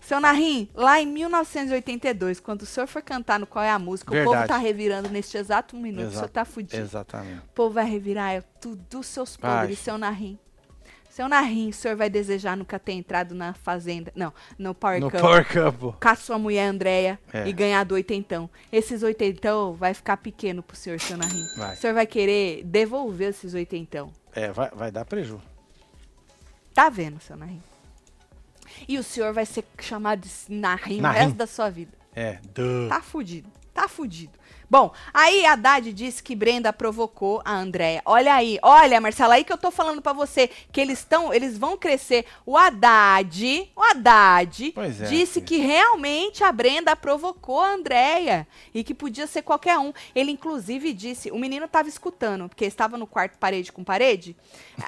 Seu 0.03 0.21
Narim, 0.21 0.69
lá 0.75 1.01
em 1.01 1.07
1982, 1.07 2.41
quando 2.41 2.63
o 2.63 2.67
senhor 2.67 2.87
foi 2.87 3.01
cantar 3.03 3.39
no 3.39 3.47
Qual 3.47 3.65
é 3.65 3.71
a 3.71 3.79
Música, 3.79 4.11
o 4.11 4.17
povo 4.17 4.31
Verdade. 4.31 4.49
tá 4.49 4.57
revirando 4.59 5.09
neste 5.09 5.37
exato 5.39 5.77
minuto, 5.77 6.01
o 6.01 6.03
Exato. 6.09 6.17
senhor 6.17 6.29
tá 6.29 6.45
fudido. 6.45 6.83
Exatamente. 6.83 7.39
O 7.39 7.49
povo 7.55 7.75
vai 7.75 7.85
revirar 7.89 8.33
é 8.33 8.41
tudo 8.61 8.85
dos 8.91 9.07
seus 9.07 9.37
podres, 9.37 9.79
seu 9.79 9.97
Narim. 9.97 10.39
Seu 11.09 11.29
Narim, 11.29 11.69
o 11.69 11.73
senhor 11.75 11.95
vai 11.95 12.09
desejar 12.09 12.57
nunca 12.57 12.79
ter 12.79 12.93
entrado 12.93 13.35
na 13.35 13.53
fazenda. 13.53 14.11
Não, 14.17 14.33
no 14.59 14.75
Power 14.75 14.99
No 14.99 15.11
Cup. 15.11 15.21
Power 15.21 15.47
Cup. 15.47 16.01
Com 16.03 16.09
a 16.09 16.15
sua 16.17 16.39
mulher 16.39 16.67
Andréia 16.69 17.19
É. 17.33 17.47
e 17.47 17.53
ganhar 17.53 17.85
do 17.85 17.95
oitentão. 17.95 18.49
Esses 18.73 19.03
oitentão 19.03 19.75
vai 19.75 19.93
ficar 19.93 20.17
pequeno 20.17 20.63
pro 20.63 20.75
senhor, 20.75 20.99
seu 20.99 21.19
Narim. 21.19 21.45
Vai. 21.57 21.75
O 21.75 21.77
senhor 21.77 21.93
vai 21.93 22.07
querer 22.07 22.65
devolver 22.65 23.29
esses 23.29 23.53
oitentão. 23.53 24.11
É, 24.35 24.51
vai, 24.51 24.71
vai 24.75 24.91
dar 24.91 25.05
preju. 25.05 25.39
Tá 26.73 26.89
vendo, 26.89 27.21
seu 27.21 27.37
Narim? 27.37 27.63
E 28.89 28.99
o 28.99 29.03
senhor 29.03 29.33
vai 29.33 29.47
ser 29.47 29.65
chamado 29.81 30.21
de 30.21 30.31
Narim 30.49 31.01
o 31.01 31.09
resto 31.09 31.35
da 31.35 31.47
sua 31.47 31.71
vida. 31.71 31.93
É, 32.15 32.39
duh. 32.55 32.89
Tá 32.89 33.01
fudido. 33.01 33.49
Tá 33.73 33.89
fudido. 33.89 34.39
Bom, 34.73 34.91
aí 35.13 35.45
a 35.45 35.53
Haddad 35.53 35.93
disse 35.93 36.23
que 36.23 36.35
Brenda 36.35 36.73
provocou 36.73 37.43
a 37.45 37.53
Andréia. 37.53 38.01
Olha 38.07 38.33
aí, 38.35 38.59
olha, 38.63 38.99
Marcela, 39.03 39.35
aí 39.35 39.45
que 39.45 39.53
eu 39.53 39.59
tô 39.59 39.71
falando 39.71 40.01
pra 40.01 40.15
você 40.15 40.49
que 40.73 40.81
eles 40.81 41.01
estão, 41.01 41.31
eles 41.31 41.59
vão 41.59 41.77
crescer. 41.77 42.25
O 42.47 42.57
Haddad, 42.57 43.71
o 43.77 43.83
Haddad 43.83 44.73
é, 44.75 44.89
disse 45.11 45.35
filho. 45.35 45.45
que 45.47 45.57
realmente 45.59 46.43
a 46.43 46.51
Brenda 46.51 46.97
provocou 46.97 47.61
a 47.61 47.75
Andréia 47.75 48.49
e 48.73 48.83
que 48.83 48.95
podia 48.95 49.27
ser 49.27 49.43
qualquer 49.43 49.79
um. 49.79 49.93
Ele 50.15 50.31
inclusive 50.31 50.95
disse, 50.95 51.31
o 51.31 51.39
menino 51.39 51.69
tava 51.69 51.91
escutando, 51.91 52.49
porque 52.49 52.65
estava 52.65 52.97
no 52.97 53.07
quarto 53.07 53.37
parede 53.37 53.71
com 53.71 53.85
parede. 53.85 54.35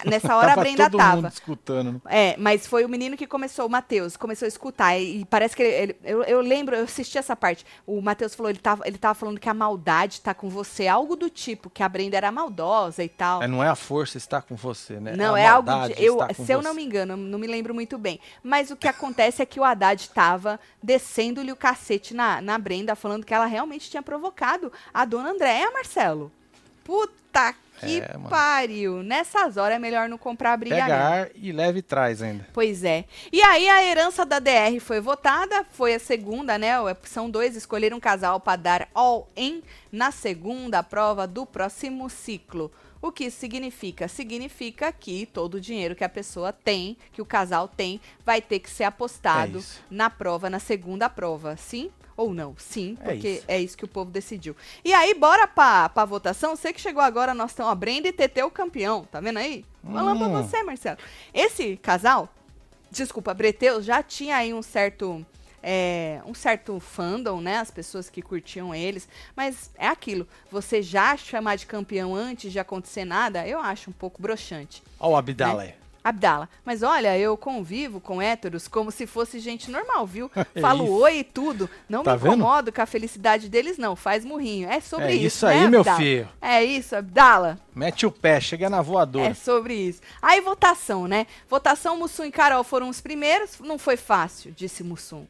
Nessa 0.07 0.35
hora 0.35 0.55
a 0.55 0.57
Brenda 0.57 0.85
todo 0.89 0.99
tava. 0.99 1.17
mundo 1.17 1.29
escutando. 1.29 1.93
né? 1.93 2.01
É, 2.07 2.37
mas 2.39 2.67
foi 2.67 2.87
o 2.87 2.89
menino 2.89 3.19
que 3.19 3.27
começou, 3.27 3.67
o 3.67 3.71
Matheus, 3.71 4.17
começou 4.17 4.47
a 4.47 4.49
escutar. 4.49 4.97
E, 4.99 5.21
e 5.21 5.25
parece 5.27 5.55
que 5.55 5.63
ele. 5.63 5.75
ele- 5.75 5.97
eu, 6.03 6.23
eu 6.23 6.41
lembro, 6.41 6.75
eu 6.75 6.85
assisti 6.85 7.19
essa 7.19 7.37
parte. 7.37 7.67
O 7.87 8.01
Matheus 8.01 8.35
falou, 8.35 8.49
ele 8.49 8.59
tava, 8.61 8.89
ele 8.89 8.97
tava 8.97 9.15
falando 9.15 9.39
que 9.39 9.49
a 9.49 9.53
maldade 9.75 10.21
tá 10.21 10.33
com 10.33 10.49
você, 10.49 10.87
algo 10.87 11.17
do 11.17 11.29
tipo, 11.29 11.69
que 11.69 11.83
a 11.83 11.89
Brenda 11.89 12.17
era 12.17 12.31
maldosa 12.31 13.03
e 13.03 13.09
tal. 13.09 13.43
É, 13.43 13.49
não 13.49 13.63
é 13.63 13.69
a 13.69 13.75
força 13.75 14.17
estar 14.17 14.43
com 14.43 14.55
você, 14.55 15.01
né? 15.01 15.17
Não, 15.17 15.35
a 15.35 15.41
é 15.41 15.47
algo 15.47 15.71
de, 15.89 16.03
eu, 16.03 16.19
se 16.35 16.53
eu 16.53 16.61
você. 16.61 16.69
não 16.69 16.75
me 16.75 16.85
engano, 16.85 17.15
eu 17.15 17.17
não 17.17 17.39
me 17.39 17.47
lembro 17.47 17.75
muito 17.75 17.99
bem. 17.99 18.21
Mas 18.43 18.71
o 18.71 18.77
que 18.77 18.87
acontece 18.87 19.43
é 19.43 19.47
que 19.47 19.59
o 19.59 19.65
Haddad 19.65 20.09
tava 20.11 20.61
descendo-lhe 20.83 21.51
o 21.51 21.57
cacete 21.57 22.15
na, 22.15 22.41
na 22.41 22.57
Brenda, 22.57 22.95
falando 22.95 23.25
que 23.25 23.35
ela 23.35 23.47
realmente 23.47 23.91
tinha 23.91 24.03
provocado 24.03 24.73
a 24.93 25.05
dona 25.05 25.31
Andréia, 25.31 25.71
Marcelo. 25.73 26.31
Puta 26.85 27.55
que 27.81 28.01
É, 28.01 28.17
pariu. 28.29 29.03
Nessas 29.03 29.57
horas 29.57 29.77
é 29.77 29.79
melhor 29.79 30.09
não 30.09 30.19
comprar 30.19 30.57
briga. 30.57 30.77
Pegar 30.77 31.31
e 31.35 31.53
leve 31.53 31.79
e 31.81 31.83
traz 31.83 32.23
ainda. 32.23 32.47
Pois 32.53 32.85
é. 32.85 33.05
E 33.33 33.43
aí 33.43 33.69
a 33.69 33.83
herança 33.85 34.25
da 34.25 34.39
DR 34.39 34.79
foi 34.81 35.01
votada, 35.01 35.65
foi 35.73 35.95
a 35.95 35.99
segunda, 35.99 36.57
né? 36.59 36.73
São 37.05 37.29
dois, 37.29 37.57
escolheram 37.57 37.97
um 37.97 38.01
casal 38.01 38.41
para 38.41 38.57
dar 38.57 38.89
all-in 38.95 39.63
na 39.91 40.11
segunda 40.11 40.83
prova 40.83 41.27
do 41.27 41.45
próximo 41.45 42.09
ciclo. 42.09 42.71
O 43.03 43.13
que 43.13 43.25
isso 43.25 43.39
significa? 43.39 44.09
Significa 44.09 44.91
que 44.91 45.27
todo 45.27 45.57
o 45.57 45.61
dinheiro 45.61 45.95
que 45.95 46.05
a 46.05 46.09
pessoa 46.09 46.55
tem, 46.55 46.97
que 47.13 47.21
o 47.21 47.27
casal 47.27 47.69
tem, 47.69 48.01
vai 48.25 48.41
ter 48.41 48.61
que 48.61 48.71
ser 48.71 48.85
apostado 48.85 49.59
É 49.59 49.63
na 49.91 50.09
prova, 50.09 50.49
na 50.49 50.59
segunda 50.59 51.09
prova. 51.11 51.55
Sim 51.57 51.91
ou 52.17 52.33
não? 52.35 52.55
Sim, 52.59 52.97
É 53.01 53.13
porque 53.13 53.29
isso. 53.29 53.45
é 53.49 53.61
isso 53.61 53.77
que 53.77 53.85
o 53.85 53.89
povo 53.89 54.11
decidiu. 54.11 54.55
E 54.85 54.93
aí, 54.95 55.15
bora 55.15 55.47
pra, 55.47 55.89
pra 55.89 56.05
votação? 56.05 56.55
Você 56.57 56.73
que 56.73 56.81
chegou 56.81 57.03
agora, 57.03 57.35
nós 57.35 57.51
estamos 57.51 57.73
a 57.73 57.75
Brenda 57.75 58.09
e 58.09 58.13
Teteu 58.13 58.51
campeão. 58.51 59.05
Tá 59.05 59.21
vendo 59.21 59.39
aí? 59.39 59.65
Falando 59.83 60.19
pra 60.19 60.29
Hum. 60.29 60.43
você, 60.43 60.63
Marcelo. 60.63 60.99
Esse 61.33 61.77
casal, 61.77 62.29
desculpa, 62.91 63.35
Breteus, 63.35 63.85
já 63.85 64.03
tinha 64.03 64.37
aí 64.37 64.53
um 64.55 64.63
certo. 64.63 65.25
é, 65.67 66.21
um 66.27 66.35
certo 66.35 66.79
fandom, 66.79 67.41
né? 67.41 67.57
As 67.59 67.71
pessoas 67.71 68.11
que 68.11 68.21
curtiam 68.21 68.75
eles. 68.75 69.09
Mas 69.35 69.71
é 69.79 69.87
aquilo. 69.89 70.29
Você 70.51 70.83
já 70.83 71.17
chamar 71.17 71.57
de 71.57 71.65
campeão 71.65 72.15
antes 72.15 72.53
de 72.53 72.59
acontecer 72.59 73.05
nada, 73.07 73.47
eu 73.49 73.59
acho 73.59 73.89
um 73.89 73.93
pouco 73.95 74.21
broxante. 74.21 74.83
Ó 75.01 75.09
o 75.13 75.17
Abdala 75.17 75.63
aí. 75.63 75.75
Abdala, 76.05 76.51
mas 76.67 76.83
olha, 76.83 77.17
eu 77.19 77.35
convivo 77.35 77.99
com 77.99 78.21
héteros 78.21 78.69
como 78.69 78.91
se 78.91 79.07
fosse 79.07 79.39
gente 79.41 79.71
normal, 79.71 80.07
viu? 80.07 80.31
É 80.55 80.61
Falo 80.61 80.85
isso. 80.85 80.93
oi 80.93 81.19
e 81.21 81.25
tudo. 81.25 81.69
Não 81.89 82.03
Tá 82.03 82.13
me 82.13 82.19
vendo? 82.19 82.35
incomodo 82.35 82.71
com 82.71 82.83
a 82.83 82.87
felicidade 82.87 83.49
deles, 83.49 83.79
não. 83.79 83.97
Faz 83.97 84.23
murrinho. 84.25 84.69
É 84.69 84.81
sobre 84.81 85.07
É 85.07 85.15
isso. 85.15 85.27
isso 85.27 85.47
né, 85.47 85.53
aí, 85.61 85.69
meu 85.69 85.81
Abdala? 85.81 85.97
filho. 85.99 86.29
É 86.43 86.63
isso, 86.63 86.95
Abdala. 86.95 87.59
Mete 87.75 88.05
o 88.05 88.11
pé, 88.13 88.39
chega 88.41 88.69
na 88.69 88.83
voadora. 88.83 89.27
É 89.31 89.35
sobre 89.35 89.75
isso. 89.75 90.01
Aí, 90.21 90.41
votação, 90.43 91.09
né? 91.09 91.27
Votação, 91.49 91.97
Mussum 91.99 92.25
e 92.25 92.31
Carol 92.31 92.63
foram 92.63 92.89
os 92.91 93.01
primeiros. 93.01 93.59
Não 93.61 93.79
foi 93.79 93.97
fácil, 93.97 94.53
disse 94.55 94.85
Mussum. 94.85 95.25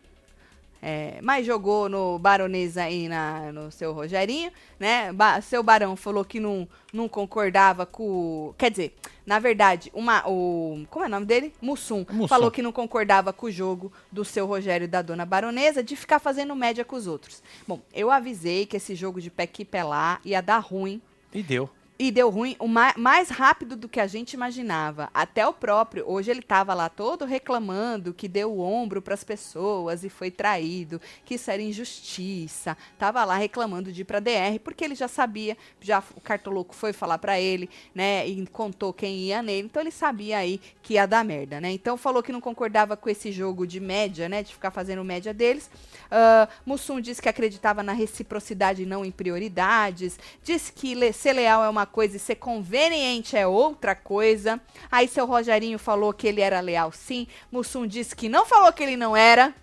É, 0.86 1.18
mas 1.22 1.46
jogou 1.46 1.88
no 1.88 2.18
Baronesa 2.18 2.82
aí 2.82 3.08
na, 3.08 3.50
no 3.50 3.72
seu 3.72 3.94
Rogerinho, 3.94 4.52
né? 4.78 5.10
Ba- 5.14 5.40
seu 5.40 5.62
Barão 5.62 5.96
falou 5.96 6.22
que 6.26 6.38
não, 6.38 6.68
não 6.92 7.08
concordava 7.08 7.86
com. 7.86 8.52
Quer 8.58 8.70
dizer, 8.70 8.94
na 9.24 9.38
verdade, 9.38 9.90
uma, 9.94 10.22
o. 10.28 10.84
Como 10.90 11.02
é 11.02 11.08
o 11.08 11.10
nome 11.10 11.24
dele? 11.24 11.54
Mussum. 11.58 12.04
Mussum. 12.10 12.28
Falou 12.28 12.50
que 12.50 12.60
não 12.60 12.70
concordava 12.70 13.32
com 13.32 13.46
o 13.46 13.50
jogo 13.50 13.90
do 14.12 14.26
seu 14.26 14.44
Rogério 14.46 14.84
e 14.84 14.88
da 14.88 15.00
dona 15.00 15.24
Baronesa 15.24 15.82
de 15.82 15.96
ficar 15.96 16.18
fazendo 16.18 16.54
média 16.54 16.84
com 16.84 16.96
os 16.96 17.06
outros. 17.06 17.42
Bom, 17.66 17.80
eu 17.94 18.10
avisei 18.10 18.66
que 18.66 18.76
esse 18.76 18.94
jogo 18.94 19.22
de 19.22 19.30
pé 19.30 19.44
aqui 19.44 19.64
pé 19.64 19.82
lá 19.82 20.20
ia 20.22 20.42
dar 20.42 20.58
ruim 20.58 21.00
E 21.32 21.42
deu. 21.42 21.70
E 21.96 22.10
deu 22.10 22.28
ruim 22.28 22.56
o 22.58 22.66
ma 22.66 22.92
mais 22.96 23.28
rápido 23.28 23.76
do 23.76 23.88
que 23.88 24.00
a 24.00 24.06
gente 24.08 24.32
imaginava. 24.32 25.08
Até 25.14 25.46
o 25.46 25.52
próprio, 25.52 26.04
hoje 26.08 26.28
ele 26.28 26.40
estava 26.40 26.74
lá 26.74 26.88
todo 26.88 27.24
reclamando 27.24 28.12
que 28.12 28.26
deu 28.26 28.52
o 28.52 28.60
ombro 28.60 29.00
para 29.00 29.14
as 29.14 29.22
pessoas 29.22 30.02
e 30.02 30.08
foi 30.08 30.28
traído, 30.28 31.00
que 31.24 31.34
isso 31.36 31.52
era 31.52 31.62
injustiça. 31.62 32.76
Tava 32.98 33.24
lá 33.24 33.36
reclamando 33.36 33.92
de 33.92 34.00
ir 34.00 34.04
para 34.04 34.18
DR, 34.18 34.58
porque 34.64 34.84
ele 34.84 34.96
já 34.96 35.06
sabia, 35.06 35.56
já 35.80 36.02
o 36.16 36.20
cartoloco 36.20 36.74
foi 36.74 36.92
falar 36.92 37.18
para 37.18 37.38
ele, 37.38 37.70
né, 37.94 38.26
e 38.26 38.44
contou 38.48 38.92
quem 38.92 39.18
ia 39.18 39.40
nele, 39.40 39.66
então 39.66 39.80
ele 39.80 39.92
sabia 39.92 40.38
aí 40.38 40.60
que 40.82 40.94
ia 40.94 41.06
dar 41.06 41.24
merda, 41.24 41.60
né? 41.60 41.70
Então 41.70 41.96
falou 41.96 42.24
que 42.24 42.32
não 42.32 42.40
concordava 42.40 42.96
com 42.96 43.08
esse 43.08 43.30
jogo 43.30 43.66
de 43.68 43.78
média, 43.78 44.28
né, 44.28 44.42
de 44.42 44.52
ficar 44.52 44.72
fazendo 44.72 45.04
média 45.04 45.32
deles. 45.32 45.70
Uh, 46.06 46.48
Mussum 46.66 47.00
disse 47.00 47.22
que 47.22 47.28
acreditava 47.28 47.84
na 47.84 47.92
reciprocidade 47.92 48.82
e 48.82 48.86
não 48.86 49.04
em 49.04 49.12
prioridades. 49.12 50.18
Disse 50.42 50.72
que 50.72 51.12
ser 51.12 51.32
leal 51.32 51.64
é 51.64 51.68
uma 51.68 51.83
uma 51.84 51.86
coisa 51.86 52.16
e 52.16 52.18
ser 52.20 52.36
conveniente 52.36 53.36
é 53.36 53.46
outra 53.46 53.94
coisa. 53.94 54.58
Aí 54.90 55.06
seu 55.06 55.26
Rogerinho 55.26 55.78
falou 55.78 56.12
que 56.14 56.26
ele 56.26 56.40
era 56.40 56.60
leal 56.60 56.90
sim. 56.90 57.26
Mussum 57.52 57.86
disse 57.86 58.16
que 58.16 58.28
não 58.28 58.46
falou 58.46 58.72
que 58.72 58.82
ele 58.82 58.96
não 58.96 59.14
era. 59.14 59.54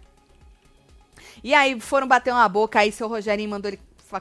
E 1.43 1.53
aí 1.55 1.79
foram 1.79 2.07
bater 2.07 2.31
uma 2.31 2.47
boca, 2.47 2.79
aí 2.79 2.91
seu 2.91 3.07
Rogerinho 3.07 3.49
mandou 3.49 3.71
ele 3.71 3.79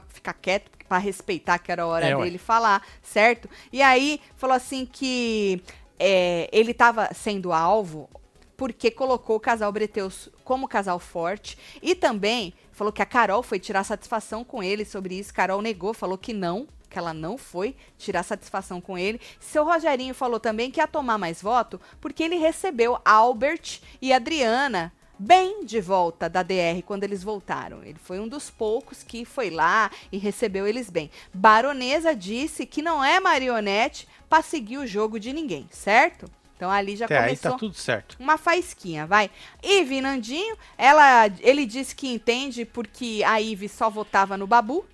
ficar 0.09 0.33
quieto 0.33 0.71
para 0.87 0.97
respeitar 0.97 1.59
que 1.59 1.71
era 1.71 1.83
a 1.83 1.87
hora 1.87 2.07
é, 2.07 2.15
dele 2.15 2.31
ué. 2.31 2.37
falar, 2.37 2.85
certo? 3.03 3.47
E 3.71 3.81
aí 3.81 4.19
falou 4.35 4.55
assim 4.55 4.85
que 4.85 5.61
é, 5.99 6.49
ele 6.51 6.71
estava 6.71 7.13
sendo 7.13 7.53
alvo 7.53 8.09
porque 8.57 8.89
colocou 8.91 9.35
o 9.35 9.39
casal 9.39 9.71
Breteus 9.71 10.29
como 10.43 10.67
casal 10.67 10.99
forte 10.99 11.57
e 11.81 11.95
também 11.95 12.53
falou 12.71 12.91
que 12.91 13.01
a 13.01 13.05
Carol 13.05 13.43
foi 13.43 13.59
tirar 13.59 13.83
satisfação 13.83 14.43
com 14.43 14.63
ele 14.63 14.85
sobre 14.85 15.17
isso. 15.17 15.33
Carol 15.33 15.61
negou, 15.61 15.93
falou 15.93 16.17
que 16.17 16.33
não, 16.33 16.67
que 16.91 16.99
ela 16.99 17.13
não 17.13 17.37
foi 17.37 17.75
tirar 17.97 18.21
satisfação 18.21 18.81
com 18.81 18.97
ele. 18.97 19.19
Seu 19.39 19.63
Rogerinho 19.63 20.13
falou 20.13 20.39
também 20.39 20.69
que 20.69 20.79
ia 20.79 20.87
tomar 20.87 21.17
mais 21.17 21.41
voto 21.41 21.79
porque 21.99 22.21
ele 22.21 22.35
recebeu 22.35 22.99
Albert 23.03 23.79
e 24.01 24.11
Adriana 24.13 24.93
bem 25.17 25.63
de 25.63 25.79
volta 25.79 26.27
da 26.27 26.41
DR 26.41 26.81
quando 26.85 27.03
eles 27.03 27.23
voltaram. 27.23 27.83
Ele 27.83 27.99
foi 27.99 28.19
um 28.19 28.27
dos 28.27 28.49
poucos 28.49 29.03
que 29.03 29.23
foi 29.23 29.49
lá 29.51 29.89
e 30.11 30.17
recebeu 30.17 30.67
eles 30.67 30.89
bem. 30.89 31.11
Baronesa 31.33 32.15
disse 32.15 32.65
que 32.65 32.81
não 32.81 33.03
é 33.03 33.19
marionete 33.19 34.07
para 34.27 34.41
seguir 34.41 34.79
o 34.79 34.87
jogo 34.87 35.19
de 35.19 35.31
ninguém, 35.31 35.67
certo? 35.69 36.25
Então 36.55 36.69
ali 36.69 36.95
já 36.95 37.05
Até 37.05 37.17
começou 37.17 37.49
aí 37.49 37.53
tá 37.53 37.57
tudo 37.57 37.75
certo. 37.75 38.17
uma 38.19 38.37
faísquinha, 38.37 39.05
vai. 39.07 39.31
Ive 39.63 40.01
Nandinho, 40.01 40.55
ela, 40.77 41.27
ele 41.39 41.65
disse 41.65 41.95
que 41.95 42.07
entende 42.07 42.65
porque 42.65 43.23
a 43.25 43.39
Ive 43.39 43.67
só 43.67 43.89
votava 43.89 44.37
no 44.37 44.45
Babu, 44.45 44.85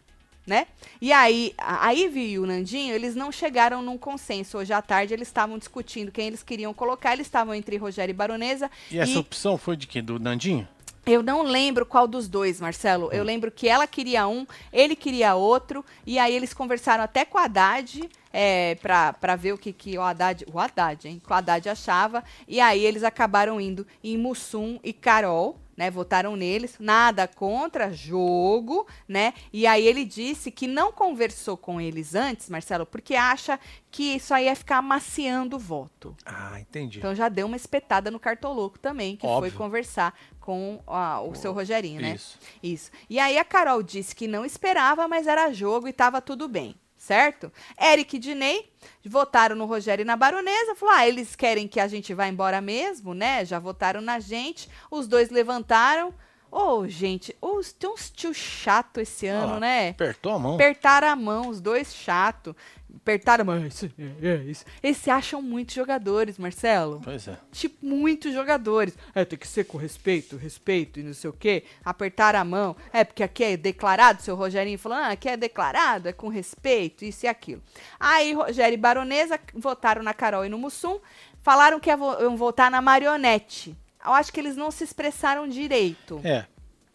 né? 0.48 0.66
E 1.02 1.12
aí, 1.12 1.54
a 1.58 1.92
Ivy 1.92 2.32
e 2.32 2.40
o 2.40 2.46
Nandinho, 2.46 2.96
eles 2.96 3.14
não 3.14 3.32
chegaram 3.32 3.82
num 3.82 3.98
consenso. 3.98 4.58
Hoje 4.58 4.72
à 4.72 4.82
tarde 4.82 5.14
eles 5.14 5.28
estavam 5.28 5.58
discutindo 5.58 6.12
quem 6.12 6.28
eles 6.28 6.42
queriam 6.42 6.74
colocar. 6.74 7.14
Eles 7.14 7.28
estavam 7.28 7.54
entre 7.54 7.76
Rogério 7.76 8.14
e 8.14 8.16
Baronesa. 8.16 8.72
E 8.90 8.98
essa 8.98 9.20
opção 9.20 9.58
foi 9.58 9.76
de 9.76 9.86
quem? 9.86 10.02
Do 10.02 10.18
Nandinho? 10.18 10.66
Eu 11.06 11.24
não 11.24 11.42
lembro 11.42 11.86
qual 11.86 12.06
dos 12.08 12.28
dois, 12.28 12.60
Marcelo. 12.60 13.10
Eu 13.14 13.24
hum. 13.24 13.26
lembro 13.26 13.52
que 13.52 13.68
ela 13.68 13.88
queria 13.88 14.28
um, 14.28 14.46
ele 14.74 14.96
queria 14.96 15.36
outro, 15.36 15.84
e 16.06 16.20
aí 16.20 16.34
eles 16.34 16.54
conversaram 16.54 17.04
até 17.04 17.24
com 17.24 17.38
a 17.38 17.46
Haddad 17.46 18.10
é, 18.32 18.76
para 18.76 19.36
ver 19.38 19.54
o 19.54 19.58
que, 19.58 19.72
que 19.72 19.98
o 19.98 20.02
Haddad, 20.02 20.46
o 20.52 20.60
Haddad, 20.60 21.08
hein, 21.08 21.22
o 21.26 21.34
Haddad 21.34 21.70
achava, 21.70 22.24
e 22.46 22.60
aí 22.60 22.86
eles 22.86 23.04
acabaram 23.04 23.60
indo 23.60 23.88
em 24.04 24.18
Mussum 24.18 24.80
e 24.84 24.92
Carol, 24.92 25.58
né, 25.78 25.92
votaram 25.92 26.36
neles, 26.36 26.76
nada 26.80 27.28
contra, 27.28 27.94
jogo, 27.94 28.88
né? 29.08 29.36
E 29.54 29.68
aí 29.68 29.86
ele 29.86 30.04
disse 30.04 30.50
que 30.50 30.66
não 30.66 30.92
conversou 30.92 31.56
com 31.56 31.80
eles 31.80 32.16
antes, 32.16 32.50
Marcelo, 32.50 32.86
porque 32.86 33.14
acha 33.14 33.60
que 33.92 34.16
isso 34.16 34.34
aí 34.34 34.46
ia 34.46 34.56
ficar 34.56 34.78
amaciando 34.78 35.56
o 35.56 35.60
voto. 35.60 36.18
Ah, 36.26 36.60
entendi. 36.60 36.98
Então 36.98 37.14
já 37.14 37.30
deu 37.30 37.46
uma 37.46 37.56
espetada 37.56 38.10
no 38.10 38.20
cartoloco 38.20 38.80
também, 38.80 39.16
que 39.16 39.26
Óbvio. 39.28 39.52
foi 39.52 39.58
conversar 39.58 40.18
com 40.42 40.82
a, 40.88 41.22
o 41.22 41.36
seu 41.36 41.54
Rogerinho, 41.54 42.02
né? 42.02 42.16
Isso. 42.16 42.40
Isso. 42.64 42.92
E 43.08 43.20
aí 43.20 43.38
a 43.38 43.46
Carol 43.46 43.84
disse 43.84 44.16
que 44.16 44.28
não 44.28 44.44
esperava, 44.44 45.08
mas 45.08 45.28
era 45.28 45.54
jogo 45.54 45.88
e 45.88 45.92
estava 45.92 46.20
tudo 46.22 46.48
bem 46.48 46.76
certo? 46.98 47.52
Eric 47.80 48.16
e 48.16 48.20
Dinei 48.20 48.72
votaram 49.06 49.56
no 49.56 49.66
Rogério 49.66 50.04
e 50.04 50.06
na 50.06 50.16
Baronesa, 50.16 50.76
falou: 50.76 50.96
ah, 50.96 51.08
eles 51.08 51.36
querem 51.36 51.68
que 51.68 51.80
a 51.80 51.88
gente 51.88 52.14
vá 52.14 52.28
embora 52.28 52.60
mesmo, 52.60 53.14
né? 53.14 53.46
Já 53.46 53.60
votaram 53.60 54.02
na 54.02 54.20
gente. 54.20 54.70
Os 54.92 55.08
dois 55.08 55.30
levantaram. 55.30 56.14
Ô, 56.50 56.80
oh, 56.80 56.88
gente, 56.88 57.36
oh, 57.42 57.60
tem 57.78 57.90
uns 57.90 58.10
tio 58.10 58.34
chato 58.34 59.02
esse 59.02 59.28
ano, 59.28 59.56
ah, 59.56 59.60
né? 59.60 59.90
Apertou 59.90 60.34
a 60.34 60.40
mão. 60.40 60.56
Apertaram 60.56 61.10
a 61.10 61.16
mão, 61.16 61.50
os 61.50 61.60
dois 61.60 61.94
chato 61.94 62.56
apertaram, 62.96 63.46
mas 63.46 63.84
é, 63.84 63.90
é 64.22 64.36
isso. 64.44 64.66
Eles 64.82 64.98
se 64.98 65.10
acham 65.10 65.42
muitos 65.42 65.76
jogadores, 65.76 66.38
Marcelo. 66.38 67.02
Pois 67.04 67.28
é. 67.28 67.38
Tipo, 67.52 67.86
muitos 67.86 68.34
jogadores. 68.34 68.98
É, 69.14 69.24
tem 69.24 69.38
que 69.38 69.48
ser 69.48 69.66
com 69.66 69.78
respeito, 69.78 70.36
respeito 70.36 71.00
e 71.00 71.04
não 71.04 71.14
sei 71.14 71.30
o 71.30 71.34
quê. 71.34 71.64
Apertar 71.84 72.36
a 72.36 72.44
mão. 72.44 72.76
É, 72.92 73.04
porque 73.04 73.24
aqui 73.24 73.44
é 73.44 73.58
declarado, 73.58 74.22
seu 74.22 74.36
Rogerinho 74.36 74.78
falou, 74.78 74.98
ah, 74.98 75.10
aqui 75.10 75.30
é 75.30 75.38
declarado, 75.38 76.10
é 76.10 76.14
com 76.14 76.28
respeito, 76.28 77.06
isso 77.06 77.26
e 77.26 77.30
aquilo. 77.30 77.62
Aí, 78.00 78.34
Rogério 78.34 78.74
e 78.74 78.78
Baronesa 78.78 79.40
votaram 79.54 80.04
na 80.04 80.14
Carol 80.14 80.46
e 80.46 80.50
no 80.50 80.58
Mussum. 80.58 81.00
Falaram 81.42 81.80
que 81.80 81.90
iam 81.90 82.36
votar 82.36 82.70
na 82.70 82.82
marionete. 82.82 83.76
Eu 84.04 84.14
acho 84.14 84.34
que 84.34 84.40
eles 84.40 84.58
não 84.58 84.70
se 84.70 84.84
expressaram 84.84 85.48
direito. 85.48 86.20
É. 86.24 86.46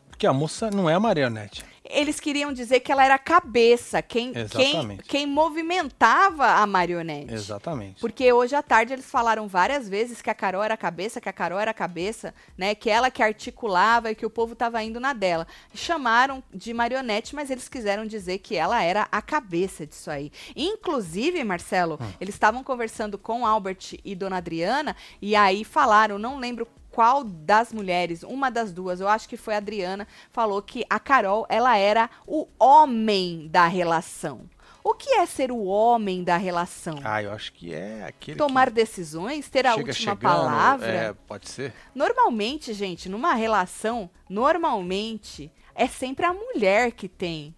Porque 0.09 0.27
a 0.27 0.33
moça 0.33 0.71
não 0.71 0.89
é 0.89 0.99
marionete 0.99 1.72
eles 1.93 2.19
queriam 2.19 2.53
dizer 2.53 2.81
que 2.81 2.91
ela 2.91 3.05
era 3.05 3.15
a 3.15 3.19
cabeça, 3.19 4.03
quem, 4.03 4.33
quem, 4.33 4.97
quem 4.99 5.27
movimentava 5.27 6.47
a 6.47 6.67
marionete. 6.67 7.33
Exatamente. 7.33 8.01
Porque 8.01 8.33
hoje 8.33 8.55
à 8.55 8.63
tarde 8.63 8.93
eles 8.93 9.11
falaram 9.11 9.47
várias 9.47 9.89
vezes 9.89 10.23
que 10.23 10.31
a 10.31 10.35
Carol 10.35 10.63
era 10.63 10.75
a 10.75 10.77
cabeça, 10.77 11.21
que 11.21 11.29
a 11.29 11.33
Carol 11.33 11.59
era 11.59 11.71
a 11.71 11.75
cabeça, 11.75 12.35
né? 12.57 12.75
Que 12.75 12.91
ela 12.91 13.11
que 13.11 13.23
articulava 13.23 14.11
e 14.11 14.15
que 14.15 14.27
o 14.27 14.31
povo 14.31 14.55
estava 14.55 14.83
indo 14.83 14.99
na 14.99 15.13
dela. 15.13 15.47
Chamaram 15.75 16.43
de 16.53 16.73
marionete, 16.73 17.35
mas 17.35 17.51
eles 17.51 17.69
quiseram 17.69 18.07
dizer 18.07 18.39
que 18.39 18.57
ela 18.57 18.83
era 18.83 19.07
a 19.13 19.21
cabeça 19.21 19.87
disso 19.87 20.11
aí. 20.11 20.33
Inclusive, 20.57 21.45
Marcelo, 21.45 21.99
hum. 22.01 22.13
eles 22.21 22.35
estavam 22.35 22.65
conversando 22.65 23.19
com 23.19 23.47
Albert 23.47 23.99
e 24.05 24.15
Dona 24.15 24.39
Adriana 24.39 24.97
e 25.21 25.37
aí 25.37 25.65
falaram, 25.65 26.19
não 26.19 26.39
lembro 26.39 26.67
qual 26.93 27.25
das 27.25 27.73
mulheres, 27.73 28.23
uma 28.23 28.51
das 28.51 28.73
duas, 28.73 29.01
eu 29.01 29.09
acho 29.09 29.29
que 29.29 29.37
foi 29.37 29.55
a 29.55 29.57
Adriana, 29.57 30.07
falou 30.31 30.63
que 30.63 30.85
a 30.89 31.01
Carol, 31.01 31.47
ela 31.49 31.77
era 31.77 32.09
o 32.27 32.47
homem 32.59 33.49
da 33.49 33.67
relação. 33.67 34.49
O 34.85 34.95
que 34.95 35.11
é 35.11 35.25
ser 35.27 35.53
o 35.53 35.63
homem 35.65 36.25
da 36.25 36.37
relação? 36.37 36.99
Ah, 37.05 37.23
eu 37.23 37.33
acho 37.33 37.53
que 37.53 37.73
é 37.73 38.05
aquele 38.05 38.37
Tomar 38.37 38.69
decisões, 38.69 39.49
ter 39.49 39.65
a 39.67 39.75
última 39.75 39.95
chegando, 39.95 40.19
palavra. 40.19 40.87
É, 40.87 41.13
pode 41.13 41.49
ser. 41.49 41.73
Normalmente, 41.95 42.73
gente, 42.75 43.09
numa 43.09 43.33
relação, 43.35 44.11
normalmente 44.29 45.53
é 45.75 45.87
sempre 45.87 46.27
a 46.27 46.35
mulher 46.35 46.93
que 46.93 47.09
tem 47.09 47.55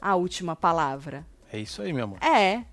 a 0.00 0.14
última 0.14 0.54
palavra. 0.54 1.26
É 1.52 1.58
isso 1.58 1.82
aí, 1.82 1.92
meu 1.92 2.04
amor. 2.04 2.18
É. 2.22 2.64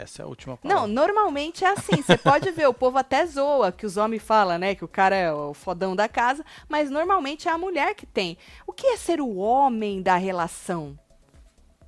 Essa 0.00 0.22
é 0.22 0.24
a 0.24 0.28
última 0.28 0.56
palavra. 0.56 0.80
Não, 0.80 0.88
normalmente 0.88 1.64
é 1.64 1.68
assim. 1.68 2.02
Você 2.02 2.16
pode 2.18 2.50
ver, 2.50 2.66
o 2.66 2.74
povo 2.74 2.98
até 2.98 3.24
zoa, 3.26 3.72
que 3.72 3.86
os 3.86 3.96
homens 3.96 4.22
falam, 4.22 4.58
né? 4.58 4.74
Que 4.74 4.84
o 4.84 4.88
cara 4.88 5.16
é 5.16 5.32
o 5.32 5.54
fodão 5.54 5.94
da 5.94 6.08
casa, 6.08 6.44
mas 6.68 6.90
normalmente 6.90 7.48
é 7.48 7.50
a 7.50 7.58
mulher 7.58 7.94
que 7.94 8.06
tem. 8.06 8.36
O 8.66 8.72
que 8.72 8.86
é 8.86 8.96
ser 8.96 9.20
o 9.20 9.36
homem 9.36 10.02
da 10.02 10.16
relação? 10.16 10.98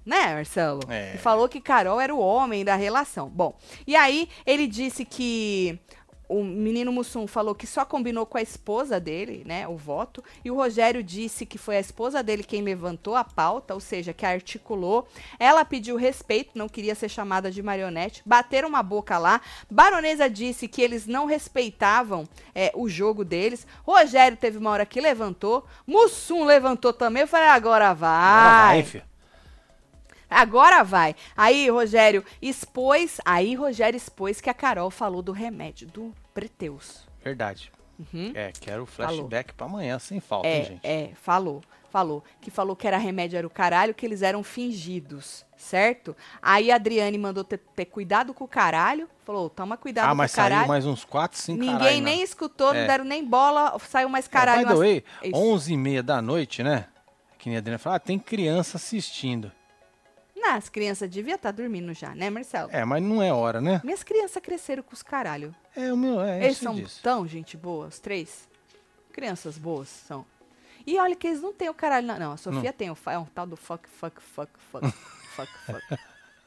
Né, 0.05 0.35
Marcelo? 0.35 0.81
É. 0.89 1.11
Ele 1.11 1.19
falou 1.19 1.49
que 1.49 1.61
Carol 1.61 2.01
era 2.01 2.15
o 2.15 2.19
homem 2.19 2.65
da 2.65 2.75
relação. 2.75 3.29
Bom, 3.29 3.57
e 3.87 3.95
aí 3.95 4.29
ele 4.45 4.67
disse 4.67 5.05
que 5.05 5.79
o 6.33 6.45
menino 6.45 6.93
Mussum 6.93 7.27
falou 7.27 7.55
que 7.55 7.67
só 7.67 7.85
combinou 7.85 8.25
com 8.25 8.39
a 8.39 8.43
esposa 8.43 8.99
dele, 8.99 9.43
né, 9.45 9.69
o 9.69 9.77
voto, 9.77 10.23
e 10.45 10.51
o 10.51 10.55
Rogério 10.55 11.03
disse 11.03 11.45
que 11.45 11.59
foi 11.59 11.77
a 11.77 11.81
esposa 11.81 12.23
dele 12.23 12.43
quem 12.43 12.63
levantou 12.63 13.15
a 13.15 13.25
pauta, 13.25 13.75
ou 13.75 13.81
seja, 13.81 14.13
que 14.13 14.25
articulou. 14.25 15.07
Ela 15.39 15.65
pediu 15.65 15.97
respeito, 15.97 16.57
não 16.57 16.69
queria 16.69 16.95
ser 16.95 17.09
chamada 17.09 17.51
de 17.51 17.63
marionete, 17.63 18.23
bateram 18.25 18.69
uma 18.69 18.83
boca 18.83 19.19
lá. 19.19 19.41
Baronesa 19.71 20.29
disse 20.29 20.67
que 20.67 20.81
eles 20.81 21.07
não 21.07 21.27
respeitavam 21.27 22.27
é, 22.55 22.73
o 22.75 22.89
jogo 22.89 23.25
deles. 23.25 23.67
Rogério 23.85 24.37
teve 24.37 24.59
uma 24.59 24.71
hora 24.71 24.87
que 24.87 25.01
levantou, 25.01 25.67
Mussum 25.87 26.45
levantou 26.45 26.93
também. 26.93 27.23
Eu 27.23 27.29
falei, 27.29 27.49
agora 27.49 27.93
vai. 27.93 28.11
Agora 28.11 28.67
vai, 28.67 28.83
filho. 28.83 29.12
Agora 30.33 30.83
vai. 30.83 31.15
Aí, 31.37 31.69
Rogério 31.71 32.25
expôs. 32.41 33.21
Aí, 33.25 33.55
Rogério 33.55 33.97
expôs 33.97 34.41
que 34.41 34.51
a 34.51 34.55
Carol 34.55 34.91
falou 34.91 35.23
do 35.23 35.33
remédio 35.33 35.87
do 35.89 36.15
Preteus. 36.35 37.07
Verdade. 37.23 37.71
Uhum. 37.99 38.33
É, 38.35 38.53
quero 38.61 38.87
flashback 38.87 39.53
para 39.55 39.67
amanhã, 39.67 39.99
sem 39.99 40.21
falta, 40.21 40.49
é, 40.49 40.59
hein, 40.59 40.65
gente? 40.65 40.81
É, 40.83 41.11
falou. 41.15 41.63
Falou. 41.91 42.25
Que 42.41 42.51
falou 42.51 42.75
que 42.75 42.87
era 42.87 42.97
remédio, 42.97 43.37
era 43.37 43.47
o 43.47 43.51
caralho, 43.51 43.93
que 43.93 44.07
eles 44.07 44.23
eram 44.23 44.43
fingidos, 44.43 45.45
certo? 45.59 46.17
Aí 46.41 46.73
a 46.73 46.77
Adriane 46.77 47.19
mandou 47.19 47.45
ter, 47.45 47.59
ter 47.59 47.85
cuidado 47.85 48.33
com 48.33 48.45
o 48.45 48.49
caralho. 48.49 49.07
Falou, 49.25 49.51
toma 49.51 49.77
cuidado 49.77 50.07
ah, 50.07 50.17
com 50.17 50.23
o 50.23 50.29
caralho. 50.35 50.55
Ah, 50.55 50.59
mas 50.59 50.61
saiu 50.61 50.69
mais 50.69 50.87
uns 50.87 51.05
4, 51.05 51.39
5 51.39 51.61
Ninguém 51.61 51.79
caralho, 51.79 52.03
nem 52.03 52.23
escutou, 52.23 52.75
é. 52.75 52.81
não 52.81 52.87
deram 52.87 53.05
nem 53.05 53.23
bola, 53.23 53.79
saiu 53.81 54.09
mais 54.09 54.27
caralho. 54.27 54.63
É, 54.63 54.65
by 54.65 54.73
the 54.73 54.79
way, 54.79 55.05
11 55.35 55.73
e 55.73 55.77
meia 55.77 56.03
da 56.03 56.23
noite, 56.23 56.63
né? 56.63 56.87
Que 57.39 57.51
nem 57.51 57.57
a 57.57 57.59
Adriane 57.59 57.79
falou, 57.79 57.97
ah, 57.97 58.01
tem 58.01 58.19
criança 58.19 58.79
assistindo. 58.79 59.53
Não, 60.43 60.57
as 60.57 60.69
crianças 60.69 61.09
deviam 61.09 61.37
estar 61.37 61.53
dormindo 61.53 61.95
já, 61.95 62.17
né, 62.17 62.29
Marcelo? 62.29 62.69
É, 62.73 62.85
mas 62.85 63.01
não 63.01 63.23
é 63.23 63.33
hora, 63.33 63.61
né? 63.61 63.81
Minhas 63.85 64.03
crianças 64.03 64.43
cresceram 64.43 64.83
com 64.83 64.93
os 64.93 65.01
caralho. 65.01 65.55
É, 65.77 65.93
o 65.93 65.97
meu, 65.97 66.21
é, 66.21 66.39
Eles 66.43 66.57
isso 66.57 66.65
são 66.65 66.75
disso. 66.75 67.01
tão 67.01 67.29
gente 67.29 67.57
boa, 67.57 67.87
os 67.87 68.01
três. 68.01 68.49
Crianças 69.13 69.57
boas 69.57 69.89
são. 69.89 70.27
E 70.85 70.99
olha 70.99 71.15
que 71.15 71.29
eles 71.29 71.41
não 71.41 71.53
têm 71.53 71.69
o 71.69 71.75
caralho. 71.75 72.09
Não, 72.09 72.19
não 72.19 72.33
a 72.33 72.37
Sofia 72.37 72.73
tem 72.73 72.91
o 72.91 72.99
é 73.07 73.19
um 73.19 73.25
tal 73.25 73.47
do 73.47 73.57
fuck, 73.57 73.89
fuck, 73.89 74.21
fuck, 74.21 74.51
fuck, 74.73 74.89
fuck, 75.37 75.49
fuck, 75.65 75.99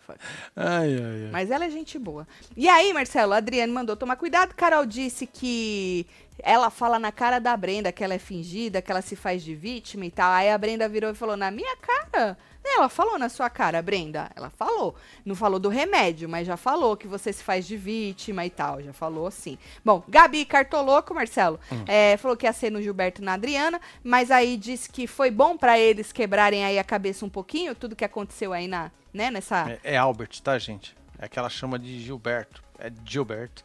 fuck. 0.06 0.20
Ai, 0.58 0.94
ai, 0.94 1.24
ai. 1.26 1.30
Mas 1.32 1.50
ela 1.50 1.64
é 1.64 1.70
gente 1.70 1.98
boa. 1.98 2.28
E 2.54 2.68
aí, 2.68 2.92
Marcelo, 2.92 3.32
a 3.32 3.38
Adriane 3.38 3.72
mandou 3.72 3.96
tomar 3.96 4.18
cuidado. 4.18 4.54
Carol 4.54 4.86
disse 4.86 5.26
que 5.26 6.06
ela 6.40 6.70
fala 6.70 7.00
na 7.00 7.14
cara 7.14 7.40
da 7.40 7.56
Brenda 7.56 7.94
que 7.94 8.04
ela 8.04 8.14
é 8.14 8.20
fingida, 8.20 8.82
que 8.82 8.92
ela 8.92 9.02
se 9.02 9.16
faz 9.16 9.42
de 9.42 9.56
vítima 9.56 10.06
e 10.06 10.12
tal. 10.12 10.34
Aí 10.34 10.50
a 10.50 10.58
Brenda 10.58 10.90
virou 10.90 11.12
e 11.12 11.16
falou: 11.16 11.38
Na 11.38 11.50
minha 11.50 11.78
cara? 11.78 12.38
Ela 12.68 12.90
falou 12.90 13.18
na 13.18 13.30
sua 13.30 13.50
cara, 13.50 13.82
Brenda. 13.82 14.30
Ela 14.36 14.50
falou. 14.50 14.96
Não 15.26 15.36
falou 15.36 15.60
do 15.60 15.70
remédio, 15.70 16.28
mas 16.28 16.46
já 16.48 16.58
falou 16.58 16.98
que 16.98 17.08
você 17.08 17.32
se 17.32 17.44
faz 17.44 17.66
de 17.66 17.78
vítima 17.78 18.46
e 18.46 18.50
tal. 18.50 18.82
Já 18.82 18.92
falou 18.94 19.30
sim. 19.32 19.58
Bom, 19.84 20.04
Gabi 20.08 20.46
Cartoloco, 20.46 21.14
Marcelo, 21.14 21.60
é, 21.88 22.18
falou 22.18 22.36
que 22.36 22.46
ia 22.46 22.54
ser 22.54 22.72
no 22.72 22.82
Gilberto 22.82 23.22
e 23.22 23.26
na 23.26 23.34
Adriana, 23.34 23.80
mas 24.04 24.32
aí 24.32 24.58
disse 24.58 24.90
que 24.90 25.08
foi 25.08 25.30
bom 25.32 25.58
pra 25.58 25.80
eles 25.80 26.12
quebrarem 26.12 26.66
aí 26.66 26.78
a 26.80 26.84
cabeça 26.84 27.26
um 27.26 27.30
pouquinho, 27.30 27.76
tudo 27.76 27.96
que 27.96 28.04
aconteceu 28.06 28.52
aí 28.54 28.68
na, 28.68 28.92
né, 29.14 29.30
nessa. 29.32 29.70
É, 29.84 29.94
é 29.94 29.98
Albert, 29.98 30.42
tá, 30.42 30.58
gente? 30.58 30.96
É 31.18 31.28
que 31.30 31.40
ela 31.40 31.50
chama 31.50 31.80
de 31.80 32.00
Gilberto. 32.02 32.64
É 32.78 32.92
Gilberto. 33.06 33.64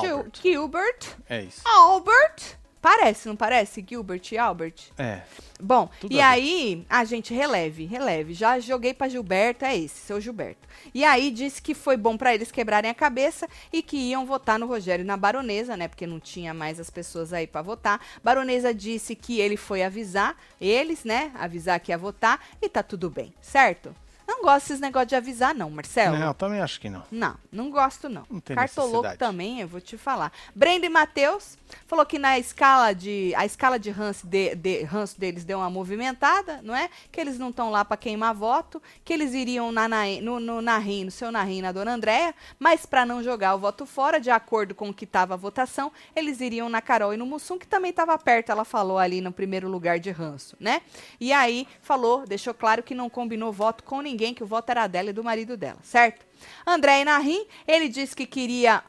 Gil- 0.00 0.16
Albert. 0.18 0.40
Gilbert. 0.42 1.06
É 1.28 1.42
isso. 1.42 1.60
Albert. 1.66 2.56
Parece, 2.80 3.28
não 3.28 3.36
parece? 3.36 3.84
Gilbert 3.86 4.22
e 4.32 4.38
Albert. 4.38 4.92
É. 4.96 5.22
Bom, 5.60 5.90
Tudo 6.00 6.12
e 6.12 6.20
aí, 6.20 6.86
a 6.88 7.04
gente 7.04 7.34
releve, 7.34 7.84
releve. 7.84 8.32
Já 8.32 8.60
joguei 8.60 8.94
pra 8.94 9.08
Gilberto, 9.08 9.64
é 9.64 9.76
esse, 9.76 9.96
seu 9.96 10.20
Gilberto. 10.20 10.68
E 10.94 11.04
aí 11.04 11.30
disse 11.30 11.60
que 11.60 11.74
foi 11.74 11.96
bom 11.96 12.16
pra 12.16 12.32
eles 12.32 12.52
quebrarem 12.52 12.90
a 12.90 12.94
cabeça 12.94 13.48
e 13.72 13.82
que 13.82 13.96
iam 13.96 14.24
votar 14.24 14.58
no 14.58 14.66
Rogério 14.66 15.02
e 15.02 15.06
na 15.06 15.16
Baronesa, 15.16 15.76
né? 15.76 15.88
Porque 15.88 16.06
não 16.06 16.20
tinha 16.20 16.54
mais 16.54 16.78
as 16.78 16.90
pessoas 16.90 17.32
aí 17.32 17.46
pra 17.46 17.62
votar. 17.62 18.00
Baronesa 18.22 18.72
disse 18.72 19.16
que 19.16 19.40
ele 19.40 19.56
foi 19.56 19.82
avisar 19.82 20.36
eles, 20.60 21.04
né? 21.04 21.32
Avisar 21.34 21.80
que 21.80 21.90
ia 21.90 21.98
votar 21.98 22.40
e 22.62 22.68
tá 22.68 22.82
tudo 22.82 23.10
bem, 23.10 23.34
certo? 23.40 23.94
Não 24.28 24.42
gosto 24.42 24.66
desses 24.68 24.80
negócios 24.80 25.08
de 25.08 25.16
avisar, 25.16 25.54
não, 25.54 25.70
Marcelo. 25.70 26.18
Não, 26.18 26.26
eu 26.26 26.34
também 26.34 26.60
acho 26.60 26.78
que 26.78 26.90
não. 26.90 27.02
Não, 27.10 27.34
não 27.50 27.70
gosto 27.70 28.10
não. 28.10 28.26
Não 28.30 28.40
tem 28.40 28.54
Cartoloco 28.54 28.96
necessidade. 29.02 29.18
também, 29.18 29.60
eu 29.62 29.66
vou 29.66 29.80
te 29.80 29.96
falar. 29.96 30.30
Brenda 30.54 30.84
e 30.84 30.88
Matheus 30.90 31.56
falou 31.86 32.04
que 32.04 32.18
na 32.18 32.38
escala 32.38 32.92
de 32.92 33.32
a 33.34 33.46
escala 33.46 33.78
de 33.78 33.88
ranço, 33.90 34.26
de, 34.26 34.54
de- 34.54 34.82
ranço 34.82 35.18
deles 35.18 35.44
deu 35.44 35.58
uma 35.58 35.70
movimentada, 35.70 36.60
não 36.62 36.76
é? 36.76 36.90
Que 37.10 37.18
eles 37.20 37.38
não 37.38 37.48
estão 37.48 37.70
lá 37.70 37.86
para 37.86 37.96
queimar 37.96 38.34
voto, 38.34 38.82
que 39.02 39.14
eles 39.14 39.32
iriam 39.32 39.72
na, 39.72 39.88
na, 39.88 40.04
no, 40.20 40.38
no 40.38 40.60
Narim, 40.60 41.04
no 41.04 41.10
seu 41.10 41.32
Narim, 41.32 41.62
na 41.62 41.72
Dona 41.72 41.94
Andréia, 41.94 42.34
mas 42.58 42.84
para 42.84 43.06
não 43.06 43.22
jogar 43.22 43.54
o 43.54 43.58
voto 43.58 43.86
fora, 43.86 44.20
de 44.20 44.28
acordo 44.30 44.74
com 44.74 44.90
o 44.90 44.94
que 44.94 45.04
estava 45.04 45.32
a 45.32 45.36
votação, 45.38 45.90
eles 46.14 46.40
iriam 46.42 46.68
na 46.68 46.82
Carol 46.82 47.14
e 47.14 47.16
no 47.16 47.24
Mussum, 47.24 47.56
que 47.58 47.66
também 47.66 47.90
estava 47.90 48.16
perto, 48.18 48.52
ela 48.52 48.64
falou 48.66 48.98
ali 48.98 49.22
no 49.22 49.32
primeiro 49.32 49.68
lugar 49.70 49.98
de 49.98 50.10
ranço, 50.10 50.54
né? 50.60 50.82
E 51.18 51.32
aí 51.32 51.66
falou, 51.80 52.26
deixou 52.26 52.52
claro 52.52 52.82
que 52.82 52.94
não 52.94 53.08
combinou 53.08 53.50
voto 53.52 53.82
com 53.84 54.02
ninguém, 54.02 54.17
que 54.34 54.42
o 54.42 54.46
voto 54.46 54.70
era 54.70 54.86
dela 54.86 55.10
e 55.10 55.12
do 55.12 55.22
marido 55.24 55.56
dela, 55.56 55.78
certo? 55.82 56.26
André 56.66 57.04
Narim, 57.04 57.46
ele 57.66 57.88
disse 57.88 58.14
que 58.16 58.26
queria. 58.26 58.82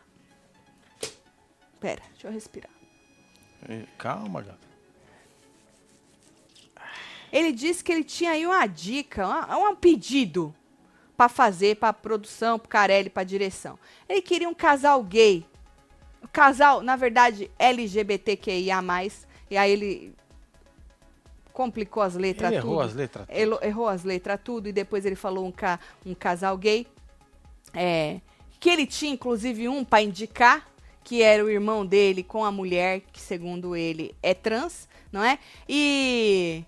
Pera, 1.79 2.01
deixa 2.11 2.27
eu 2.27 2.31
respirar. 2.31 2.69
E- 3.69 3.85
Calma, 3.97 4.41
gata. 4.41 4.59
Ele 7.31 7.51
disse 7.51 7.83
que 7.83 7.91
ele 7.91 8.03
tinha 8.03 8.31
aí 8.31 8.45
uma 8.45 8.65
dica, 8.65 9.25
uma- 9.27 9.69
um 9.69 9.75
pedido 9.75 10.53
pra 11.15 11.29
fazer 11.29 11.75
pra 11.75 11.93
produção, 11.93 12.57
pro 12.57 12.67
Carelli, 12.69 13.09
pra 13.09 13.23
direção. 13.23 13.77
Ele 14.07 14.21
queria 14.21 14.49
um 14.49 14.53
casal 14.53 15.03
gay. 15.03 15.45
Um 16.23 16.27
casal, 16.27 16.81
na 16.81 16.95
verdade, 16.95 17.51
LGBTQIA+. 17.59 18.81
E 19.51 19.57
aí 19.57 19.71
ele 19.71 20.15
complicou 21.59 22.01
as 22.01 22.15
letras 22.15 22.53
Ele 22.53 22.61
tudo. 22.61 22.71
errou 22.71 22.81
as 22.81 22.93
letras. 22.95 23.25
Elo- 23.27 23.59
errou 23.61 23.87
as 23.89 24.05
letras, 24.05 24.39
tudo, 24.41 24.69
e 24.69 24.71
depois 24.71 25.05
ele 25.05 25.17
falou 25.17 25.45
um, 25.45 25.51
ca- 25.51 25.77
um 26.05 26.13
casal 26.13 26.57
gay. 26.57 26.87
É, 27.73 28.21
que 28.61 28.69
ele 28.69 28.85
tinha, 28.87 29.11
inclusive, 29.11 29.67
um 29.67 29.83
pra 29.83 30.01
indicar, 30.01 30.65
que 31.03 31.21
era 31.21 31.43
o 31.43 31.49
irmão 31.49 31.85
dele 31.85 32.23
com 32.23 32.45
a 32.45 32.51
mulher, 32.51 33.01
que 33.11 33.19
segundo 33.19 33.75
ele 33.75 34.15
é 34.23 34.33
trans, 34.33 34.87
não 35.11 35.21
é? 35.21 35.37
E. 35.67 36.63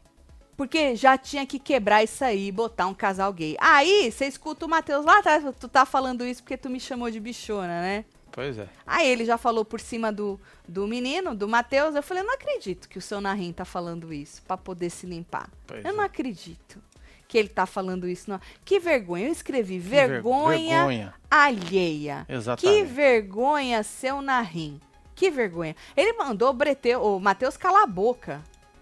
Porque 0.58 0.94
já 0.94 1.18
tinha 1.18 1.46
que 1.46 1.58
quebrar 1.58 2.04
isso 2.04 2.22
aí 2.26 2.48
e 2.48 2.52
botar 2.52 2.86
um 2.88 2.94
casal 2.94 3.32
gay. 3.32 3.56
Aí, 3.62 4.12
você 4.12 4.26
escuta 4.26 4.66
o 4.66 4.70
Matheus 4.70 5.06
lá 5.06 5.20
atrás, 5.20 5.42
tu 5.58 5.70
tá 5.70 5.86
falando 5.86 6.26
isso 6.26 6.44
porque 6.44 6.58
tu 6.58 6.70
me 6.70 6.82
chamou 6.82 7.10
de 7.10 7.20
bichona, 7.22 7.82
né? 7.82 8.04
Pois 8.32 8.58
é. 8.58 8.68
Aí 8.86 9.08
ele 9.10 9.26
já 9.26 9.38
falou 9.38 9.66
por 9.66 9.80
cima 9.80 10.12
do, 10.12 10.40
do 10.68 10.88
menino, 10.88 11.36
do 11.36 11.48
Matheus. 11.48 11.96
Eu 11.96 12.04
falei, 12.04 12.24
eu 12.24 12.28
não 12.28 12.34
acredito 12.34 12.88
que 12.88 12.98
o 12.98 13.02
seu 13.02 13.20
Narim 13.20 13.52
tá 13.52 13.66
falando 13.66 14.14
isso 14.14 14.42
pra 14.44 14.56
poder 14.58 14.90
se 14.90 15.06
limpar. 15.06 15.50
Pois 15.68 15.84
eu 15.84 15.92
é. 15.92 15.94
não 15.94 16.04
acredito 16.04 16.82
que 17.28 17.38
ele 17.38 17.50
tá 17.50 17.66
falando 17.66 18.08
isso. 18.08 18.30
Não. 18.30 18.40
Que 18.66 18.80
vergonha. 18.80 19.28
Eu 19.28 19.32
escrevi 19.32 19.80
ver- 19.80 20.08
vergonha, 20.10 20.78
vergonha. 20.78 21.14
alheia. 21.30 22.24
Que 22.28 22.34
Exatamente. 22.34 22.84
vergonha, 22.86 23.84
seu 23.84 24.22
Narim. 24.22 24.80
Que 25.16 25.30
vergonha. 25.30 25.76
Ele 25.96 26.14
mandou 26.14 26.50
o, 26.50 26.54
Breteu, 26.54 27.02
o 27.02 27.20
Matheus 27.20 27.56
calar 27.58 27.84
a 27.84 27.88
boca. 27.88 28.42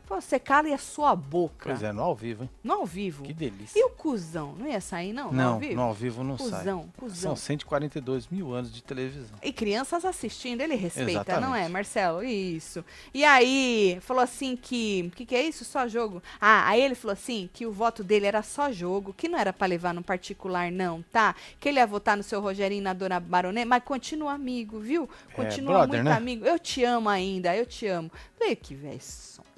Pô, 0.09 0.19
você 0.19 0.39
cala 0.39 0.73
a 0.73 0.77
sua 0.79 1.15
boca. 1.15 1.69
Pois 1.69 1.83
é, 1.83 1.93
no 1.93 2.01
ao 2.01 2.15
vivo, 2.15 2.41
hein? 2.41 2.49
No 2.63 2.73
ao 2.73 2.85
vivo. 2.85 3.23
Que 3.23 3.31
delícia. 3.31 3.79
E 3.79 3.83
o 3.83 3.91
cuzão? 3.91 4.55
Não 4.57 4.67
ia 4.67 4.81
sair, 4.81 5.13
não? 5.13 5.27
no 5.31 5.37
Não, 5.37 5.53
ao 5.53 5.59
vivo? 5.59 5.75
no 5.75 5.81
ao 5.83 5.93
vivo 5.93 6.23
não 6.23 6.35
sai. 6.35 6.49
Cusão, 6.49 6.89
cuzão. 6.97 7.35
São 7.35 7.35
142 7.35 8.27
mil 8.27 8.51
anos 8.51 8.73
de 8.73 8.81
televisão. 8.81 9.37
E 9.43 9.53
crianças 9.53 10.03
assistindo, 10.03 10.61
ele 10.61 10.73
respeita, 10.73 11.11
Exatamente. 11.11 11.45
não 11.47 11.55
é, 11.55 11.69
Marcelo? 11.69 12.23
Isso. 12.23 12.83
E 13.13 13.23
aí, 13.23 13.99
falou 14.01 14.23
assim 14.23 14.55
que. 14.55 15.11
O 15.13 15.15
que, 15.15 15.27
que 15.27 15.35
é 15.35 15.43
isso? 15.43 15.63
Só 15.63 15.87
jogo? 15.87 16.23
Ah, 16.41 16.67
aí 16.67 16.81
ele 16.81 16.95
falou 16.95 17.13
assim 17.13 17.47
que 17.53 17.67
o 17.67 17.71
voto 17.71 18.03
dele 18.03 18.25
era 18.25 18.41
só 18.41 18.71
jogo, 18.71 19.13
que 19.13 19.29
não 19.29 19.37
era 19.37 19.53
pra 19.53 19.67
levar 19.67 19.93
no 19.93 20.01
particular, 20.01 20.71
não, 20.71 21.03
tá? 21.11 21.35
Que 21.59 21.69
ele 21.69 21.77
ia 21.77 21.85
votar 21.85 22.17
no 22.17 22.23
seu 22.23 22.41
Rogerinho 22.41 22.81
na 22.81 22.93
dona 22.93 23.19
Baronê, 23.19 23.63
mas 23.63 23.83
continua 23.83 24.33
amigo, 24.33 24.79
viu? 24.79 25.07
Continua 25.35 25.85
brother, 25.85 25.99
muito 25.99 26.09
né? 26.09 26.17
amigo. 26.17 26.45
Eu 26.45 26.57
te 26.57 26.83
amo 26.83 27.09
ainda, 27.09 27.55
eu 27.55 27.67
te 27.67 27.85
amo. 27.85 28.09
Falei, 28.39 28.55
que 28.55 28.73
velho 28.73 28.99
sonso. 28.99 29.48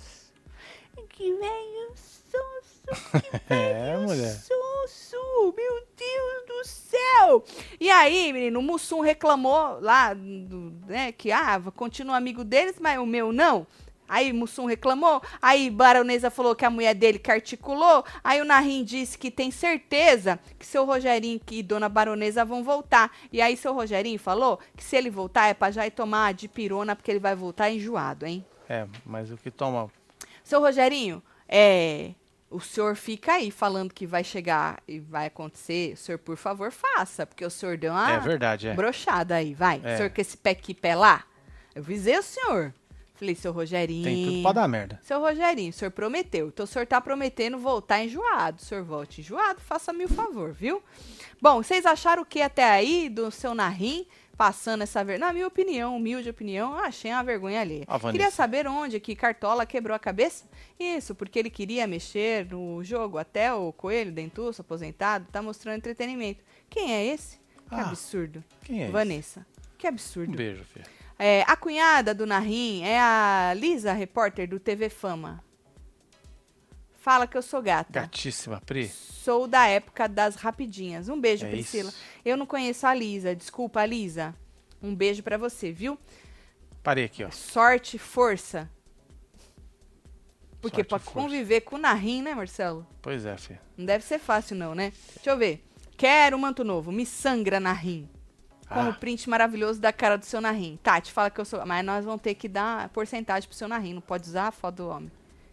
Que 1.22 1.34
velho 1.36 1.94
sonso. 1.96 2.82
É, 3.48 3.96
mulher. 3.96 4.34
Sussu, 4.34 5.54
meu 5.56 5.88
Deus 5.96 6.48
do 6.48 6.68
céu! 6.68 7.44
E 7.80 7.92
aí, 7.92 8.34
menino, 8.34 8.60
o 8.60 8.64
Mussum 8.64 9.02
reclamou 9.02 9.80
lá, 9.80 10.16
né, 10.16 11.12
que, 11.12 11.32
ah, 11.32 11.62
continua 11.76 12.18
amigo 12.18 12.44
deles, 12.44 12.78
mas 12.80 12.98
o 12.98 13.06
meu 13.06 13.32
não. 13.32 13.68
Aí 14.10 14.34
Mussum 14.34 14.66
reclamou, 14.66 15.22
aí 15.40 15.70
Baronesa 15.70 16.32
falou 16.32 16.56
que 16.56 16.66
a 16.66 16.72
mulher 16.72 16.96
dele 16.96 17.20
que 17.20 17.32
articulou, 17.32 18.04
aí 18.24 18.42
o 18.42 18.46
Narim 18.46 18.84
disse 18.84 19.16
que 19.16 19.30
tem 19.30 19.52
certeza 19.52 20.40
que 20.58 20.66
seu 20.66 20.86
Rogerinho 20.86 21.40
e 21.52 21.62
Dona 21.62 21.88
Baronesa 21.88 22.44
vão 22.44 22.64
voltar. 22.64 23.16
E 23.32 23.42
aí 23.42 23.56
seu 23.56 23.74
Rogerinho 23.76 24.20
falou 24.20 24.60
que 24.76 24.84
se 24.84 24.96
ele 24.96 25.12
voltar 25.12 25.48
é 25.48 25.54
pra 25.54 25.70
já 25.70 25.86
ir 25.86 25.92
tomar 25.92 26.28
a 26.28 26.32
dipirona, 26.32 26.96
porque 26.96 27.12
ele 27.12 27.20
vai 27.20 27.36
voltar 27.36 27.70
enjoado, 27.70 28.26
hein? 28.26 28.44
É, 28.68 28.88
mas 29.06 29.30
o 29.30 29.36
que 29.36 29.52
toma. 29.52 29.92
Seu 30.52 30.60
Rogerinho, 30.60 31.24
é, 31.48 32.12
o 32.50 32.60
senhor 32.60 32.98
fica 32.98 33.36
aí 33.36 33.50
falando 33.50 33.94
que 33.94 34.06
vai 34.06 34.22
chegar 34.22 34.84
e 34.86 35.00
vai 35.00 35.28
acontecer. 35.28 35.94
O 35.94 35.96
senhor, 35.96 36.20
por 36.20 36.36
favor, 36.36 36.74
faça, 36.74 37.26
porque 37.26 37.46
o 37.46 37.50
senhor 37.50 37.78
deu 37.78 37.94
uma 37.94 38.12
é 38.12 38.20
verdade, 38.20 38.68
é. 38.68 38.74
brochada 38.74 39.36
aí, 39.36 39.54
vai. 39.54 39.80
É. 39.82 39.94
O 39.94 39.96
senhor 39.96 40.10
com 40.10 40.20
esse 40.20 40.36
pé 40.36 40.50
aqui, 40.50 40.74
pé 40.74 40.94
lá. 40.94 41.24
Eu 41.74 41.82
visei 41.82 42.18
o 42.18 42.22
senhor. 42.22 42.74
Falei, 43.16 43.34
seu 43.34 43.54
Rogerinho. 43.54 44.04
Tem 44.04 44.26
tudo 44.26 44.42
pra 44.42 44.52
dar 44.52 44.68
merda. 44.68 45.00
Seu 45.02 45.22
Rogerinho, 45.22 45.70
o 45.70 45.74
senhor 45.74 45.92
prometeu. 45.92 46.50
Então 46.50 46.66
o 46.66 46.68
senhor 46.68 46.86
tá 46.86 47.00
prometendo 47.00 47.58
voltar 47.58 48.04
enjoado. 48.04 48.58
O 48.58 48.62
senhor 48.62 48.84
volte 48.84 49.22
enjoado, 49.22 49.62
faça-me 49.62 50.04
o 50.04 50.10
favor, 50.10 50.52
viu? 50.52 50.84
Bom, 51.42 51.64
vocês 51.64 51.86
acharam 51.86 52.24
o 52.24 52.26
que 52.26 52.42
até 52.42 52.66
aí 52.66 53.08
do 53.08 53.32
seu 53.32 53.54
Narim 53.54 54.06
passando 54.42 54.82
essa 54.82 55.04
vergonha? 55.04 55.28
Na 55.28 55.34
minha 55.34 55.46
opinião, 55.46 55.96
humilde 55.96 56.28
opinião, 56.28 56.74
achei 56.74 57.12
uma 57.12 57.24
vergonha 57.24 57.62
ali. 57.62 57.84
Ah. 57.88 58.00
Queria 58.00 58.32
saber 58.32 58.66
onde 58.66 59.00
que 59.00 59.16
Cartola 59.16 59.68
quebrou 59.68 59.96
a 59.96 60.00
cabeça? 60.00 60.46
Isso, 60.80 61.14
porque 61.14 61.38
ele 61.38 61.52
queria 61.52 61.86
mexer 61.86 62.48
no 62.50 62.84
jogo. 62.84 63.20
Até 63.20 63.54
o 63.54 63.72
Coelho, 63.72 64.12
dentuço, 64.12 64.62
aposentado, 64.62 65.28
tá 65.32 65.44
mostrando 65.44 65.78
entretenimento. 65.78 66.44
Quem 66.72 66.92
é 66.92 67.06
esse? 67.06 67.38
Que 67.70 67.76
Ah, 67.76 67.82
absurdo. 67.82 68.44
Quem 68.64 68.80
é 68.80 68.84
esse? 68.86 68.92
Vanessa. 68.92 69.46
Que 69.78 69.86
Um 69.86 69.90
absurdo. 69.90 70.36
beijo, 70.36 70.64
filho. 70.64 70.86
É, 71.20 71.44
a 71.48 71.56
cunhada 71.56 72.12
do 72.12 72.26
Narim 72.26 72.82
é 72.82 73.00
a 73.00 73.54
Lisa, 73.56 73.94
repórter 73.94 74.50
do 74.50 74.60
TV 74.60 74.90
Fama. 74.90 75.44
Fala 77.02 77.26
que 77.26 77.36
eu 77.36 77.42
sou 77.42 77.64
gata. 77.64 77.92
Gatíssima, 78.02 78.62
Pri. 78.64 78.88
Sou 78.88 79.48
da 79.48 79.66
época 79.68 80.08
das 80.08 80.36
rapidinhas. 80.36 81.10
Um 81.10 81.20
beijo, 81.20 81.46
É 81.48 81.50
Priscila. 81.50 81.90
isso. 81.90 81.98
Eu 82.24 82.38
não 82.38 82.46
conheço 82.46 82.86
a 82.86 82.94
Lisa. 82.94 83.36
Desculpa, 83.36 83.84
Lisa. 83.84 84.36
Um 84.84 84.94
beijo 84.94 85.24
pra 85.24 85.36
você, 85.36 85.72
viu? 85.72 85.98
Parei 86.84 87.06
aqui, 87.06 87.24
ó. 87.24 87.32
Sorte, 87.32 87.98
força. 87.98 88.70
Porque 90.62 90.84
força. 90.84 91.10
conviver 91.12 91.62
com 91.62 91.76
o 91.76 91.80
Narim, 91.80 92.22
né, 92.22 92.36
Marcelo? 92.36 92.86
Pois 93.02 93.26
é, 93.26 93.36
filho. 93.36 93.60
Não 93.76 93.86
deve 93.86 94.04
ser 94.06 94.20
fácil, 94.20 94.56
não, 94.56 94.76
né? 94.76 94.94
Deixa 95.16 95.32
eu 95.32 95.38
ver. 95.38 95.66
Quero 95.98 96.38
manto 96.38 96.64
novo. 96.64 96.92
Me 96.92 97.04
sangra 97.06 97.60
Narim. 97.60 98.08
Com 98.70 98.86
o 98.86 98.90
Ah. 98.90 98.94
print 98.94 99.28
maravilhoso 99.28 99.82
da 99.82 99.92
cara 99.92 100.18
do 100.18 100.26
seu 100.26 100.40
Narim. 100.40 100.78
Tati, 100.84 101.12
fala 101.12 101.32
que 101.32 101.42
eu 101.42 101.46
sou. 101.46 101.66
Mas 101.66 101.84
nós 101.84 102.06
vamos 102.06 102.22
ter 102.22 102.36
que 102.36 102.48
dar 102.48 102.90
porcentagem 102.90 103.50
pro 103.50 103.58
seu 103.58 103.68
Narim. 103.68 103.94
Não 103.96 104.02
pode 104.02 104.28
usar 104.30 104.48
a 104.50 104.52
foto 104.52 104.76
do 104.76 104.88
homem. 104.88 105.12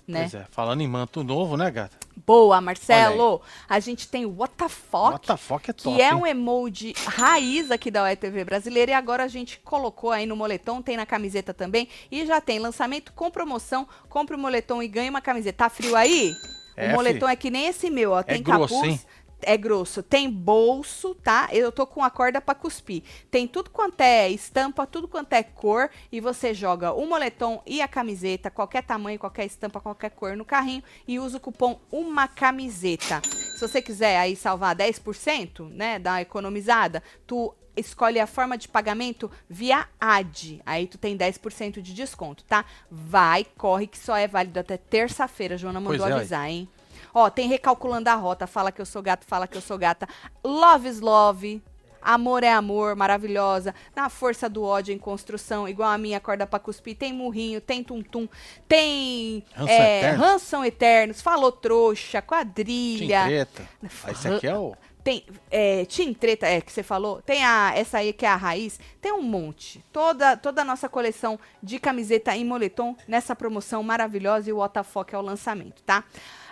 Né? 0.09 0.20
Pois 0.22 0.34
é. 0.34 0.46
Falando 0.50 0.80
em 0.80 0.88
manto 0.88 1.22
novo, 1.22 1.54
né, 1.56 1.70
gata? 1.70 1.94
Boa, 2.26 2.61
Marcelo. 2.61 3.42
A 3.68 3.78
gente 3.78 4.09
tem 4.09 4.24
o 4.24 4.30
WTF, 4.30 4.74
What 4.90 5.26
the 5.26 5.36
fuck 5.36 5.70
é 5.70 5.72
top, 5.72 5.96
que 5.96 6.02
é 6.02 6.14
um 6.14 6.26
emoji 6.26 6.94
raiz 7.06 7.70
aqui 7.70 7.90
da 7.90 8.04
UETV 8.04 8.44
brasileira. 8.44 8.92
E 8.92 8.94
agora 8.94 9.24
a 9.24 9.28
gente 9.28 9.61
colocou 9.61 10.11
aí 10.11 10.26
no 10.26 10.34
moletom, 10.34 10.80
tem 10.80 10.96
na 10.96 11.06
camiseta 11.06 11.52
também. 11.52 11.88
E 12.11 12.26
já 12.26 12.40
tem 12.40 12.59
lançamento 12.59 13.12
com 13.12 13.30
promoção. 13.30 13.86
Compre 14.09 14.34
o 14.34 14.38
moletom 14.38 14.82
e 14.82 14.88
ganhe 14.88 15.11
uma 15.11 15.20
camiseta. 15.20 15.64
Tá 15.64 15.68
frio 15.68 15.94
aí? 15.94 16.34
É, 16.76 16.92
o 16.92 16.94
moletom 16.94 17.28
é 17.28 17.36
que 17.36 17.50
nem 17.50 17.66
esse 17.66 17.90
meu, 17.90 18.12
ó. 18.12 18.22
Tem 18.22 18.42
grosso, 18.42 18.74
capuz. 18.74 18.92
hein? 18.92 19.00
É 19.43 19.57
grosso. 19.57 20.03
Tem 20.03 20.30
bolso, 20.30 21.14
tá? 21.14 21.49
Eu 21.53 21.70
tô 21.70 21.86
com 21.86 22.03
a 22.03 22.11
corda 22.11 22.41
pra 22.41 22.55
cuspir. 22.55 23.03
Tem 23.30 23.47
tudo 23.47 23.70
quanto 23.70 24.01
é 24.01 24.28
estampa, 24.28 24.86
tudo 24.86 25.07
quanto 25.07 25.32
é 25.32 25.43
cor. 25.43 25.91
E 26.11 26.20
você 26.20 26.53
joga 26.53 26.93
o 26.93 27.07
moletom 27.07 27.62
e 27.66 27.80
a 27.80 27.89
camiseta, 27.89 28.51
qualquer 28.51 28.82
tamanho, 28.82 29.18
qualquer 29.18 29.47
estampa, 29.47 29.80
qualquer 29.80 30.11
cor 30.11 30.36
no 30.36 30.45
carrinho. 30.45 30.82
E 31.07 31.18
usa 31.18 31.36
o 31.36 31.41
cupom 31.41 31.80
Uma 31.91 32.26
Camiseta. 32.26 33.20
Se 33.24 33.61
você 33.61 33.80
quiser 33.80 34.18
aí 34.18 34.36
salvar 34.36 34.74
10%, 34.74 35.68
né? 35.70 35.99
Dar 35.99 36.12
uma 36.12 36.22
economizada, 36.22 37.03
tu 37.26 37.55
escolhe 37.76 38.18
a 38.18 38.26
forma 38.26 38.59
de 38.59 38.68
pagamento 38.68 39.30
via 39.49 39.89
AD. 40.01 40.61
Aí 40.66 40.86
tu 40.86 40.99
tem 40.99 41.16
10% 41.16 41.80
de 41.80 41.95
desconto, 41.95 42.45
tá? 42.45 42.64
Vai, 42.91 43.47
corre, 43.57 43.86
que 43.86 43.99
só 43.99 44.16
é 44.16 44.26
válido 44.26 44.59
até 44.59 44.76
terça-feira. 44.76 45.57
Joana 45.57 45.80
mandou 45.80 46.07
é, 46.07 46.12
avisar, 46.12 46.49
hein? 46.49 46.68
Ó, 47.14 47.28
tem 47.30 47.48
recalculando 47.48 48.09
a 48.11 48.14
rota, 48.14 48.46
fala 48.46 48.70
que 48.72 48.80
eu 48.80 48.86
sou 48.86 49.02
gato, 49.02 49.24
fala 49.26 49.46
que 49.46 49.56
eu 49.56 49.61
sou 49.62 49.78
gata. 49.78 50.09
Love 50.44 50.88
is 50.88 51.00
love. 51.00 51.62
Amor 52.00 52.44
é 52.44 52.52
amor, 52.52 52.94
maravilhosa. 52.94 53.74
Na 53.94 54.09
força 54.09 54.48
do 54.48 54.62
ódio 54.62 54.94
em 54.94 54.98
construção, 54.98 55.68
igual 55.68 55.90
a 55.90 55.98
minha 55.98 56.20
corda 56.20 56.46
pra 56.46 56.59
cuspir. 56.59 56.96
Tem 56.96 57.12
murrinho, 57.12 57.61
tem 57.61 57.82
tum-tum, 57.82 58.28
tem 58.68 59.44
Ranço 59.52 59.72
é, 59.72 59.98
eterno. 59.98 60.24
ranção 60.24 60.64
eternos, 60.64 61.20
falou 61.20 61.50
trouxa, 61.50 62.20
Tim 62.22 62.26
quadrilha. 62.26 63.24
treta. 63.24 63.68
Ah, 64.04 64.11
Esse 64.12 64.28
aqui 64.28 64.46
é 64.46 64.56
o... 64.56 64.74
Tem, 65.02 65.24
é, 65.50 65.86
Tim 65.86 66.12
Treta, 66.12 66.46
é, 66.46 66.61
que 66.61 66.70
você 66.70 66.82
falou. 66.82 67.22
Tem 67.22 67.42
a, 67.42 67.72
essa 67.74 67.98
aí 67.98 68.12
que 68.12 68.26
é 68.26 68.28
a 68.28 68.36
raiz. 68.36 68.78
Tem 69.00 69.11
um 69.11 69.22
monte. 69.22 69.82
Toda, 69.90 70.36
toda 70.36 70.61
a 70.61 70.64
nossa 70.64 70.86
coleção 70.86 71.38
de 71.62 71.78
camiseta 71.78 72.36
em 72.36 72.44
moletom 72.44 72.94
nessa 73.06 73.34
promoção 73.34 73.82
maravilhosa 73.82 74.50
e 74.50 74.52
o 74.52 74.59
Otafoc 74.59 75.14
é 75.14 75.18
o 75.18 75.22
lançamento, 75.22 75.82
tá? 75.82 76.04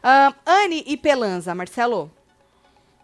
Ahn, 0.02 0.34
Anne 0.44 0.84
e 0.86 0.96
Pelanza, 0.96 1.54
Marcelo. 1.54 2.10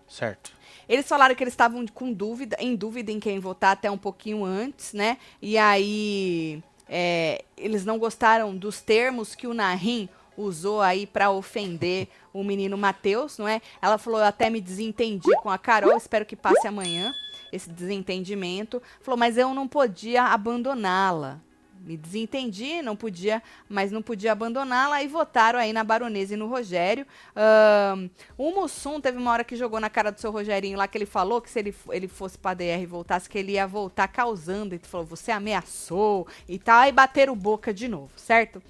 Certo. 0.09 0.53
Eles 0.89 1.09
falaram 1.09 1.35
que 1.35 1.43
eles 1.43 1.53
estavam 1.53 1.87
com 1.87 2.13
dúvida, 2.13 2.57
em 2.61 2.77
dúvida 2.77 3.11
em 3.11 3.19
quem 3.19 3.39
votar 3.39 3.73
até 3.73 3.91
um 3.91 3.97
pouquinho 3.97 4.45
antes, 4.45 4.93
né? 4.93 5.17
E 5.41 5.57
aí 5.57 6.63
é, 6.89 7.45
eles 7.57 7.85
não 7.85 7.99
gostaram 7.99 8.55
dos 8.55 8.81
termos 8.81 9.35
que 9.35 9.47
o 9.47 9.55
Narim 9.55 10.09
usou 10.37 10.81
aí 10.81 11.07
pra 11.07 11.31
ofender 11.31 12.09
o 12.33 12.43
menino 12.43 12.77
Matheus, 12.77 13.39
não 13.39 13.49
é? 13.49 13.61
Ela 13.81 13.99
falou, 13.99 14.21
eu 14.21 14.27
até 14.27 14.51
me 14.51 14.61
desentendi 14.61 15.31
com 15.43 15.51
a 15.51 15.59
Carol, 15.59 15.97
espero 15.97 16.27
que 16.27 16.37
passe 16.37 16.67
amanhã 16.67 17.15
esse 17.53 17.71
desentendimento. 17.71 18.83
Falou, 19.01 19.19
mas 19.19 19.37
eu 19.37 19.55
não 19.55 19.69
podia 19.69 20.25
abandoná-la. 20.25 21.41
Me 21.85 21.97
desentendi, 21.97 22.81
não 22.83 22.95
podia, 22.95 23.43
mas 23.69 23.91
não 23.91 24.01
podia 24.03 24.33
abandoná-la 24.33 25.03
e 25.03 25.09
votaram 25.09 25.59
aí 25.59 25.73
na 25.73 25.83
Baronesa 25.83 26.35
e 26.35 26.37
no 26.37 26.47
Rogério. 26.47 27.05
Ahn, 27.35 28.09
o 28.39 28.53
Mussum 28.53 29.01
teve 29.01 29.19
uma 29.19 29.33
hora 29.33 29.43
que 29.45 29.57
jogou 29.57 29.81
na 29.81 29.91
cara 29.91 30.13
do 30.13 30.21
seu 30.21 30.31
Rogerinho 30.31 30.79
lá 30.79 30.87
que 30.87 30.97
ele 30.97 31.07
falou 31.07 31.41
que 31.41 31.51
se 31.51 31.59
ele, 31.59 31.75
ele 31.91 32.07
fosse 32.07 32.39
pra 32.39 32.55
DR 32.55 32.81
e 32.81 32.87
voltasse, 32.87 33.29
que 33.29 33.37
ele 33.39 33.53
ia 33.53 33.67
voltar 33.67 34.07
causando. 34.09 34.75
Ele 34.75 34.83
falou, 34.85 35.05
você 35.07 35.33
ameaçou 35.33 36.27
e 36.49 36.59
tal. 36.59 36.79
Aí 36.81 36.93
bateram 36.93 37.35
boca 37.37 37.75
de 37.75 37.89
novo, 37.89 38.11
certo? 38.17 38.63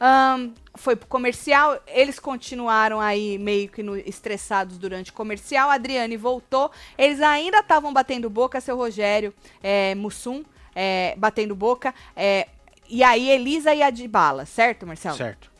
Ahn, 0.00 0.50
foi 0.74 0.96
pro 0.96 1.06
comercial, 1.08 1.80
eles 1.86 2.18
continuaram 2.18 3.00
aí 3.00 3.38
meio 3.38 3.68
que 3.68 3.82
no- 3.82 3.96
estressados 3.96 4.76
durante 4.76 5.10
o 5.10 5.14
comercial. 5.14 5.70
A 5.70 5.74
Adriane 5.74 6.16
voltou, 6.16 6.70
eles 6.98 7.20
ainda 7.20 7.58
estavam 7.60 7.92
batendo 7.92 8.28
boca, 8.28 8.60
seu 8.60 8.76
Rogério, 8.76 9.32
é, 9.62 9.94
Mussum, 9.94 10.44
é, 10.74 11.14
batendo 11.16 11.54
boca. 11.54 11.94
é, 12.14 12.48
e 12.88 13.02
aí, 13.02 13.28
Elisa 13.28 13.74
e 13.74 13.82
Adibala, 13.82 14.46
certo, 14.46 14.86
Marcelo? 14.86 15.16
Certo. 15.16 15.50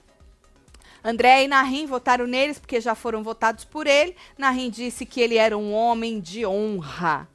André 1.02 1.44
e 1.44 1.48
Narim 1.48 1.86
votaram 1.86 2.26
neles 2.26 2.58
porque 2.58 2.80
já 2.80 2.94
foram 2.94 3.22
votados 3.22 3.64
por 3.64 3.86
ele. 3.86 4.16
Narim 4.36 4.68
disse 4.68 5.06
que 5.06 5.20
ele 5.20 5.36
era 5.36 5.56
um 5.56 5.72
homem 5.72 6.18
de 6.20 6.44
honra, 6.44 7.28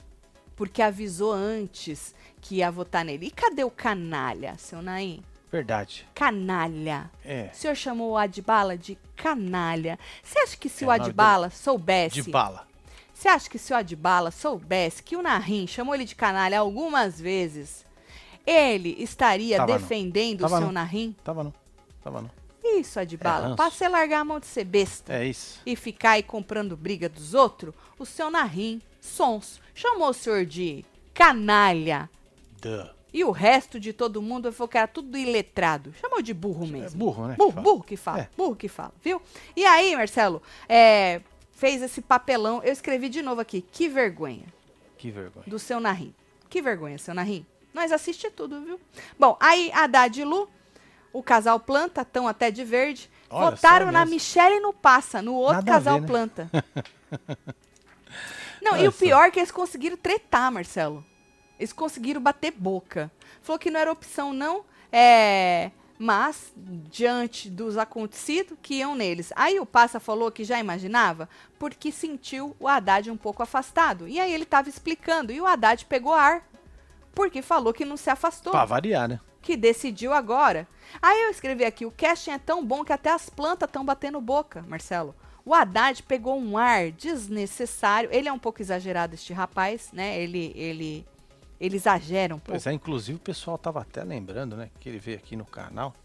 porque 0.57 0.81
avisou 0.81 1.31
antes 1.31 2.13
que 2.41 2.55
ia 2.55 2.69
votar 2.69 3.05
nele. 3.05 3.27
E 3.27 3.31
cadê 3.31 3.63
o 3.63 3.71
canalha, 3.71 4.55
seu 4.57 4.81
Naim? 4.81 5.23
Verdade. 5.49 6.07
Canalha. 6.13 7.09
É. 7.23 7.49
O 7.53 7.55
senhor 7.55 7.75
chamou 7.75 8.11
o 8.11 8.17
Adbala 8.17 8.77
de 8.77 8.97
canalha. 9.15 9.99
Você 10.23 10.39
acha 10.39 10.57
que 10.57 10.67
se 10.67 10.83
É, 10.83 10.87
o 10.87 10.91
Adbala 10.91 11.49
soubesse... 11.49 12.21
De 12.21 12.31
bala. 12.31 12.67
Você 13.13 13.27
acha 13.27 13.49
que 13.49 13.59
se 13.59 13.71
o 13.71 13.75
Adbala 13.75 14.31
soubesse 14.31 15.03
que 15.03 15.15
o 15.15 15.21
Narim 15.21 15.67
chamou 15.67 15.93
ele 15.93 16.05
de 16.05 16.15
canalha 16.15 16.59
algumas 16.59 17.21
vezes, 17.21 17.85
ele 18.45 18.95
estaria 18.99 19.57
Tava 19.57 19.71
não. 19.73 19.79
defendendo 19.79 20.41
Tava 20.41 20.55
o 20.55 20.57
seu 20.57 20.65
não. 20.67 20.73
Narim? 20.73 21.15
Tava 21.23 21.43
não. 21.43 21.53
Tava 22.03 22.21
não. 22.21 22.31
Isso, 22.63 22.99
Adbala. 22.99 23.43
ranço. 23.47 23.55
pra 23.55 23.69
você 23.71 23.87
largar 23.89 24.19
a 24.21 24.25
mão 24.25 24.39
de 24.39 24.45
ser 24.45 24.63
besta 24.63 25.13
É 25.13 25.25
isso. 25.25 25.59
e 25.65 25.75
ficar 25.75 26.11
aí 26.11 26.23
comprando 26.23 26.77
briga 26.77 27.09
dos 27.09 27.33
outros, 27.33 27.73
o 27.97 28.05
seu 28.05 28.29
Narim, 28.31 28.81
Sons, 28.99 29.59
chamou 29.73 30.09
o 30.09 30.13
senhor 30.13 30.45
de 30.45 30.85
canalha. 31.13 32.09
Duh. 32.61 32.89
E 33.13 33.23
o 33.25 33.31
resto 33.31 33.77
de 33.79 33.91
todo 33.91 34.21
mundo 34.21 34.51
falou 34.53 34.69
que 34.69 34.77
era 34.77 34.87
tudo 34.87 35.17
iletrado. 35.17 35.93
Chamou 35.99 36.21
de 36.21 36.33
burro 36.33 36.65
mesmo. 36.65 36.95
É 36.95 36.97
burro, 36.97 37.27
né? 37.27 37.35
Burro, 37.37 37.51
que 37.51 37.57
fala. 37.61 37.61
burro 37.61 37.83
que 37.83 37.97
fala, 37.97 38.19
É. 38.21 38.29
burro 38.37 38.55
que 38.55 38.67
fala, 38.69 38.93
viu? 39.03 39.21
E 39.55 39.65
aí, 39.65 39.93
Marcelo, 39.95 40.41
é, 40.69 41.19
fez 41.51 41.81
esse 41.81 42.01
papelão. 42.01 42.63
Eu 42.63 42.71
escrevi 42.71 43.09
de 43.09 43.21
novo 43.21 43.41
aqui. 43.41 43.65
Que 43.69 43.89
vergonha 43.89 44.45
Que 44.97 45.11
vergonha. 45.11 45.45
do 45.45 45.59
seu 45.59 45.79
Narim. 45.81 46.13
Que 46.49 46.61
vergonha, 46.61 46.97
seu 46.97 47.13
Narim. 47.13 47.45
Nós 47.73 47.91
assiste 47.91 48.29
tudo, 48.29 48.61
viu? 48.61 48.79
Bom, 49.17 49.37
aí 49.39 49.71
Haddad 49.73 50.19
e 50.19 50.23
Lu, 50.23 50.49
o 51.13 51.23
casal 51.23 51.59
planta, 51.59 52.03
tão 52.03 52.27
até 52.27 52.51
de 52.51 52.63
verde, 52.63 53.09
Olha, 53.29 53.51
votaram 53.51 53.91
na. 53.91 54.05
Michelle 54.05 54.59
no 54.59 54.73
Passa, 54.73 55.21
no 55.21 55.33
outro 55.33 55.55
Nada 55.55 55.71
casal 55.71 55.95
ver, 55.95 56.01
né? 56.01 56.07
planta. 56.07 56.51
Não, 58.61 58.77
e 58.77 58.87
o 58.87 58.91
pior 58.91 59.25
é 59.25 59.31
que 59.31 59.39
eles 59.39 59.51
conseguiram 59.51 59.97
tretar, 59.97 60.51
Marcelo. 60.51 61.03
Eles 61.59 61.73
conseguiram 61.73 62.21
bater 62.21 62.51
boca. 62.51 63.11
Falou 63.41 63.57
que 63.57 63.71
não 63.71 63.79
era 63.79 63.91
opção, 63.91 64.33
não. 64.33 64.63
É. 64.91 65.71
Mas, 65.97 66.51
diante 66.55 67.49
dos 67.49 67.77
acontecidos, 67.77 68.57
que 68.61 68.75
iam 68.75 68.95
neles. 68.95 69.31
Aí 69.35 69.59
o 69.59 69.65
Passa 69.65 69.99
falou 69.99 70.31
que 70.31 70.43
já 70.43 70.59
imaginava, 70.59 71.29
porque 71.59 71.91
sentiu 71.91 72.55
o 72.59 72.67
Haddad 72.67 73.11
um 73.11 73.17
pouco 73.17 73.43
afastado. 73.43 74.07
E 74.07 74.19
aí 74.19 74.33
ele 74.33 74.43
estava 74.43 74.69
explicando, 74.69 75.31
e 75.31 75.39
o 75.39 75.45
Haddad 75.45 75.85
pegou 75.85 76.13
ar. 76.13 76.43
Porque 77.13 77.41
falou 77.41 77.73
que 77.73 77.85
não 77.85 77.97
se 77.97 78.09
afastou 78.09 78.51
Pra 78.51 78.65
variar, 78.65 79.07
né? 79.07 79.19
que 79.41 79.57
decidiu 79.57 80.13
agora. 80.13 80.67
Aí 81.01 81.23
eu 81.23 81.31
escrevi 81.31 81.65
aqui, 81.65 81.85
o 81.85 81.91
casting 81.91 82.31
é 82.31 82.37
tão 82.37 82.63
bom 82.63 82.83
que 82.83 82.93
até 82.93 83.11
as 83.11 83.29
plantas 83.29 83.67
estão 83.67 83.83
batendo 83.83 84.21
boca, 84.21 84.63
Marcelo. 84.67 85.15
O 85.43 85.53
Haddad 85.55 86.03
pegou 86.03 86.37
um 86.39 86.57
ar 86.57 86.91
desnecessário. 86.91 88.09
Ele 88.13 88.29
é 88.29 88.31
um 88.31 88.37
pouco 88.37 88.61
exagerado, 88.61 89.15
este 89.15 89.33
rapaz, 89.33 89.89
né? 89.91 90.21
Ele, 90.21 90.53
ele, 90.55 91.05
ele 91.59 91.75
exagera 91.75 92.35
um 92.35 92.37
pouco. 92.37 92.51
Pois 92.51 92.67
é, 92.67 92.71
inclusive 92.71 93.17
o 93.17 93.21
pessoal 93.21 93.57
tava 93.57 93.81
até 93.81 94.03
lembrando, 94.03 94.55
né? 94.55 94.69
Que 94.79 94.89
ele 94.89 94.99
veio 94.99 95.17
aqui 95.17 95.35
no 95.35 95.45
canal. 95.45 95.95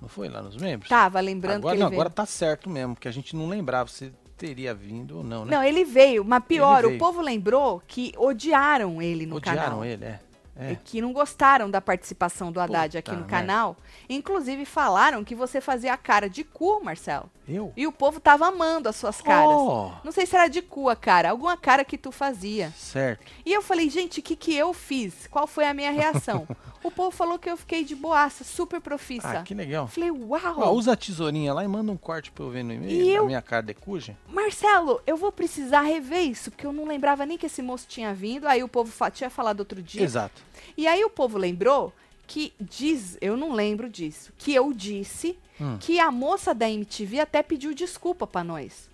Não 0.00 0.08
foi 0.08 0.28
lá 0.28 0.40
nos 0.40 0.56
membros? 0.56 0.88
Tava 0.88 1.20
lembrando 1.20 1.58
agora, 1.58 1.74
que 1.74 1.76
ele 1.76 1.82
não, 1.82 1.90
veio. 1.90 2.00
agora 2.00 2.14
tá 2.14 2.24
certo 2.24 2.70
mesmo, 2.70 2.94
porque 2.94 3.06
a 3.06 3.12
gente 3.12 3.36
não 3.36 3.46
lembrava 3.46 3.90
se 3.90 4.10
teria 4.38 4.74
vindo 4.74 5.18
ou 5.18 5.22
não, 5.22 5.44
né? 5.44 5.54
Não, 5.54 5.62
ele 5.62 5.84
veio, 5.84 6.24
mas 6.24 6.42
pior, 6.44 6.84
o 6.86 6.98
povo 6.98 7.20
lembrou 7.20 7.80
que 7.86 8.12
odiaram 8.16 9.00
ele 9.00 9.26
no 9.26 9.36
Odiaram 9.36 9.62
canal. 9.62 9.84
ele, 9.84 10.04
é. 10.06 10.18
É. 10.54 10.76
que 10.84 11.00
não 11.00 11.12
gostaram 11.12 11.70
da 11.70 11.80
participação 11.80 12.52
do 12.52 12.60
Haddad 12.60 12.88
Puta 12.88 12.98
aqui 12.98 13.10
no 13.12 13.26
merda. 13.26 13.30
canal. 13.30 13.76
Inclusive 14.08 14.64
falaram 14.64 15.24
que 15.24 15.34
você 15.34 15.60
fazia 15.60 15.92
a 15.94 15.96
cara 15.96 16.28
de 16.28 16.44
cu, 16.44 16.82
Marcelo. 16.84 17.30
Eu? 17.48 17.72
E 17.76 17.86
o 17.86 17.92
povo 17.92 18.20
tava 18.20 18.46
amando 18.46 18.88
as 18.88 18.96
suas 18.96 19.20
caras. 19.20 19.50
Oh, 19.50 19.90
Não 20.04 20.12
sei 20.12 20.26
se 20.26 20.36
era 20.36 20.46
de 20.48 20.62
cu 20.62 20.88
a 20.88 20.94
cara, 20.96 21.30
alguma 21.30 21.56
cara 21.56 21.84
que 21.84 21.98
tu 21.98 22.12
fazia. 22.12 22.72
certo. 22.76 23.24
E 23.44 23.52
eu 23.52 23.60
falei, 23.62 23.90
gente, 23.90 24.20
o 24.20 24.22
que, 24.22 24.36
que 24.36 24.54
eu 24.54 24.72
fiz? 24.72 25.26
Qual 25.28 25.46
foi 25.46 25.64
a 25.64 25.74
minha 25.74 25.90
reação? 25.90 26.46
o 26.84 26.90
povo 26.90 27.10
falou 27.10 27.38
que 27.38 27.50
eu 27.50 27.56
fiquei 27.56 27.82
de 27.84 27.94
boaça, 27.96 28.44
super 28.44 28.80
profissa. 28.80 29.40
Ah, 29.40 29.42
que 29.42 29.54
legal. 29.54 29.84
Eu 29.84 29.88
falei, 29.88 30.10
uau! 30.10 30.54
Ó, 30.58 30.70
usa 30.72 30.92
a 30.92 30.96
tesourinha 30.96 31.52
lá 31.52 31.64
e 31.64 31.68
manda 31.68 31.90
um 31.90 31.96
corte 31.96 32.30
pra 32.30 32.44
eu 32.44 32.50
ver 32.50 32.62
no 32.62 32.72
E 32.72 32.76
e-mail, 32.76 33.08
eu- 33.08 33.20
na 33.22 33.26
minha 33.26 33.42
cara 33.42 33.62
de 33.62 33.74
cuja. 33.74 34.16
Marcelo, 34.28 35.00
eu 35.06 35.16
vou 35.16 35.32
precisar 35.32 35.80
rever 35.82 36.22
isso, 36.22 36.50
porque 36.50 36.64
eu 36.66 36.72
não 36.72 36.86
lembrava 36.86 37.26
nem 37.26 37.36
que 37.36 37.46
esse 37.46 37.60
moço 37.62 37.86
tinha 37.88 38.14
vindo. 38.14 38.46
Aí 38.46 38.62
o 38.62 38.68
povo 38.68 38.90
fa- 38.92 39.10
tinha 39.10 39.28
falado 39.30 39.60
outro 39.60 39.82
dia. 39.82 40.02
Exato. 40.02 40.42
E 40.76 40.86
aí 40.86 41.04
o 41.04 41.10
povo 41.10 41.38
lembrou 41.38 41.92
que 42.26 42.52
diz, 42.60 43.16
eu 43.20 43.36
não 43.36 43.52
lembro 43.52 43.88
disso, 43.88 44.32
que 44.38 44.54
eu 44.54 44.72
disse 44.72 45.38
Hum. 45.60 45.76
que 45.78 46.00
a 46.00 46.10
moça 46.10 46.54
da 46.54 46.68
MTV 46.70 47.20
até 47.20 47.42
pediu 47.42 47.74
desculpa 47.74 48.26
pra 48.26 48.42
nós. 48.42 48.88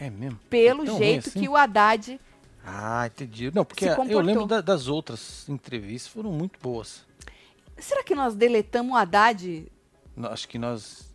É 0.00 0.08
mesmo? 0.10 0.38
Pelo 0.48 0.84
É 0.84 0.98
jeito 0.98 1.28
assim? 1.28 1.40
que 1.40 1.48
o 1.48 1.56
Haddad. 1.56 2.20
Ah, 2.64 3.06
entendi. 3.06 3.50
Não, 3.54 3.64
porque 3.64 3.84
eu 3.86 4.20
lembro 4.20 4.46
da- 4.46 4.60
das 4.60 4.88
outras 4.88 5.48
entrevistas, 5.48 6.10
foram 6.12 6.30
muito 6.32 6.58
boas. 6.60 7.04
Será 7.78 8.02
que 8.02 8.14
nós 8.14 8.34
deletamos 8.34 8.92
o 8.92 8.96
Haddad? 8.96 9.66
Não, 10.16 10.30
Acho 10.30 10.48
que 10.48 10.58
nós. 10.58 11.08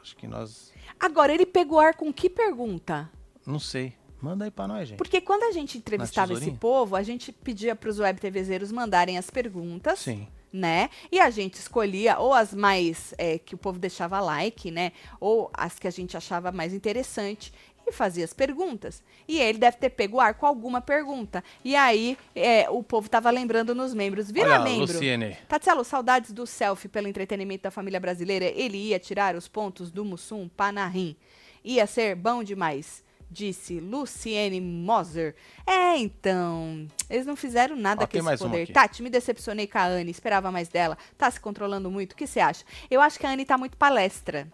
Acho 0.00 0.16
que 0.16 0.26
nós. 0.26 0.72
Agora, 0.98 1.32
ele 1.32 1.46
pegou 1.46 1.78
ar 1.78 1.94
com 1.94 2.12
que 2.12 2.28
pergunta? 2.28 3.08
Não 3.46 3.58
sei. 3.60 3.94
Manda 4.20 4.44
aí 4.44 4.50
pra 4.50 4.66
nós, 4.68 4.88
gente. 4.88 4.98
Porque 4.98 5.20
quando 5.20 5.44
a 5.44 5.52
gente 5.52 5.78
entrevistava 5.78 6.32
esse 6.34 6.50
povo, 6.50 6.94
a 6.96 7.02
gente 7.02 7.32
pedia 7.32 7.74
para 7.76 7.88
os 7.88 7.98
web 7.98 8.20
TVzeiros 8.20 8.70
mandarem 8.72 9.16
as 9.16 9.30
perguntas. 9.30 9.98
Sim. 10.00 10.26
Né? 10.52 10.90
E 11.10 11.20
a 11.20 11.30
gente 11.30 11.54
escolhia 11.54 12.18
ou 12.18 12.32
as 12.34 12.52
mais 12.52 13.14
é, 13.18 13.38
que 13.38 13.54
o 13.54 13.58
povo 13.58 13.78
deixava 13.78 14.20
like, 14.20 14.70
né? 14.70 14.92
Ou 15.20 15.50
as 15.54 15.78
que 15.78 15.86
a 15.86 15.90
gente 15.90 16.16
achava 16.16 16.50
mais 16.50 16.74
interessante 16.74 17.52
e 17.86 17.92
fazia 17.92 18.24
as 18.24 18.32
perguntas. 18.32 19.02
E 19.28 19.38
ele 19.38 19.58
deve 19.58 19.76
ter 19.76 19.90
pego 19.90 20.16
o 20.16 20.20
ar 20.20 20.34
com 20.34 20.46
alguma 20.46 20.80
pergunta. 20.80 21.42
E 21.64 21.76
aí 21.76 22.16
é, 22.34 22.68
o 22.70 22.82
povo 22.82 23.08
tava 23.08 23.30
lembrando 23.30 23.74
nos 23.74 23.92
membros. 23.92 24.30
Vira 24.30 24.54
Olha, 24.54 24.60
membro. 24.60 24.94
Luciene. 24.94 25.36
Tatielo, 25.48 25.84
saudades 25.84 26.32
do 26.32 26.46
selfie 26.46 26.88
pelo 26.88 27.08
entretenimento 27.08 27.64
da 27.64 27.70
família 27.70 28.00
brasileira. 28.00 28.46
Ele 28.46 28.78
ia 28.78 28.98
tirar 28.98 29.34
os 29.34 29.48
pontos 29.48 29.90
do 29.90 30.04
Mussum 30.04 30.48
Panarim. 30.48 31.16
Ia 31.62 31.86
ser 31.86 32.14
bom 32.14 32.42
demais, 32.42 33.04
disse 33.30 33.78
Luciene 33.80 34.60
Moser. 34.60 35.34
É, 35.66 35.96
então. 35.96 36.86
Eles 37.08 37.26
não 37.26 37.36
fizeram 37.36 37.76
nada 37.76 38.04
Ó, 38.04 38.06
com 38.06 38.30
esse 38.30 38.42
poder. 38.44 38.72
Tati, 38.72 39.02
me 39.02 39.10
decepcionei 39.10 39.66
com 39.66 39.78
a 39.78 39.84
Anne, 39.86 40.10
esperava 40.10 40.50
mais 40.50 40.68
dela. 40.68 40.96
Tá 41.16 41.30
se 41.30 41.40
controlando 41.40 41.90
muito. 41.90 42.12
O 42.12 42.16
que 42.16 42.26
você 42.26 42.40
acha? 42.40 42.64
Eu 42.90 43.00
acho 43.00 43.18
que 43.18 43.26
a 43.26 43.30
Anne 43.30 43.44
tá 43.44 43.56
muito 43.56 43.76
palestra. 43.76 44.48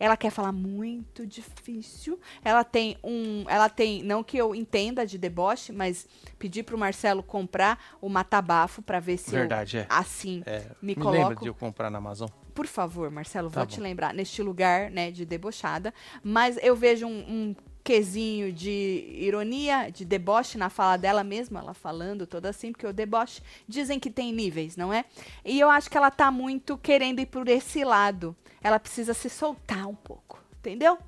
Ela 0.00 0.16
quer 0.16 0.30
falar 0.30 0.50
muito 0.50 1.24
difícil. 1.24 2.18
Ela 2.44 2.64
tem 2.64 2.96
um. 3.04 3.44
Ela 3.48 3.68
tem. 3.68 4.02
Não 4.02 4.24
que 4.24 4.36
eu 4.36 4.52
entenda 4.52 5.06
de 5.06 5.16
deboche, 5.16 5.72
mas 5.72 6.08
pedi 6.36 6.64
pro 6.64 6.76
Marcelo 6.76 7.22
comprar 7.22 7.78
o 8.00 8.08
matabafo 8.08 8.82
pra 8.82 8.98
ver 8.98 9.18
se 9.18 9.30
Verdade, 9.30 9.76
eu, 9.76 9.82
é. 9.82 9.86
assim, 9.88 10.42
É, 10.46 10.60
me, 10.82 10.88
me, 10.88 10.94
coloco. 10.96 11.16
lembra 11.16 11.36
de 11.36 11.46
eu 11.46 11.54
comprar 11.54 11.90
na 11.90 11.98
Amazon? 11.98 12.28
Por 12.52 12.66
favor, 12.66 13.08
Marcelo, 13.10 13.50
Tá 13.50 13.60
vou 13.60 13.66
bom. 13.68 13.72
te 13.72 13.80
lembrar, 13.80 14.12
neste 14.12 14.42
lugar, 14.42 14.90
né, 14.90 15.10
de 15.12 15.24
debochada. 15.24 15.94
Mas 16.24 16.56
eu 16.60 16.74
vejo 16.74 17.06
um, 17.06 17.10
um 17.20 17.56
quesinho 17.84 18.50
de 18.50 19.06
ironia, 19.18 19.90
de 19.90 20.06
deboche 20.06 20.56
na 20.56 20.70
fala 20.70 20.96
dela 20.96 21.22
mesma, 21.22 21.60
ela 21.60 21.74
falando 21.74 22.26
toda 22.26 22.48
assim, 22.48 22.72
porque 22.72 22.86
o 22.86 22.92
deboche 22.94 23.42
dizem 23.68 24.00
que 24.00 24.10
tem 24.10 24.32
níveis, 24.32 24.74
não 24.74 24.90
é? 24.90 25.04
E 25.44 25.60
eu 25.60 25.68
acho 25.68 25.90
que 25.90 25.96
ela 25.98 26.10
tá 26.10 26.30
muito 26.30 26.78
querendo 26.78 27.20
ir 27.20 27.26
por 27.26 27.46
esse 27.46 27.84
lado. 27.84 28.34
Ela 28.62 28.80
precisa 28.80 29.12
se 29.12 29.28
soltar 29.28 29.86
um 29.86 29.94
pouco, 29.94 30.42
entendeu? 30.58 30.98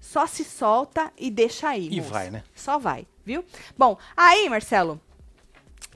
Só 0.00 0.26
se 0.26 0.42
solta 0.42 1.12
e 1.18 1.30
deixa 1.30 1.68
aí. 1.68 1.88
E 1.92 1.98
moça. 1.98 2.10
vai, 2.10 2.30
né? 2.30 2.42
Só 2.54 2.78
vai, 2.78 3.06
viu? 3.24 3.44
Bom, 3.76 3.98
aí, 4.16 4.48
Marcelo, 4.48 4.98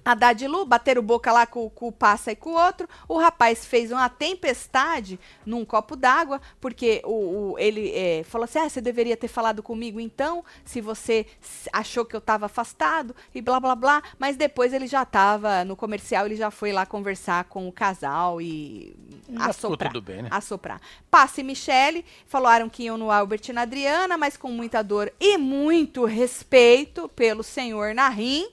Haddad 0.07 0.45
e 0.45 0.47
Lu 0.49 0.65
bateram 0.65 1.03
boca 1.03 1.33
lá 1.33 1.47
com, 1.47 1.69
com 1.69 1.89
o 1.89 1.93
passa 1.93 2.31
e 2.31 2.37
com 2.37 2.51
o 2.51 2.55
outro. 2.65 2.89
O 3.09 3.19
rapaz 3.19 3.67
fez 3.67 3.91
uma 3.91 4.09
tempestade 4.09 5.19
num 5.45 5.65
copo 5.65 5.97
d'água, 5.97 6.41
porque 6.61 7.03
o, 7.05 7.53
o- 7.53 7.59
ele 7.59 7.91
é, 7.93 8.23
falou 8.25 8.45
assim: 8.45 8.61
ah, 8.61 8.69
você 8.69 8.81
deveria 8.81 9.17
ter 9.17 9.29
falado 9.29 9.63
comigo 9.63 9.99
então, 9.99 10.45
se 10.65 10.81
você 10.81 11.27
achou 11.73 12.05
que 12.05 12.15
eu 12.15 12.19
estava 12.19 12.47
afastado, 12.47 13.15
e 13.35 13.43
blá 13.43 13.59
blá 13.59 13.75
blá. 13.75 14.03
Mas 14.19 14.37
depois 14.37 14.73
ele 14.73 14.87
já 14.87 15.03
estava 15.03 15.65
no 15.65 15.75
comercial, 15.75 16.27
ele 16.27 16.37
já 16.37 16.51
foi 16.51 16.73
lá 16.73 16.87
conversar 16.87 17.45
com 17.45 17.67
o 17.69 17.73
casal 17.73 18.41
e 18.41 18.95
Já 19.29 19.33
ficou 19.33 19.51
assoprar. 19.51 19.93
tudo 19.93 20.03
bem, 20.05 20.23
né? 20.23 20.29
Assoprar. 20.31 20.81
Passe 21.11 21.41
e 21.41 21.45
Michele 21.45 22.05
falaram 22.27 22.69
que 22.69 22.85
iam 22.85 22.97
no 22.97 23.11
Albert 23.11 23.43
e 23.49 23.53
na 23.53 23.63
Adriana, 23.63 24.17
mas 24.17 24.37
com 24.37 24.51
muita 24.53 24.83
dor 24.83 25.13
e 25.19 25.37
muito 25.37 26.05
respeito 26.05 27.09
pelo 27.09 27.43
senhor 27.43 27.95
Narim 27.95 28.47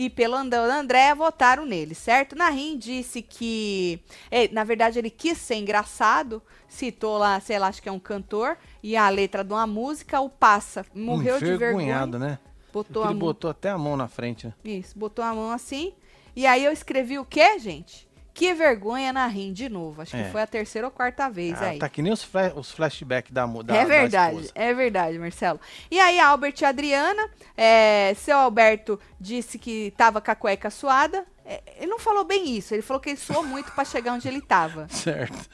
e 0.00 0.08
pelo 0.08 0.34
And- 0.34 0.54
André 0.54 1.14
votaram 1.14 1.66
nele, 1.66 1.94
certo? 1.94 2.34
Narim 2.34 2.78
disse 2.78 3.20
que, 3.20 4.00
é, 4.30 4.48
na 4.48 4.64
verdade, 4.64 4.98
ele 4.98 5.10
quis 5.10 5.36
ser 5.36 5.56
engraçado, 5.56 6.42
citou 6.66 7.18
lá, 7.18 7.38
sei 7.38 7.58
lá, 7.58 7.66
acho 7.66 7.82
que 7.82 7.88
é 7.88 7.92
um 7.92 7.98
cantor, 7.98 8.56
e 8.82 8.96
a 8.96 9.06
letra 9.10 9.44
de 9.44 9.52
uma 9.52 9.66
música, 9.66 10.18
o 10.18 10.30
passa, 10.30 10.86
morreu 10.94 11.38
de 11.38 11.54
vergonha, 11.54 12.06
né? 12.06 12.38
botou 12.72 13.02
ele 13.04 13.12
mão, 13.12 13.18
botou 13.18 13.50
até 13.50 13.68
a 13.68 13.76
mão 13.76 13.94
na 13.94 14.08
frente, 14.08 14.46
né? 14.46 14.54
isso, 14.64 14.98
botou 14.98 15.22
a 15.22 15.34
mão 15.34 15.50
assim, 15.50 15.92
e 16.34 16.46
aí 16.46 16.64
eu 16.64 16.72
escrevi 16.72 17.18
o 17.18 17.24
quê, 17.26 17.58
gente? 17.58 18.08
Que 18.40 18.54
vergonha 18.54 19.12
Narim 19.12 19.52
de 19.52 19.68
novo, 19.68 20.00
acho 20.00 20.16
É. 20.16 20.22
que 20.24 20.30
foi 20.30 20.40
a 20.40 20.46
terceira 20.46 20.86
ou 20.86 20.90
quarta 20.90 21.28
vez 21.28 21.60
Ah, 21.60 21.66
aí. 21.66 21.78
tá 21.78 21.90
que 21.90 22.00
nem 22.00 22.10
os, 22.10 22.26
os 22.56 22.70
flashbacks 22.70 23.30
da, 23.30 23.46
mu- 23.46 23.62
da 23.62 23.76
é 23.76 23.80
da 23.80 23.84
verdade, 23.84 24.34
esposa. 24.36 24.52
é 24.54 24.72
verdade, 24.72 25.18
Marcelo. 25.18 25.60
E 25.90 26.00
aí, 26.00 26.18
Albert 26.18 26.54
e 26.58 26.64
Adriana, 26.64 27.28
é, 27.54 28.14
seu 28.16 28.38
Alberto 28.38 28.98
disse 29.20 29.58
que 29.58 29.92
tava 29.94 30.22
com 30.22 30.30
a 30.30 30.34
cueca 30.34 30.70
suada. 30.70 31.26
É, 31.44 31.60
ele 31.76 31.88
não 31.88 31.98
falou 31.98 32.24
bem 32.24 32.56
isso, 32.56 32.72
ele 32.74 32.80
falou 32.80 32.98
que 32.98 33.10
ele 33.10 33.18
suou 33.18 33.42
muito 33.44 33.72
pra 33.72 33.84
chegar 33.84 34.14
onde 34.14 34.26
ele 34.26 34.40
tava. 34.40 34.86
Certo. 34.90 35.46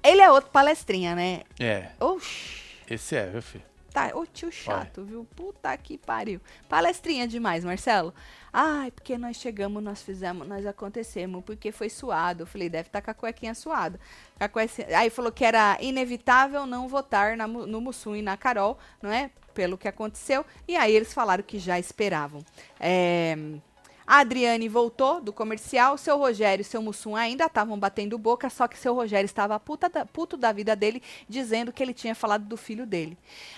Ele 0.00 0.20
é 0.20 0.30
outro 0.30 0.50
palestrinha, 0.50 1.16
né? 1.16 1.40
É, 1.58 1.88
Oxi. 1.98 2.60
esse 2.88 3.16
é, 3.16 3.26
viu, 3.26 3.42
filho? 3.42 3.64
Tá, 3.92 4.10
ô 4.14 4.26
tio 4.26 4.50
chato, 4.52 5.04
viu? 5.04 5.24
Puta 5.36 5.76
que 5.76 5.96
pariu. 5.96 6.40
Palestrinha 6.68 7.26
demais, 7.28 7.64
Marcelo. 7.64 8.12
Ai, 8.56 8.92
porque 8.92 9.18
nós 9.18 9.36
chegamos, 9.36 9.82
nós 9.82 10.00
fizemos, 10.00 10.46
nós 10.46 10.64
acontecemos, 10.64 11.42
porque 11.44 11.72
foi 11.72 11.90
suado. 11.90 12.44
Eu 12.44 12.46
falei, 12.46 12.68
deve 12.68 12.86
estar 12.88 13.02
com 13.02 13.10
a 13.10 13.14
cuequinha 13.14 13.52
suada. 13.52 13.98
A 14.38 14.48
cuequinha- 14.48 14.96
Aí 14.96 15.10
falou 15.10 15.32
que 15.32 15.44
era 15.44 15.76
inevitável 15.80 16.64
não 16.64 16.86
votar 16.86 17.36
na 17.36 17.48
no 17.48 17.80
Mussum 17.80 18.14
e 18.14 18.22
na 18.22 18.36
Carol, 18.36 18.78
não 19.02 19.10
é? 19.10 19.30
Pelo 19.52 19.76
que 19.76 19.88
aconteceu. 19.88 20.46
E 20.68 20.76
aí 20.76 20.94
eles 20.94 21.12
falaram 21.12 21.42
que 21.42 21.58
já 21.58 21.80
esperavam. 21.80 22.44
É, 22.78 23.36
A 24.06 24.18
Adriane 24.18 24.68
voltou 24.68 25.20
do 25.20 25.32
comercial, 25.32 25.96
seu 25.96 26.18
Rogério 26.18 26.60
e 26.60 26.64
seu 26.64 26.82
Mussum 26.82 27.16
ainda 27.16 27.46
estavam 27.46 27.78
batendo 27.78 28.18
boca, 28.18 28.50
só 28.50 28.68
que 28.68 28.78
seu 28.78 28.94
Rogério 28.94 29.24
estava 29.26 29.58
puta 29.58 29.88
da- 29.88 30.04
puto 30.04 30.36
da 30.36 30.52
vida 30.52 30.76
dele, 30.76 31.02
dizendo 31.28 31.72
que 31.72 31.82
ele 31.82 31.94
tinha 31.94 32.14
falado 32.14 32.44
do 32.44 32.56
filho 32.56 32.84
dele. 32.86 33.16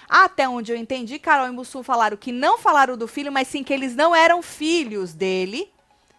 Até 0.08 0.48
onde 0.48 0.70
eu 0.72 0.76
entendi, 0.76 1.18
Carol 1.18 1.48
e 1.48 1.50
Mussum 1.50 1.82
falaram 1.82 2.16
que 2.16 2.30
não 2.30 2.58
falaram 2.58 2.96
do 2.96 3.08
filho, 3.08 3.32
mas 3.32 3.48
sim 3.48 3.64
que 3.64 3.72
eles 3.74 3.96
não 3.96 4.14
eram 4.14 4.40
filhos 4.42 5.12
dele. 5.12 5.68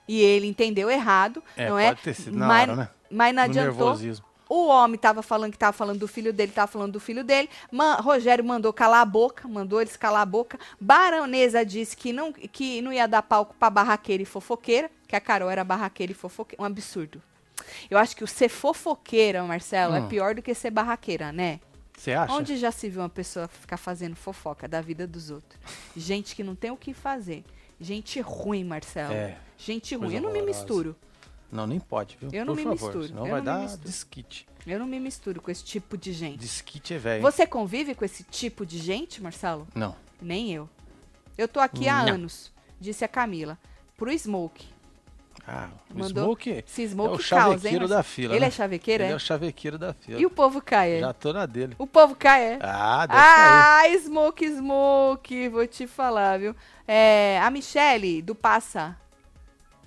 E 0.08 0.22
ele 0.22 0.48
entendeu 0.48 0.90
errado, 0.90 1.44
É, 1.56 1.70
não 1.70 1.76
pode 1.78 2.00
é? 2.00 2.04
ter 2.04 2.14
sido 2.14 2.38
na 2.38 2.48
mas, 2.48 2.70
hora, 2.70 2.76
né? 2.78 2.90
mas 3.12 3.36
não 3.36 3.44
No 3.44 3.50
adiantou. 3.50 3.98
O 4.50 4.68
homem 4.68 4.96
estava 4.96 5.22
falando 5.22 5.52
que 5.52 5.58
estava 5.58 5.74
falando 5.74 6.00
do 6.00 6.08
filho 6.08 6.32
dele, 6.32 6.52
estava 6.52 6.68
falando 6.72 6.94
do 6.94 7.00
filho 7.00 7.24
dele. 7.24 7.50
Rogério 8.02 8.44
mandou 8.44 8.72
calar 8.72 9.02
a 9.02 9.06
boca, 9.06 9.48
mandou 9.48 9.82
eles 9.82 9.98
calar 9.98 10.22
a 10.22 10.26
boca. 10.26 10.58
Baronesa 10.80 11.66
disse 11.66 11.96
que 11.96 12.14
não, 12.14 12.32
que 12.32 12.82
não 12.82 12.92
ia 12.94 13.08
dar 13.08 13.22
palco 13.22 13.56
para 13.60 13.70
barraqueira 13.70 14.24
e 14.24 14.26
fofoqueira, 14.26 14.90
que 15.08 15.16
a 15.16 15.20
Carol 15.22 15.50
era 15.50 15.64
barraqueira 15.64 16.12
e 16.12 16.16
fofoqueira. 16.16 16.62
Um 16.62 16.66
absurdo. 16.66 17.22
Eu 17.90 17.98
acho 17.98 18.16
que 18.16 18.24
o 18.24 18.28
ser 18.28 18.50
fofoqueira, 18.50 19.44
Marcelo, 19.44 19.96
é 19.96 20.00
Hum. 20.02 20.08
pior 20.08 20.34
do 20.36 20.42
que 20.42 20.54
ser 20.54 20.72
barraqueira, 20.72 21.32
né? 21.32 21.60
Você 21.98 22.14
acha? 22.14 22.32
Onde 22.34 22.56
já 22.58 22.72
se 22.72 22.88
viu 22.90 23.02
uma 23.02 23.10
pessoa 23.10 23.48
ficar 23.48 23.78
fazendo 23.78 24.16
fofoca 24.16 24.68
da 24.68 24.80
vida 24.82 25.08
dos 25.08 25.32
outros? 25.32 25.60
Gente 25.96 26.36
que 26.36 26.44
não 26.44 26.56
tem 26.56 26.70
o 26.72 26.78
que 26.78 26.94
fazer. 26.94 27.44
Gente 27.82 28.22
ruim, 28.22 28.64
Marcelo. 28.64 29.14
É, 29.14 29.38
Gente 29.58 29.96
ruim. 29.96 30.14
Eu 30.16 30.22
não 30.22 30.32
me 30.32 30.42
misturo. 30.42 30.96
Não, 31.52 31.66
nem 31.66 31.80
pode, 31.80 32.18
viu? 32.20 32.30
Eu 32.34 32.46
não 32.46 32.54
Por 32.56 32.58
me 32.60 32.64
favor, 32.78 32.86
misturo, 32.94 33.08
Senão 33.08 33.26
eu 33.26 33.32
vai 33.32 33.42
dar 33.42 33.66
desquite. 33.78 34.48
Eu 34.66 34.80
não 34.80 34.86
me 34.86 35.00
misturo 35.00 35.42
com 35.42 35.50
esse 35.50 35.64
tipo 35.64 35.98
de 35.98 36.12
gente. 36.12 36.40
Desquite 36.40 36.94
é 36.94 36.98
velho. 36.98 37.22
Você 37.22 37.48
convive 37.48 37.96
com 37.96 38.04
esse 38.04 38.24
tipo 38.24 38.66
de 38.66 38.78
gente, 38.78 39.22
Marcelo? 39.24 39.66
Não. 39.74 39.96
Nem 40.22 40.54
eu. 40.54 40.70
Eu 41.38 41.48
tô 41.48 41.60
aqui 41.60 41.88
há 41.88 42.04
Não. 42.04 42.16
anos, 42.16 42.52
disse 42.80 43.06
a 43.06 43.08
Camila. 43.08 43.58
Pro 43.96 44.12
Smoke. 44.18 44.66
Ah, 45.50 45.70
o 45.90 45.98
Mandou- 46.00 46.24
Smoke 46.26 46.64
Se 46.68 46.84
é 46.84 46.88
Smoke 46.90 47.10
o 47.16 47.18
causa, 47.18 47.24
hein, 47.24 47.28
chavequeiro 47.30 47.80
Marcelo? 47.80 47.88
da 47.88 48.04
fila, 48.04 48.34
Ele 48.34 48.40
né? 48.42 48.48
é 48.48 48.52
chavequeiro, 48.52 49.04
Ele 49.04 49.10
é? 49.12 49.14
é 49.14 49.16
o 49.16 49.20
chavequeiro 49.20 49.78
da 49.78 49.94
fila. 49.94 50.20
E 50.20 50.26
o 50.26 50.30
povo 50.30 50.62
cai, 50.62 50.92
é? 50.98 51.00
Já 51.00 51.14
tô 51.14 51.32
na 51.32 51.46
dele. 51.46 51.74
O 51.80 51.88
povo 51.88 52.14
cai, 52.16 52.44
é? 52.44 52.60
Ah, 52.62 53.06
deve 53.06 53.18
cair. 53.22 53.96
Ah, 53.96 54.00
Smoke, 54.00 54.46
Smoke, 54.46 55.48
vou 55.48 55.66
te 55.66 55.88
falar, 55.88 56.38
viu? 56.40 56.54
É, 56.86 57.40
a 57.42 57.50
Michele, 57.50 58.22
do 58.22 58.36
Passa, 58.36 58.98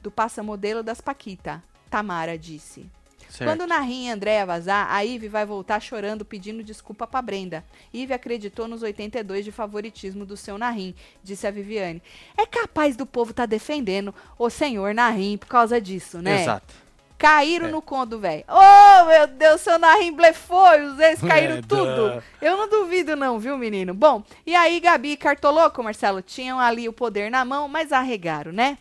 do 0.03 0.11
Passa 0.11 0.43
Modelo 0.43 0.83
das 0.83 1.01
Paquita, 1.01 1.63
Tamara 1.91 2.39
disse. 2.39 2.87
Certo. 3.29 3.49
Quando 3.49 3.67
Narim 3.69 4.07
e 4.07 4.11
Andréia 4.11 4.45
vazar, 4.45 4.91
a 4.91 5.05
Ive 5.05 5.29
vai 5.29 5.47
voltar 5.47 5.79
chorando 5.81 6.25
pedindo 6.25 6.65
desculpa 6.65 7.07
pra 7.07 7.23
Brenda. 7.23 7.65
Ive 7.95 8.13
acreditou 8.13 8.67
nos 8.67 8.83
82 8.83 9.45
de 9.45 9.53
favoritismo 9.53 10.27
do 10.27 10.37
seu 10.37 10.59
Narim, 10.59 10.95
disse 11.23 11.47
a 11.47 11.51
Viviane. 11.53 12.03
É 12.37 12.45
capaz 12.45 12.97
do 12.97 13.07
povo 13.07 13.33
tá 13.33 13.47
defendendo 13.47 14.13
o 14.37 14.51
senhor 14.51 14.93
Narim 14.93 15.37
por 15.37 15.47
causa 15.47 15.81
disso, 15.81 16.21
né? 16.21 16.43
Exato. 16.43 16.75
Caíram 17.17 17.69
É. 17.69 17.71
no 17.71 17.81
conto, 17.83 18.19
velho. 18.19 18.43
Oh, 18.49 19.05
meu 19.05 19.27
Deus, 19.29 19.61
seu 19.61 19.79
Narim 19.79 20.13
blefou, 20.13 20.75
e 20.75 20.83
os 20.87 20.99
ex 20.99 21.21
caíram 21.21 21.57
É, 21.59 21.63
tudo. 21.63 22.21
Eu 22.43 22.57
não 22.57 22.69
duvido 22.69 23.15
não, 23.15 23.39
viu, 23.39 23.57
menino? 23.57 23.95
Bom, 23.95 24.25
e 24.45 24.57
aí 24.57 24.81
Gabi 24.81 25.11
e 25.13 25.17
Cartoloco, 25.17 25.83
Marcelo, 25.85 26.21
tinham 26.21 26.59
ali 26.59 26.89
o 26.89 26.93
poder 26.93 27.31
na 27.31 27.45
mão, 27.45 27.69
mas 27.69 27.93
arregaram, 27.93 28.51
né? 28.51 28.77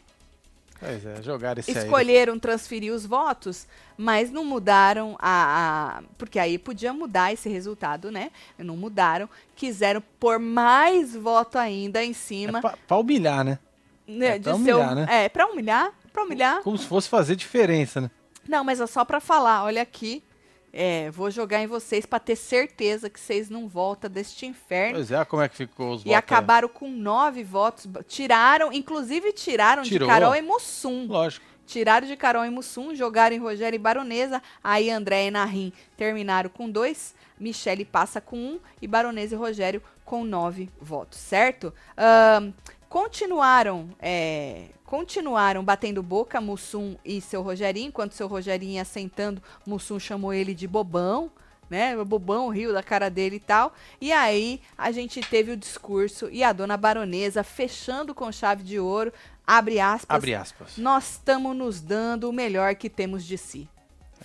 Pois 0.80 1.06
é, 1.06 1.22
jogaram 1.22 1.60
esse 1.60 1.72
aí. 1.78 1.86
escolheram 1.86 2.40
transferir 2.40 2.94
os 2.94 3.06
votos, 3.06 3.68
mas 3.98 4.32
não 4.32 4.46
mudaram 4.46 5.18
a, 5.20 5.98
a- 6.00 6.04
Porque 6.18 6.40
aí 6.40 6.58
podia 6.58 6.94
mudar 6.94 7.34
esse 7.34 7.50
resultado, 7.50 8.10
né? 8.12 8.32
Não 8.58 8.78
mudaram. 8.78 9.30
Quiseram 9.56 10.02
pôr 10.20 10.40
mais 10.40 11.16
voto 11.16 11.58
ainda 11.58 12.04
em 12.04 12.14
cima. 12.14 12.60
É 12.60 12.62
pra, 12.62 12.78
pra 12.88 12.98
humilhar, 12.98 13.44
né? 13.44 13.60
né, 14.08 14.36
é 14.36 14.40
pra 14.40 14.56
humilhar, 14.56 14.96
né? 14.96 15.08
É, 15.10 15.30
pra 15.30 15.48
humilhar. 15.48 15.92
Pra 16.14 16.24
humilhar. 16.24 16.62
Como 16.64 16.78
se 16.78 16.86
fosse 16.86 17.08
fazer 17.10 17.36
diferença, 17.36 18.02
né? 18.02 18.10
Não, 18.48 18.64
mas 18.64 18.80
é 18.80 18.88
só 18.88 19.06
pra 19.06 19.20
falar. 19.20 19.64
Olha 19.66 19.82
aqui. 19.82 20.24
É, 20.72 21.10
vou 21.12 21.32
jogar 21.32 21.62
em 21.62 21.68
vocês 21.68 22.06
pra 22.06 22.20
ter 22.20 22.36
certeza 22.36 23.10
que 23.10 23.20
vocês 23.20 23.50
não 23.50 23.68
voltam 23.68 24.10
deste 24.10 24.46
inferno. 24.46 24.96
Pois 24.96 25.12
é, 25.12 25.26
como 25.26 25.42
é 25.42 25.50
que 25.50 25.56
ficou 25.56 25.88
os 25.94 26.02
E 26.02 26.04
votos. 26.04 26.12
aí. 26.12 26.14
acabaram 26.16 26.68
com 26.70 26.90
nove 26.90 27.44
votos. 27.44 27.88
Tiraram, 28.08 28.72
inclusive 28.72 29.32
tiraram 29.34 29.82
Tirou. 29.84 30.08
de 30.08 30.14
Carol 30.14 30.36
e 30.36 30.42
Mussum. 30.42 31.08
Lógico. 31.08 31.46
Tiraram 31.66 32.08
de 32.08 32.16
Carol 32.16 32.44
e 32.46 32.50
Mussum, 32.50 32.96
jogaram 32.96 33.36
em 33.36 33.40
Rogério 33.40 33.76
e 33.76 33.80
Baronesa. 33.80 34.42
Aí 34.64 34.90
André 34.90 35.28
e 35.28 35.32
Narim 35.32 35.72
terminaram 35.96 36.50
com 36.50 36.68
dois. 36.70 37.14
Michele 37.40 37.86
passa 37.86 38.20
com 38.20 38.38
um. 38.38 38.60
E 38.82 38.88
Baronesa 38.88 39.36
e 39.36 39.38
Rogério 39.38 39.82
com 40.04 40.24
nove 40.24 40.68
votos, 40.82 41.20
certo? 41.20 41.72
Ahn, 41.96 42.52
continuaram, 42.90 43.90
é, 44.00 44.66
continuaram 44.86 45.64
batendo 45.64 46.02
boca, 46.04 46.42
Mussum 46.42 46.98
e 47.06 47.22
seu 47.22 47.42
Rogerinho. 47.42 47.88
Enquanto 47.90 48.14
seu 48.14 48.28
Rogerinho 48.28 48.74
ia 48.74 48.86
sentando, 48.86 49.42
Mussum 49.66 50.00
chamou 50.00 50.34
ele 50.34 50.54
de 50.54 50.68
bobão. 50.68 51.32
Né, 51.70 51.96
o 51.96 52.04
bobão 52.04 52.50
riu 52.50 52.74
da 52.74 52.82
cara 52.82 53.12
dele 53.12 53.36
e 53.36 53.40
tal. 53.40 53.72
E 54.02 54.12
aí 54.12 54.60
a 54.76 54.92
gente 54.92 55.22
teve 55.22 55.52
o 55.52 55.56
discurso 55.56 56.28
e 56.32 56.44
a 56.44 56.52
dona 56.52 56.76
baronesa 56.76 57.44
fechando 57.44 58.16
com 58.16 58.32
chave 58.32 58.64
de 58.64 58.80
ouro, 58.80 59.14
abre 59.46 59.80
aspas, 59.80 60.16
Abre 60.18 60.34
aspas. 60.34 60.78
nós 60.80 61.12
estamos 61.12 61.56
nos 61.56 61.80
dando 61.80 62.28
o 62.28 62.34
melhor 62.34 62.74
que 62.74 62.90
temos 62.90 63.24
de 63.24 63.38
si. 63.38 63.70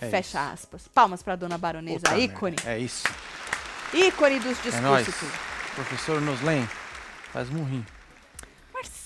É 0.01 0.09
Fecha 0.09 0.39
isso. 0.39 0.53
aspas. 0.53 0.87
Palmas 0.87 1.21
pra 1.21 1.35
dona 1.35 1.55
baronesa, 1.55 1.99
Puta 1.99 2.17
ícone. 2.17 2.55
merda. 2.57 2.71
É 2.71 2.79
isso. 2.79 3.03
Ícone 3.93 4.39
dos 4.39 4.65
É 4.73 4.79
nóis. 4.81 5.05
discursos. 5.05 5.37
Professor 5.75 6.19
Noslen, 6.21 6.67
faz 7.31 7.47
murrinho. 7.51 7.85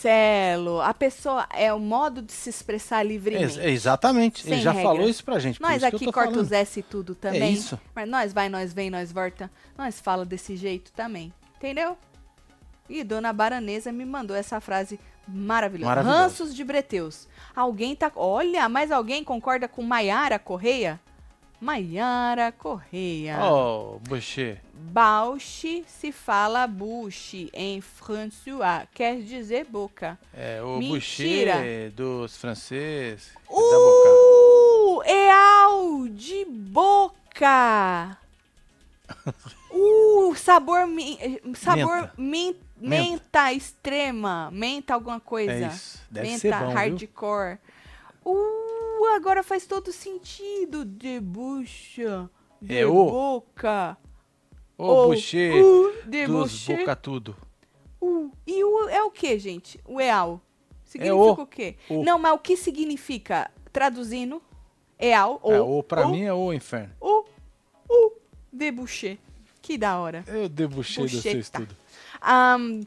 Marcelo, 0.03 0.81
a 0.81 0.93
pessoa 0.93 1.45
é 1.53 1.73
o 1.73 1.79
modo 1.79 2.21
de 2.21 2.31
se 2.31 2.49
expressar 2.49 3.05
Ex- 3.05 3.11
livremente. 3.11 3.59
exatamente. 3.59 4.47
Ele 4.49 4.61
já 4.61 4.73
falou 4.73 5.09
isso 5.09 5.23
pra 5.23 5.39
gente. 5.39 5.61
Nós 5.61 5.83
aqui 5.83 6.05
tô 6.05 6.13
corta 6.13 6.31
falando. 6.31 6.45
os 6.45 6.51
S 6.51 6.79
e 6.79 6.83
tudo 6.83 7.13
também. 7.15 7.53
isso. 7.53 7.77
Mas 7.93 8.07
nós 8.07 8.31
vai, 8.33 8.47
nós 8.47 8.71
vem, 8.73 8.89
nós 8.89 9.11
volta. 9.11 9.51
Nós 9.77 9.99
fala 9.99 10.25
desse 10.25 10.55
jeito 10.55 10.91
também. 10.93 11.33
Entendeu? 11.57 11.97
E 12.87 13.03
dona 13.03 13.33
Baronesa 13.33 13.91
me 13.91 14.05
mandou 14.05 14.35
essa 14.35 14.61
frase 14.61 14.99
maravilhosa. 15.27 15.89
Maravilhosa. 15.89 16.21
Ranços 16.23 16.55
de 16.55 16.63
Breteus. 16.63 17.27
Alguém 17.55 17.95
tá. 17.95 18.09
Olha, 18.15 18.67
mas 18.69 18.91
alguém 18.91 19.23
concorda 19.23 19.67
com 19.67 19.83
Maiara 19.83 20.39
Correia? 20.39 20.99
Maiara 21.59 22.51
Correia. 22.51 23.37
Oh, 23.43 23.99
Boucher. 24.07 24.61
Bauche 24.73 25.83
se 25.87 26.11
fala 26.11 26.65
buche 26.65 27.49
em 27.53 27.81
François, 27.81 28.87
quer 28.93 29.21
dizer 29.21 29.65
boca. 29.65 30.17
É, 30.33 30.61
o 30.63 30.77
Mentira. 30.77 31.53
Boucher 31.55 31.91
dos 31.91 32.37
franceses. 32.37 33.33
Uh, 33.49 35.03
Eal 35.05 36.07
de 36.09 36.45
boca. 36.45 38.17
Uh, 39.71 40.35
sabor, 40.35 40.79
sabor 41.55 42.11
min- 42.17 42.55
menta. 42.75 43.53
extrema, 43.53 44.49
menta 44.51 44.93
alguma 44.93 45.19
coisa. 45.19 45.51
É 45.51 45.67
isso. 45.67 46.01
Deve 46.09 46.27
menta 46.27 46.39
ser 46.39 46.51
bom, 46.53 46.67
viu? 46.67 46.75
hardcore. 46.77 47.57
Agora 49.05 49.43
faz 49.43 49.65
todo 49.65 49.91
sentido. 49.91 50.83
De 50.85 51.19
bucha, 51.19 52.29
de 52.61 52.77
É 52.77 52.85
o- 52.85 52.93
boca. 53.09 53.97
Ô, 54.77 54.85
Ou, 54.85 55.07
Boucher. 55.07 55.53
boca 56.79 56.95
tudo. 56.95 57.35
E 58.47 58.63
o 58.63 58.87
é 58.89 59.03
o 59.03 59.11
que, 59.11 59.37
gente? 59.37 59.79
O 59.85 59.99
eal. 59.99 60.41
Significa 60.85 61.15
o. 61.41 61.43
o, 61.43 61.47
quê? 61.47 61.75
O. 61.89 62.03
Não, 62.03 62.17
mas 62.17 62.33
o 62.33 62.39
que 62.39 62.55
significa? 62.55 63.51
Traduzindo, 63.71 64.41
eal 64.97 65.39
ou 65.43 65.53
é, 65.53 65.61
o 65.61 65.83
pra 65.83 66.05
ou, 66.05 66.11
mim 66.11 66.23
é 66.23 66.33
o 66.33 66.51
inferno. 66.53 66.93
o 66.99 67.25
o 67.89 68.11
debouché. 68.51 69.17
Que 69.61 69.77
da 69.77 69.99
hora. 69.99 70.23
Eu 70.27 70.47
debuchei 70.49 71.03
do 71.03 71.09
seu 71.09 71.17
Bucheta. 71.19 71.37
estudo. 71.37 71.75
Ahn, 72.21 72.81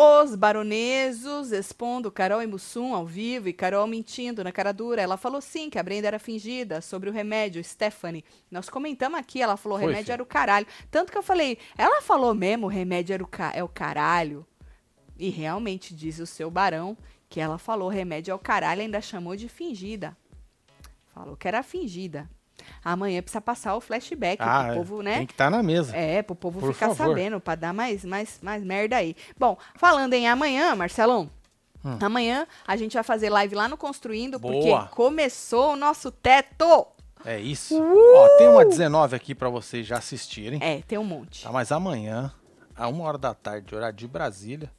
os 0.00 0.36
baronesos 0.36 1.50
expondo 1.50 2.08
Carol 2.08 2.40
e 2.40 2.46
Mussum 2.46 2.94
ao 2.94 3.04
vivo 3.04 3.48
e 3.48 3.52
Carol 3.52 3.84
mentindo 3.88 4.44
na 4.44 4.52
cara 4.52 4.70
dura. 4.70 5.02
Ela 5.02 5.16
falou 5.16 5.40
sim 5.40 5.68
que 5.68 5.76
a 5.76 5.82
Brenda 5.82 6.06
era 6.06 6.20
fingida 6.20 6.80
sobre 6.80 7.10
o 7.10 7.12
remédio, 7.12 7.62
Stephanie. 7.64 8.24
Nós 8.48 8.68
comentamos 8.68 9.18
aqui, 9.18 9.42
ela 9.42 9.56
falou 9.56 9.76
o 9.76 9.80
Foi, 9.80 9.88
remédio 9.88 10.04
filho. 10.04 10.12
era 10.12 10.22
o 10.22 10.26
caralho. 10.26 10.68
Tanto 10.88 11.10
que 11.10 11.18
eu 11.18 11.22
falei, 11.22 11.58
ela 11.76 12.00
falou 12.00 12.32
mesmo 12.32 12.66
o 12.66 12.70
remédio 12.70 13.12
era 13.12 13.24
o, 13.24 13.26
ca 13.26 13.50
é 13.52 13.64
o 13.64 13.68
caralho. 13.68 14.46
E 15.18 15.30
realmente 15.30 15.92
diz 15.92 16.20
o 16.20 16.26
seu 16.26 16.48
barão 16.48 16.96
que 17.28 17.40
ela 17.40 17.58
falou 17.58 17.88
remédio 17.88 18.30
é 18.30 18.34
o 18.36 18.38
caralho 18.38 18.82
ainda 18.82 19.00
chamou 19.00 19.34
de 19.34 19.48
fingida. 19.48 20.16
Falou 21.12 21.36
que 21.36 21.48
era 21.48 21.60
fingida. 21.64 22.30
Amanhã 22.92 23.20
precisa 23.22 23.40
passar 23.40 23.74
o 23.76 23.80
flashback 23.80 24.40
Ah, 24.42 24.64
pro 24.66 24.74
povo, 24.76 25.02
né? 25.02 25.18
tem 25.18 25.26
que 25.26 25.32
estar 25.32 25.50
na 25.50 25.62
mesa. 25.62 25.96
É, 25.96 26.22
pro 26.22 26.34
povo 26.34 26.60
Por 26.60 26.72
ficar 26.72 26.88
favor. 26.94 27.08
sabendo, 27.08 27.40
pra 27.40 27.54
dar 27.54 27.72
mais, 27.74 28.04
mais, 28.04 28.38
mais 28.42 28.62
merda 28.64 28.96
aí. 28.96 29.14
Bom, 29.38 29.56
falando 29.76 30.14
em 30.14 30.28
amanhã, 30.28 30.74
Marcelão. 30.74 31.30
Hum. 31.84 31.96
Amanhã 32.00 32.46
a 32.66 32.76
gente 32.76 32.94
vai 32.94 33.02
fazer 33.04 33.30
live 33.30 33.54
lá 33.54 33.68
no 33.68 33.76
Construindo, 33.76 34.38
Boa. 34.38 34.52
porque 34.84 34.94
começou 34.94 35.72
o 35.72 35.76
nosso 35.76 36.10
teto. 36.10 36.86
É 37.24 37.38
isso. 37.38 37.74
Ó, 37.80 38.28
tem 38.38 38.48
uma 38.48 38.64
19 38.64 39.14
aqui 39.16 39.34
pra 39.34 39.48
vocês 39.48 39.86
já 39.86 39.98
assistirem. 39.98 40.58
É, 40.62 40.82
tem 40.86 40.98
um 40.98 41.04
monte. 41.04 41.42
Tá, 41.44 41.52
mas 41.52 41.70
amanhã, 41.72 42.32
a 42.76 42.88
uma 42.88 43.04
hora 43.04 43.18
da 43.18 43.34
tarde, 43.34 43.74
horário 43.74 43.96
de 43.96 44.06
Brasília, 44.08 44.70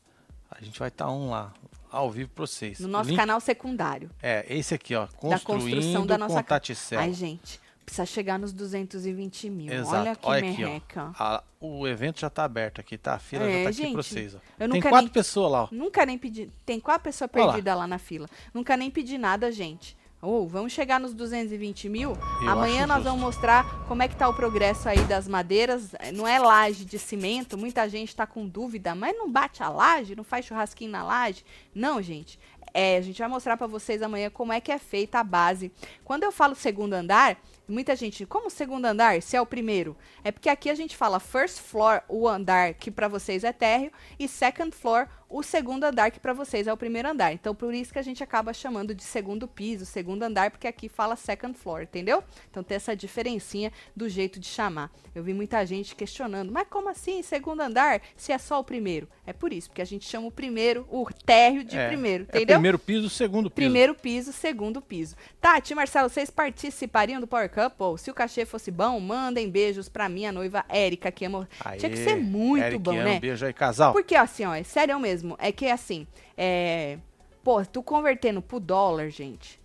a 0.49 0.63
gente 0.63 0.79
vai 0.79 0.87
estar 0.87 1.09
um 1.11 1.29
lá, 1.29 1.51
ao 1.91 2.09
vivo 2.09 2.29
pra 2.31 2.45
vocês. 2.45 2.79
No 2.79 2.87
nosso 2.87 3.09
link- 3.09 3.19
canal 3.19 3.39
secundário. 3.39 4.09
É, 4.21 4.45
esse 4.49 4.73
aqui, 4.73 4.95
ó. 4.95 5.05
Da 5.05 5.39
Construindo 5.39 5.75
construção 5.75 6.05
da 6.05 6.17
nossa 6.17 6.41
Taticela. 6.43 7.01
Ai, 7.01 7.13
gente, 7.13 7.59
precisa 7.89 8.05
chegar 8.05 8.37
nos 8.39 8.53
220 8.53 9.49
mil. 9.49 9.73
Exato. 9.73 9.95
Olha 9.97 10.15
que 10.15 10.27
Olha 10.27 10.51
aqui, 10.51 10.61
merreca. 10.63 11.11
A- 11.17 11.43
o 11.59 11.87
evento 11.87 12.19
já 12.21 12.29
tá 12.29 12.43
aberto 12.45 12.79
aqui, 12.79 12.97
tá? 12.97 13.15
A 13.15 13.19
fila 13.19 13.43
É, 13.43 13.57
já 13.57 13.63
tá 13.63 13.69
aqui 13.69 13.77
gente, 13.77 13.93
pra 13.93 14.03
vocês, 14.03 14.35
ó. 14.35 14.37
eu 14.59 14.69
Tem 14.69 14.81
quatro 14.81 14.99
nem- 15.01 15.07
pessoas 15.09 15.51
lá, 15.51 15.63
ó. 15.63 15.67
Nunca 15.71 16.05
nem 16.05 16.17
pedi. 16.17 16.49
Tem 16.65 16.79
quatro 16.79 17.03
pessoas 17.03 17.29
lá. 17.33 17.45
perdidas 17.45 17.77
lá. 17.77 17.87
na 17.87 17.97
fila. 17.97 18.27
Nunca 18.53 18.77
nem 18.77 18.89
pedi 18.91 19.17
nada, 19.17 19.51
gente. 19.51 19.97
Ou 20.21 20.47
vamos 20.47 20.73
chegar 20.73 20.99
nos 20.99 21.13
220 21.13 21.87
mil. 21.87 22.11
Eu 22.43 22.49
Amanhã 22.49 22.85
nós 22.85 22.97
justo. 22.97 23.09
vamos 23.09 23.21
mostrar 23.21 23.65
como 23.87 24.03
é 24.03 24.07
que 24.07 24.15
tá 24.17 24.27
o 24.27 24.33
progresso 24.33 24.87
aí 24.89 24.99
das 25.05 25.27
madeiras. 25.29 25.93
Não 26.13 26.27
é 26.27 26.37
laje 26.37 26.83
de 26.83 26.99
cimento. 26.99 27.57
Muita 27.57 27.87
gente 27.87 28.13
tá 28.15 28.27
com 28.27 28.45
dúvida, 28.47 28.93
mas 28.93 29.15
não 29.17 29.31
bate 29.31 29.63
a 29.63 29.69
laje, 29.69 30.15
não 30.15 30.23
faz 30.25 30.45
churrasquinho 30.45 30.91
na 30.91 31.03
laje. 31.03 31.43
Não, 31.73 32.01
gente. 32.01 32.37
É, 32.73 32.97
a 32.97 33.01
gente 33.01 33.17
vai 33.17 33.29
mostrar 33.29 33.55
pra 33.57 33.65
vocês 33.65 34.01
amanhã 34.01 34.29
como 34.29 34.51
é 34.53 34.59
que 34.59 34.71
é 34.71 34.77
feita 34.77 35.19
a 35.19 35.23
base. 35.23 35.71
Quando 36.03 36.23
eu 36.23 36.31
falo 36.33 36.53
segundo 36.53 36.93
andar, 36.93 37.37
muita 37.69 37.95
gente, 37.95 38.25
como 38.25 38.49
segundo 38.49 38.85
andar, 38.85 39.21
se 39.21 39.35
é 39.35 39.41
o 39.41 39.45
primeiro? 39.45 39.95
É 40.23 40.31
porque 40.31 40.49
aqui 40.49 40.69
a 40.69 40.75
gente 40.75 40.97
fala 40.97 41.19
first 41.19 41.59
floor, 41.59 42.01
o 42.07 42.27
andar 42.27 42.73
que 42.73 42.89
pra 42.89 43.07
vocês 43.07 43.43
é 43.43 43.53
térreo, 43.53 43.91
e 44.17 44.27
second 44.27 44.75
floor, 44.75 45.07
o 45.29 45.43
segundo 45.43 45.83
andar 45.83 46.09
que 46.11 46.19
pra 46.19 46.33
vocês 46.33 46.65
é 46.67 46.73
o 46.73 46.77
primeiro 46.77 47.07
andar. 47.09 47.31
Então 47.33 47.53
por 47.53 47.73
isso 47.73 47.93
que 47.93 47.99
a 47.99 48.01
gente 48.01 48.23
acaba 48.23 48.51
chamando 48.53 48.95
de 48.95 49.03
segundo 49.03 49.47
piso, 49.47 49.85
segundo 49.85 50.23
andar, 50.23 50.49
porque 50.51 50.67
aqui 50.67 50.89
fala 50.89 51.15
second 51.15 51.57
floor, 51.57 51.83
entendeu? 51.83 52.23
Então 52.49 52.63
tem 52.63 52.75
essa 52.75 52.95
diferencinha 52.95 53.71
do 53.95 54.09
jeito 54.09 54.39
de 54.39 54.47
chamar. 54.47 54.91
Eu 55.13 55.23
vi 55.23 55.33
muita 55.33 55.65
gente 55.65 55.95
questionando, 55.95 56.51
mas 56.51 56.67
como 56.69 56.89
assim 56.89 57.21
segundo 57.21 57.61
andar 57.61 58.01
se 58.15 58.31
é 58.31 58.37
só 58.37 58.59
o 58.59 58.63
primeiro? 58.63 59.07
É 59.25 59.33
por 59.33 59.53
isso, 59.53 59.69
porque 59.69 59.81
a 59.81 59.85
gente 59.85 60.07
chama 60.07 60.27
o 60.27 60.31
primeiro, 60.31 60.87
o 60.89 61.05
térreo 61.25 61.63
de 61.63 61.77
É, 61.77 61.87
primeiro, 61.87 62.23
É 62.29 62.37
entendeu? 62.37 62.55
primeiro 62.55 62.79
piso, 62.79 63.09
segundo 63.09 63.49
piso. 63.49 63.55
Primeiro 63.55 63.93
piso, 63.93 64.31
segundo 64.33 64.81
piso. 64.81 65.15
Tati, 65.39 65.75
Marcelo, 65.75 66.09
vocês 66.09 66.29
participariam 66.29 67.21
do 67.21 67.27
Power 67.27 67.49
Couple? 67.49 67.99
Se 67.99 68.09
o 68.09 68.13
cachê 68.13 68.45
fosse 68.45 68.71
bom, 68.71 68.99
mandem 68.99 69.49
beijos 69.49 69.89
pra 69.89 70.07
minha 70.09 70.31
noiva 70.31 70.65
Érica, 70.69 71.11
que 71.11 71.25
amo. 71.25 71.47
Tinha 71.77 71.89
que 71.89 71.97
ser 71.97 72.11
Aê, 72.11 72.15
muito 72.19 72.63
Eric, 72.63 72.79
bom, 72.79 72.93
né? 72.93 73.17
Um 73.17 73.19
beijo 73.19 73.45
aí, 73.45 73.53
casal. 73.53 73.93
Porque, 73.93 74.15
assim, 74.15 74.45
ó, 74.45 74.53
é 74.55 74.63
sério 74.63 74.99
mesmo. 74.99 75.18
É 75.37 75.51
que, 75.51 75.67
assim, 75.69 76.07
é... 76.37 76.97
Pô, 77.43 77.63
tu 77.65 77.81
convertendo 77.81 78.41
pro 78.41 78.59
dólar, 78.59 79.09
gente, 79.09 79.59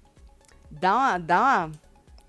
dá 0.70 0.94
uma... 0.94 1.18
Dá 1.18 1.40
uma 1.40 1.70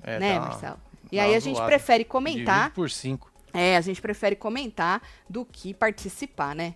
É, 0.04 0.20
né, 0.20 0.34
dá 0.36 0.40
uma- 0.42 0.48
Marcelo? 0.50 0.78
E 1.12 1.20
aí 1.20 1.36
a 1.36 1.40
gente 1.40 1.56
zoada. 1.58 1.70
prefere 1.70 2.04
comentar... 2.04 2.58
Divide 2.64 2.76
por 2.76 2.90
cinco. 2.90 3.32
É, 3.54 3.78
a 3.78 3.82
gente 3.82 4.02
prefere 4.02 4.36
comentar 4.36 5.02
do 5.30 5.46
que 5.46 5.74
participar, 5.74 6.54
né? 6.56 6.76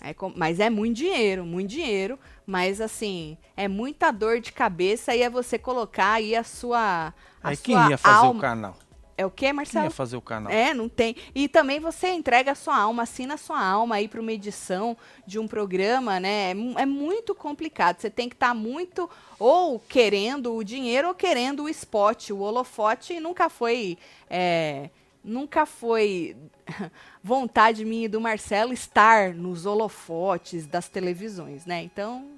É 0.00 0.14
mas 0.36 0.60
é 0.60 0.68
muito 0.68 0.96
dinheiro, 0.96 1.46
muito 1.46 1.70
dinheiro. 1.70 2.18
Mas 2.44 2.80
assim, 2.80 3.38
é 3.56 3.66
muita 3.68 4.10
dor 4.10 4.40
de 4.40 4.52
cabeça 4.52 5.14
e 5.14 5.22
é 5.22 5.30
você 5.30 5.58
colocar 5.58 6.14
aí 6.14 6.34
a 6.36 6.42
sua. 6.44 7.14
A 7.42 7.48
Aí 7.50 7.56
sua 7.56 7.64
quem 7.64 7.88
ia 7.90 7.96
fazer 7.96 8.16
alma. 8.26 8.38
o 8.38 8.40
canal? 8.40 8.76
É 9.16 9.24
o 9.24 9.30
que, 9.30 9.46
Quem 9.46 9.52
Marcelo? 9.52 9.84
ia 9.84 9.90
fazer 9.90 10.16
o 10.16 10.20
canal? 10.20 10.52
É, 10.52 10.74
não 10.74 10.88
tem. 10.88 11.14
E 11.34 11.48
também 11.48 11.78
você 11.78 12.08
entrega 12.08 12.52
a 12.52 12.54
sua 12.54 12.76
alma, 12.76 13.04
assina 13.04 13.34
a 13.34 13.38
sua 13.38 13.64
alma 13.64 13.96
aí 13.96 14.08
para 14.08 14.20
uma 14.20 14.32
edição 14.32 14.96
de 15.26 15.38
um 15.38 15.46
programa, 15.46 16.18
né? 16.18 16.50
É, 16.50 16.82
é 16.82 16.86
muito 16.86 17.34
complicado. 17.34 18.00
Você 18.00 18.10
tem 18.10 18.28
que 18.28 18.34
estar 18.34 18.54
muito 18.54 19.08
ou 19.38 19.78
querendo 19.78 20.54
o 20.54 20.64
dinheiro 20.64 21.08
ou 21.08 21.14
querendo 21.14 21.64
o 21.64 21.68
spot, 21.68 22.30
o 22.30 22.40
holofote. 22.40 23.14
E 23.14 23.20
nunca 23.20 23.48
foi. 23.48 23.96
é, 24.28 24.90
nunca 25.24 25.64
foi 25.64 26.36
vontade 27.22 27.84
minha 27.84 28.04
e 28.04 28.08
do 28.08 28.20
Marcelo 28.20 28.72
estar 28.72 29.32
nos 29.32 29.64
holofotes 29.64 30.66
das 30.66 30.88
televisões, 30.88 31.64
né? 31.64 31.82
Então, 31.82 32.33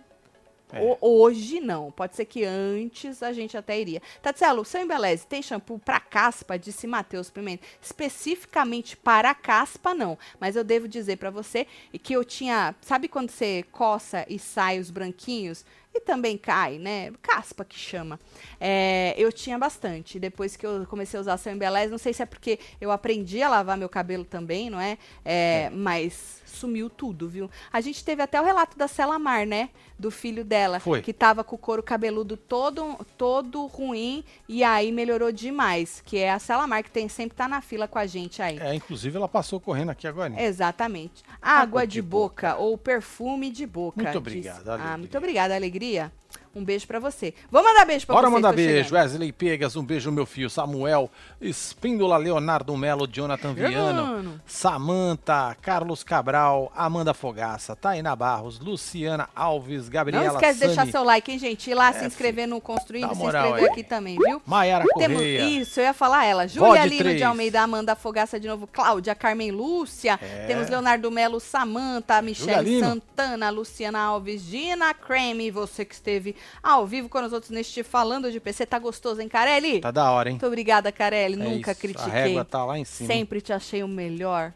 É. 0.72 0.80
ho- 0.82 0.98
hoje 1.00 1.60
não. 1.60 1.90
Pode 1.92 2.16
ser 2.16 2.24
que 2.24 2.44
antes 2.44 3.22
a 3.22 3.32
gente 3.32 3.56
até 3.56 3.80
iria. 3.80 4.02
Tatselo, 4.20 4.64
seu 4.64 4.80
Embeleze 4.82 5.26
tem 5.26 5.42
shampoo 5.42 5.78
para 5.78 6.00
caspa? 6.00 6.58
Disse 6.58 6.86
Matheus 6.86 7.30
Pimenta. 7.30 7.64
Especificamente 7.80 8.96
para 8.96 9.34
caspa, 9.34 9.94
não. 9.94 10.18
Mas 10.40 10.56
eu 10.56 10.64
devo 10.64 10.88
dizer 10.88 11.16
para 11.16 11.30
você 11.30 11.66
que 12.02 12.12
eu 12.14 12.24
tinha. 12.24 12.74
Sabe 12.80 13.08
quando 13.08 13.30
você 13.30 13.64
coça 13.70 14.24
e 14.28 14.38
sai 14.38 14.78
os 14.80 14.90
branquinhos? 14.90 15.64
E 15.96 16.00
também 16.00 16.36
cai, 16.36 16.78
né? 16.78 17.10
Caspa 17.22 17.64
que 17.64 17.78
chama. 17.78 18.20
É, 18.60 19.14
eu 19.16 19.32
tinha 19.32 19.58
bastante. 19.58 20.18
Depois 20.18 20.54
que 20.56 20.66
eu 20.66 20.86
comecei 20.86 21.16
a 21.16 21.22
usar 21.22 21.36
seu 21.38 21.52
Embeleze, 21.52 21.90
não 21.90 21.96
sei 21.96 22.12
se 22.12 22.22
é 22.22 22.26
porque 22.26 22.58
eu 22.78 22.90
aprendi 22.90 23.42
a 23.42 23.48
lavar 23.48 23.78
meu 23.78 23.88
cabelo 23.88 24.24
também, 24.24 24.68
não 24.68 24.78
é? 24.78 24.98
É, 25.24 25.70
Mas 25.72 26.42
sumiu 26.56 26.88
tudo, 26.88 27.28
viu? 27.28 27.50
A 27.72 27.80
gente 27.80 28.02
teve 28.04 28.22
até 28.22 28.40
o 28.40 28.44
relato 28.44 28.76
da 28.76 28.88
Celamar, 28.88 29.46
né? 29.46 29.70
Do 29.98 30.10
filho 30.10 30.44
dela. 30.44 30.78
Foi. 30.80 31.00
Que 31.00 31.12
tava 31.12 31.42
com 31.42 31.56
o 31.56 31.58
couro 31.58 31.82
cabeludo 31.82 32.36
todo, 32.36 32.98
todo 33.16 33.64
ruim 33.66 34.24
e 34.48 34.62
aí 34.62 34.92
melhorou 34.92 35.32
demais. 35.32 36.02
Que 36.04 36.18
é 36.18 36.30
a 36.30 36.38
Celamar, 36.38 36.82
que 36.82 36.90
tem, 36.90 37.08
sempre 37.08 37.36
tá 37.36 37.48
na 37.48 37.60
fila 37.60 37.88
com 37.88 37.98
a 37.98 38.06
gente 38.06 38.42
aí. 38.42 38.58
É, 38.58 38.74
inclusive 38.74 39.16
ela 39.16 39.28
passou 39.28 39.58
correndo 39.58 39.90
aqui 39.90 40.06
agora. 40.06 40.40
Exatamente. 40.42 41.22
Água, 41.40 41.86
de, 41.86 41.94
de 41.94 42.02
boca, 42.02 42.56
ou 42.56 42.76
perfume 42.76 43.50
de 43.50 43.66
boca. 43.66 44.02
Muito 44.02 44.18
obrigado, 44.18 44.68
Ah, 44.68 44.98
muito 44.98 45.16
obrigada, 45.16 45.54
Alegria 45.54 45.85
sabia? 45.86 46.12
Um 46.56 46.64
beijo 46.64 46.86
pra 46.86 46.98
você. 46.98 47.34
Vou 47.50 47.62
mandar 47.62 47.84
beijo 47.84 48.06
pra 48.06 48.14
Bora 48.14 48.28
vocês, 48.28 48.34
mandar 48.34 48.48
tô 48.48 48.56
beijo. 48.56 48.84
chegando. 48.88 49.02
Wesley 49.02 49.30
Pegas, 49.32 49.76
um 49.76 49.84
beijo 49.84 50.10
meu 50.10 50.24
filho. 50.24 50.48
Samuel, 50.48 51.10
Espíndola, 51.38 52.16
Leonardo 52.16 52.74
Melo, 52.76 53.06
Jonathan 53.06 53.52
Viano. 53.52 54.40
Samanta, 54.46 55.54
Carlos 55.60 56.02
Cabral, 56.02 56.72
Amanda 56.74 57.12
Fogaça, 57.12 57.76
Taina 57.76 58.16
Barros, 58.16 58.58
Luciana 58.58 59.28
Alves, 59.36 59.88
Gabriela 59.90 60.24
Não 60.26 60.32
esquece 60.34 60.60
de 60.60 60.66
deixar 60.66 60.86
seu 60.86 61.04
like, 61.04 61.30
hein, 61.30 61.38
gente? 61.38 61.70
Ir 61.70 61.74
lá 61.74 61.92
se 61.92 62.04
É, 62.04 62.06
inscrever 62.06 62.46
no 62.48 62.60
Construindo 62.60 63.14
se 63.14 63.22
inscrever 63.22 63.54
aí. 63.54 63.64
aqui 63.66 63.84
também, 63.84 64.16
viu? 64.16 64.40
Maiara 64.46 64.84
Correia. 64.86 65.42
isso, 65.42 65.78
eu 65.80 65.84
ia 65.84 65.92
falar 65.94 66.24
ela. 66.24 66.48
Júlia 66.48 66.86
Lino 66.86 67.14
de 67.14 67.22
Almeida, 67.22 67.60
Amanda 67.60 67.94
Fogaça 67.94 68.40
de 68.40 68.48
novo, 68.48 68.66
Cláudia, 68.66 69.14
Carmen 69.14 69.50
Lúcia. 69.50 70.18
É. 70.22 70.46
Temos 70.46 70.68
Leonardo 70.70 71.10
Melo, 71.10 71.38
Samanta, 71.38 72.20
Michelle. 72.22 72.80
Santana, 72.80 73.50
Luciana 73.50 73.98
Alves, 74.00 74.40
Gina 74.42 74.94
Creme, 74.94 75.50
você 75.50 75.84
que 75.84 75.94
esteve 75.94 76.34
ao 76.62 76.86
vivo 76.86 77.08
com 77.08 77.18
os 77.24 77.32
outros 77.32 77.50
neste 77.50 77.82
Falando 77.82 78.30
de 78.30 78.40
PC. 78.40 78.66
Tá 78.66 78.78
gostoso, 78.78 79.20
hein, 79.20 79.28
Carelli? 79.28 79.80
Tá 79.80 79.90
da 79.90 80.10
hora, 80.10 80.28
hein? 80.28 80.34
Muito 80.34 80.46
obrigada, 80.46 80.90
Carelli. 80.92 81.34
É 81.40 81.44
Nunca 81.44 81.72
isso, 81.72 81.80
critiquei. 81.80 82.10
A 82.12 82.14
régua 82.14 82.44
tá 82.44 82.64
lá 82.64 82.78
em 82.78 82.84
cima. 82.84 83.06
Sempre 83.06 83.40
te 83.40 83.52
achei 83.52 83.82
o 83.82 83.88
melhor. 83.88 84.52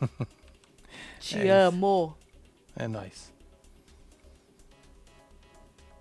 Te 1.20 1.38
É 1.38 1.44
isso. 1.44 1.52
amo. 1.52 2.16
É 2.76 2.88
nóis. 2.88 3.32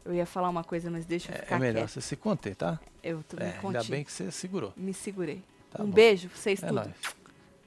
Eu 0.04 0.14
ia 0.16 0.26
falar 0.26 0.50
uma 0.50 0.64
coisa, 0.64 0.90
mas 0.90 1.06
deixa 1.06 1.32
eu 1.32 1.36
É, 1.36 1.40
ficar 1.40 1.56
é 1.58 1.60
melhor 1.60 1.74
quieta. 1.82 1.88
você 1.90 2.02
se 2.02 2.16
conter, 2.16 2.56
tá? 2.56 2.80
Eu 3.04 3.22
tô 3.24 3.38
me 3.38 3.44
É, 3.44 3.60
ainda 3.64 3.84
bem 3.84 4.04
que 4.04 4.12
você 4.12 4.32
segurou. 4.32 4.74
Me 4.76 4.94
segurei. 4.96 5.44
Tá 5.70 5.84
um 5.84 5.86
bom. 5.86 5.92
beijo 5.92 6.28
pra 6.28 6.38
vocês 6.38 6.62
É 6.64 6.68
tudo. 6.68 6.76
nóis. 6.76 6.92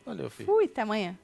Valeu, 0.04 0.28
filho. 0.28 0.46
Fui, 0.46 0.64
até 0.64 0.82
amanhã. 0.82 1.16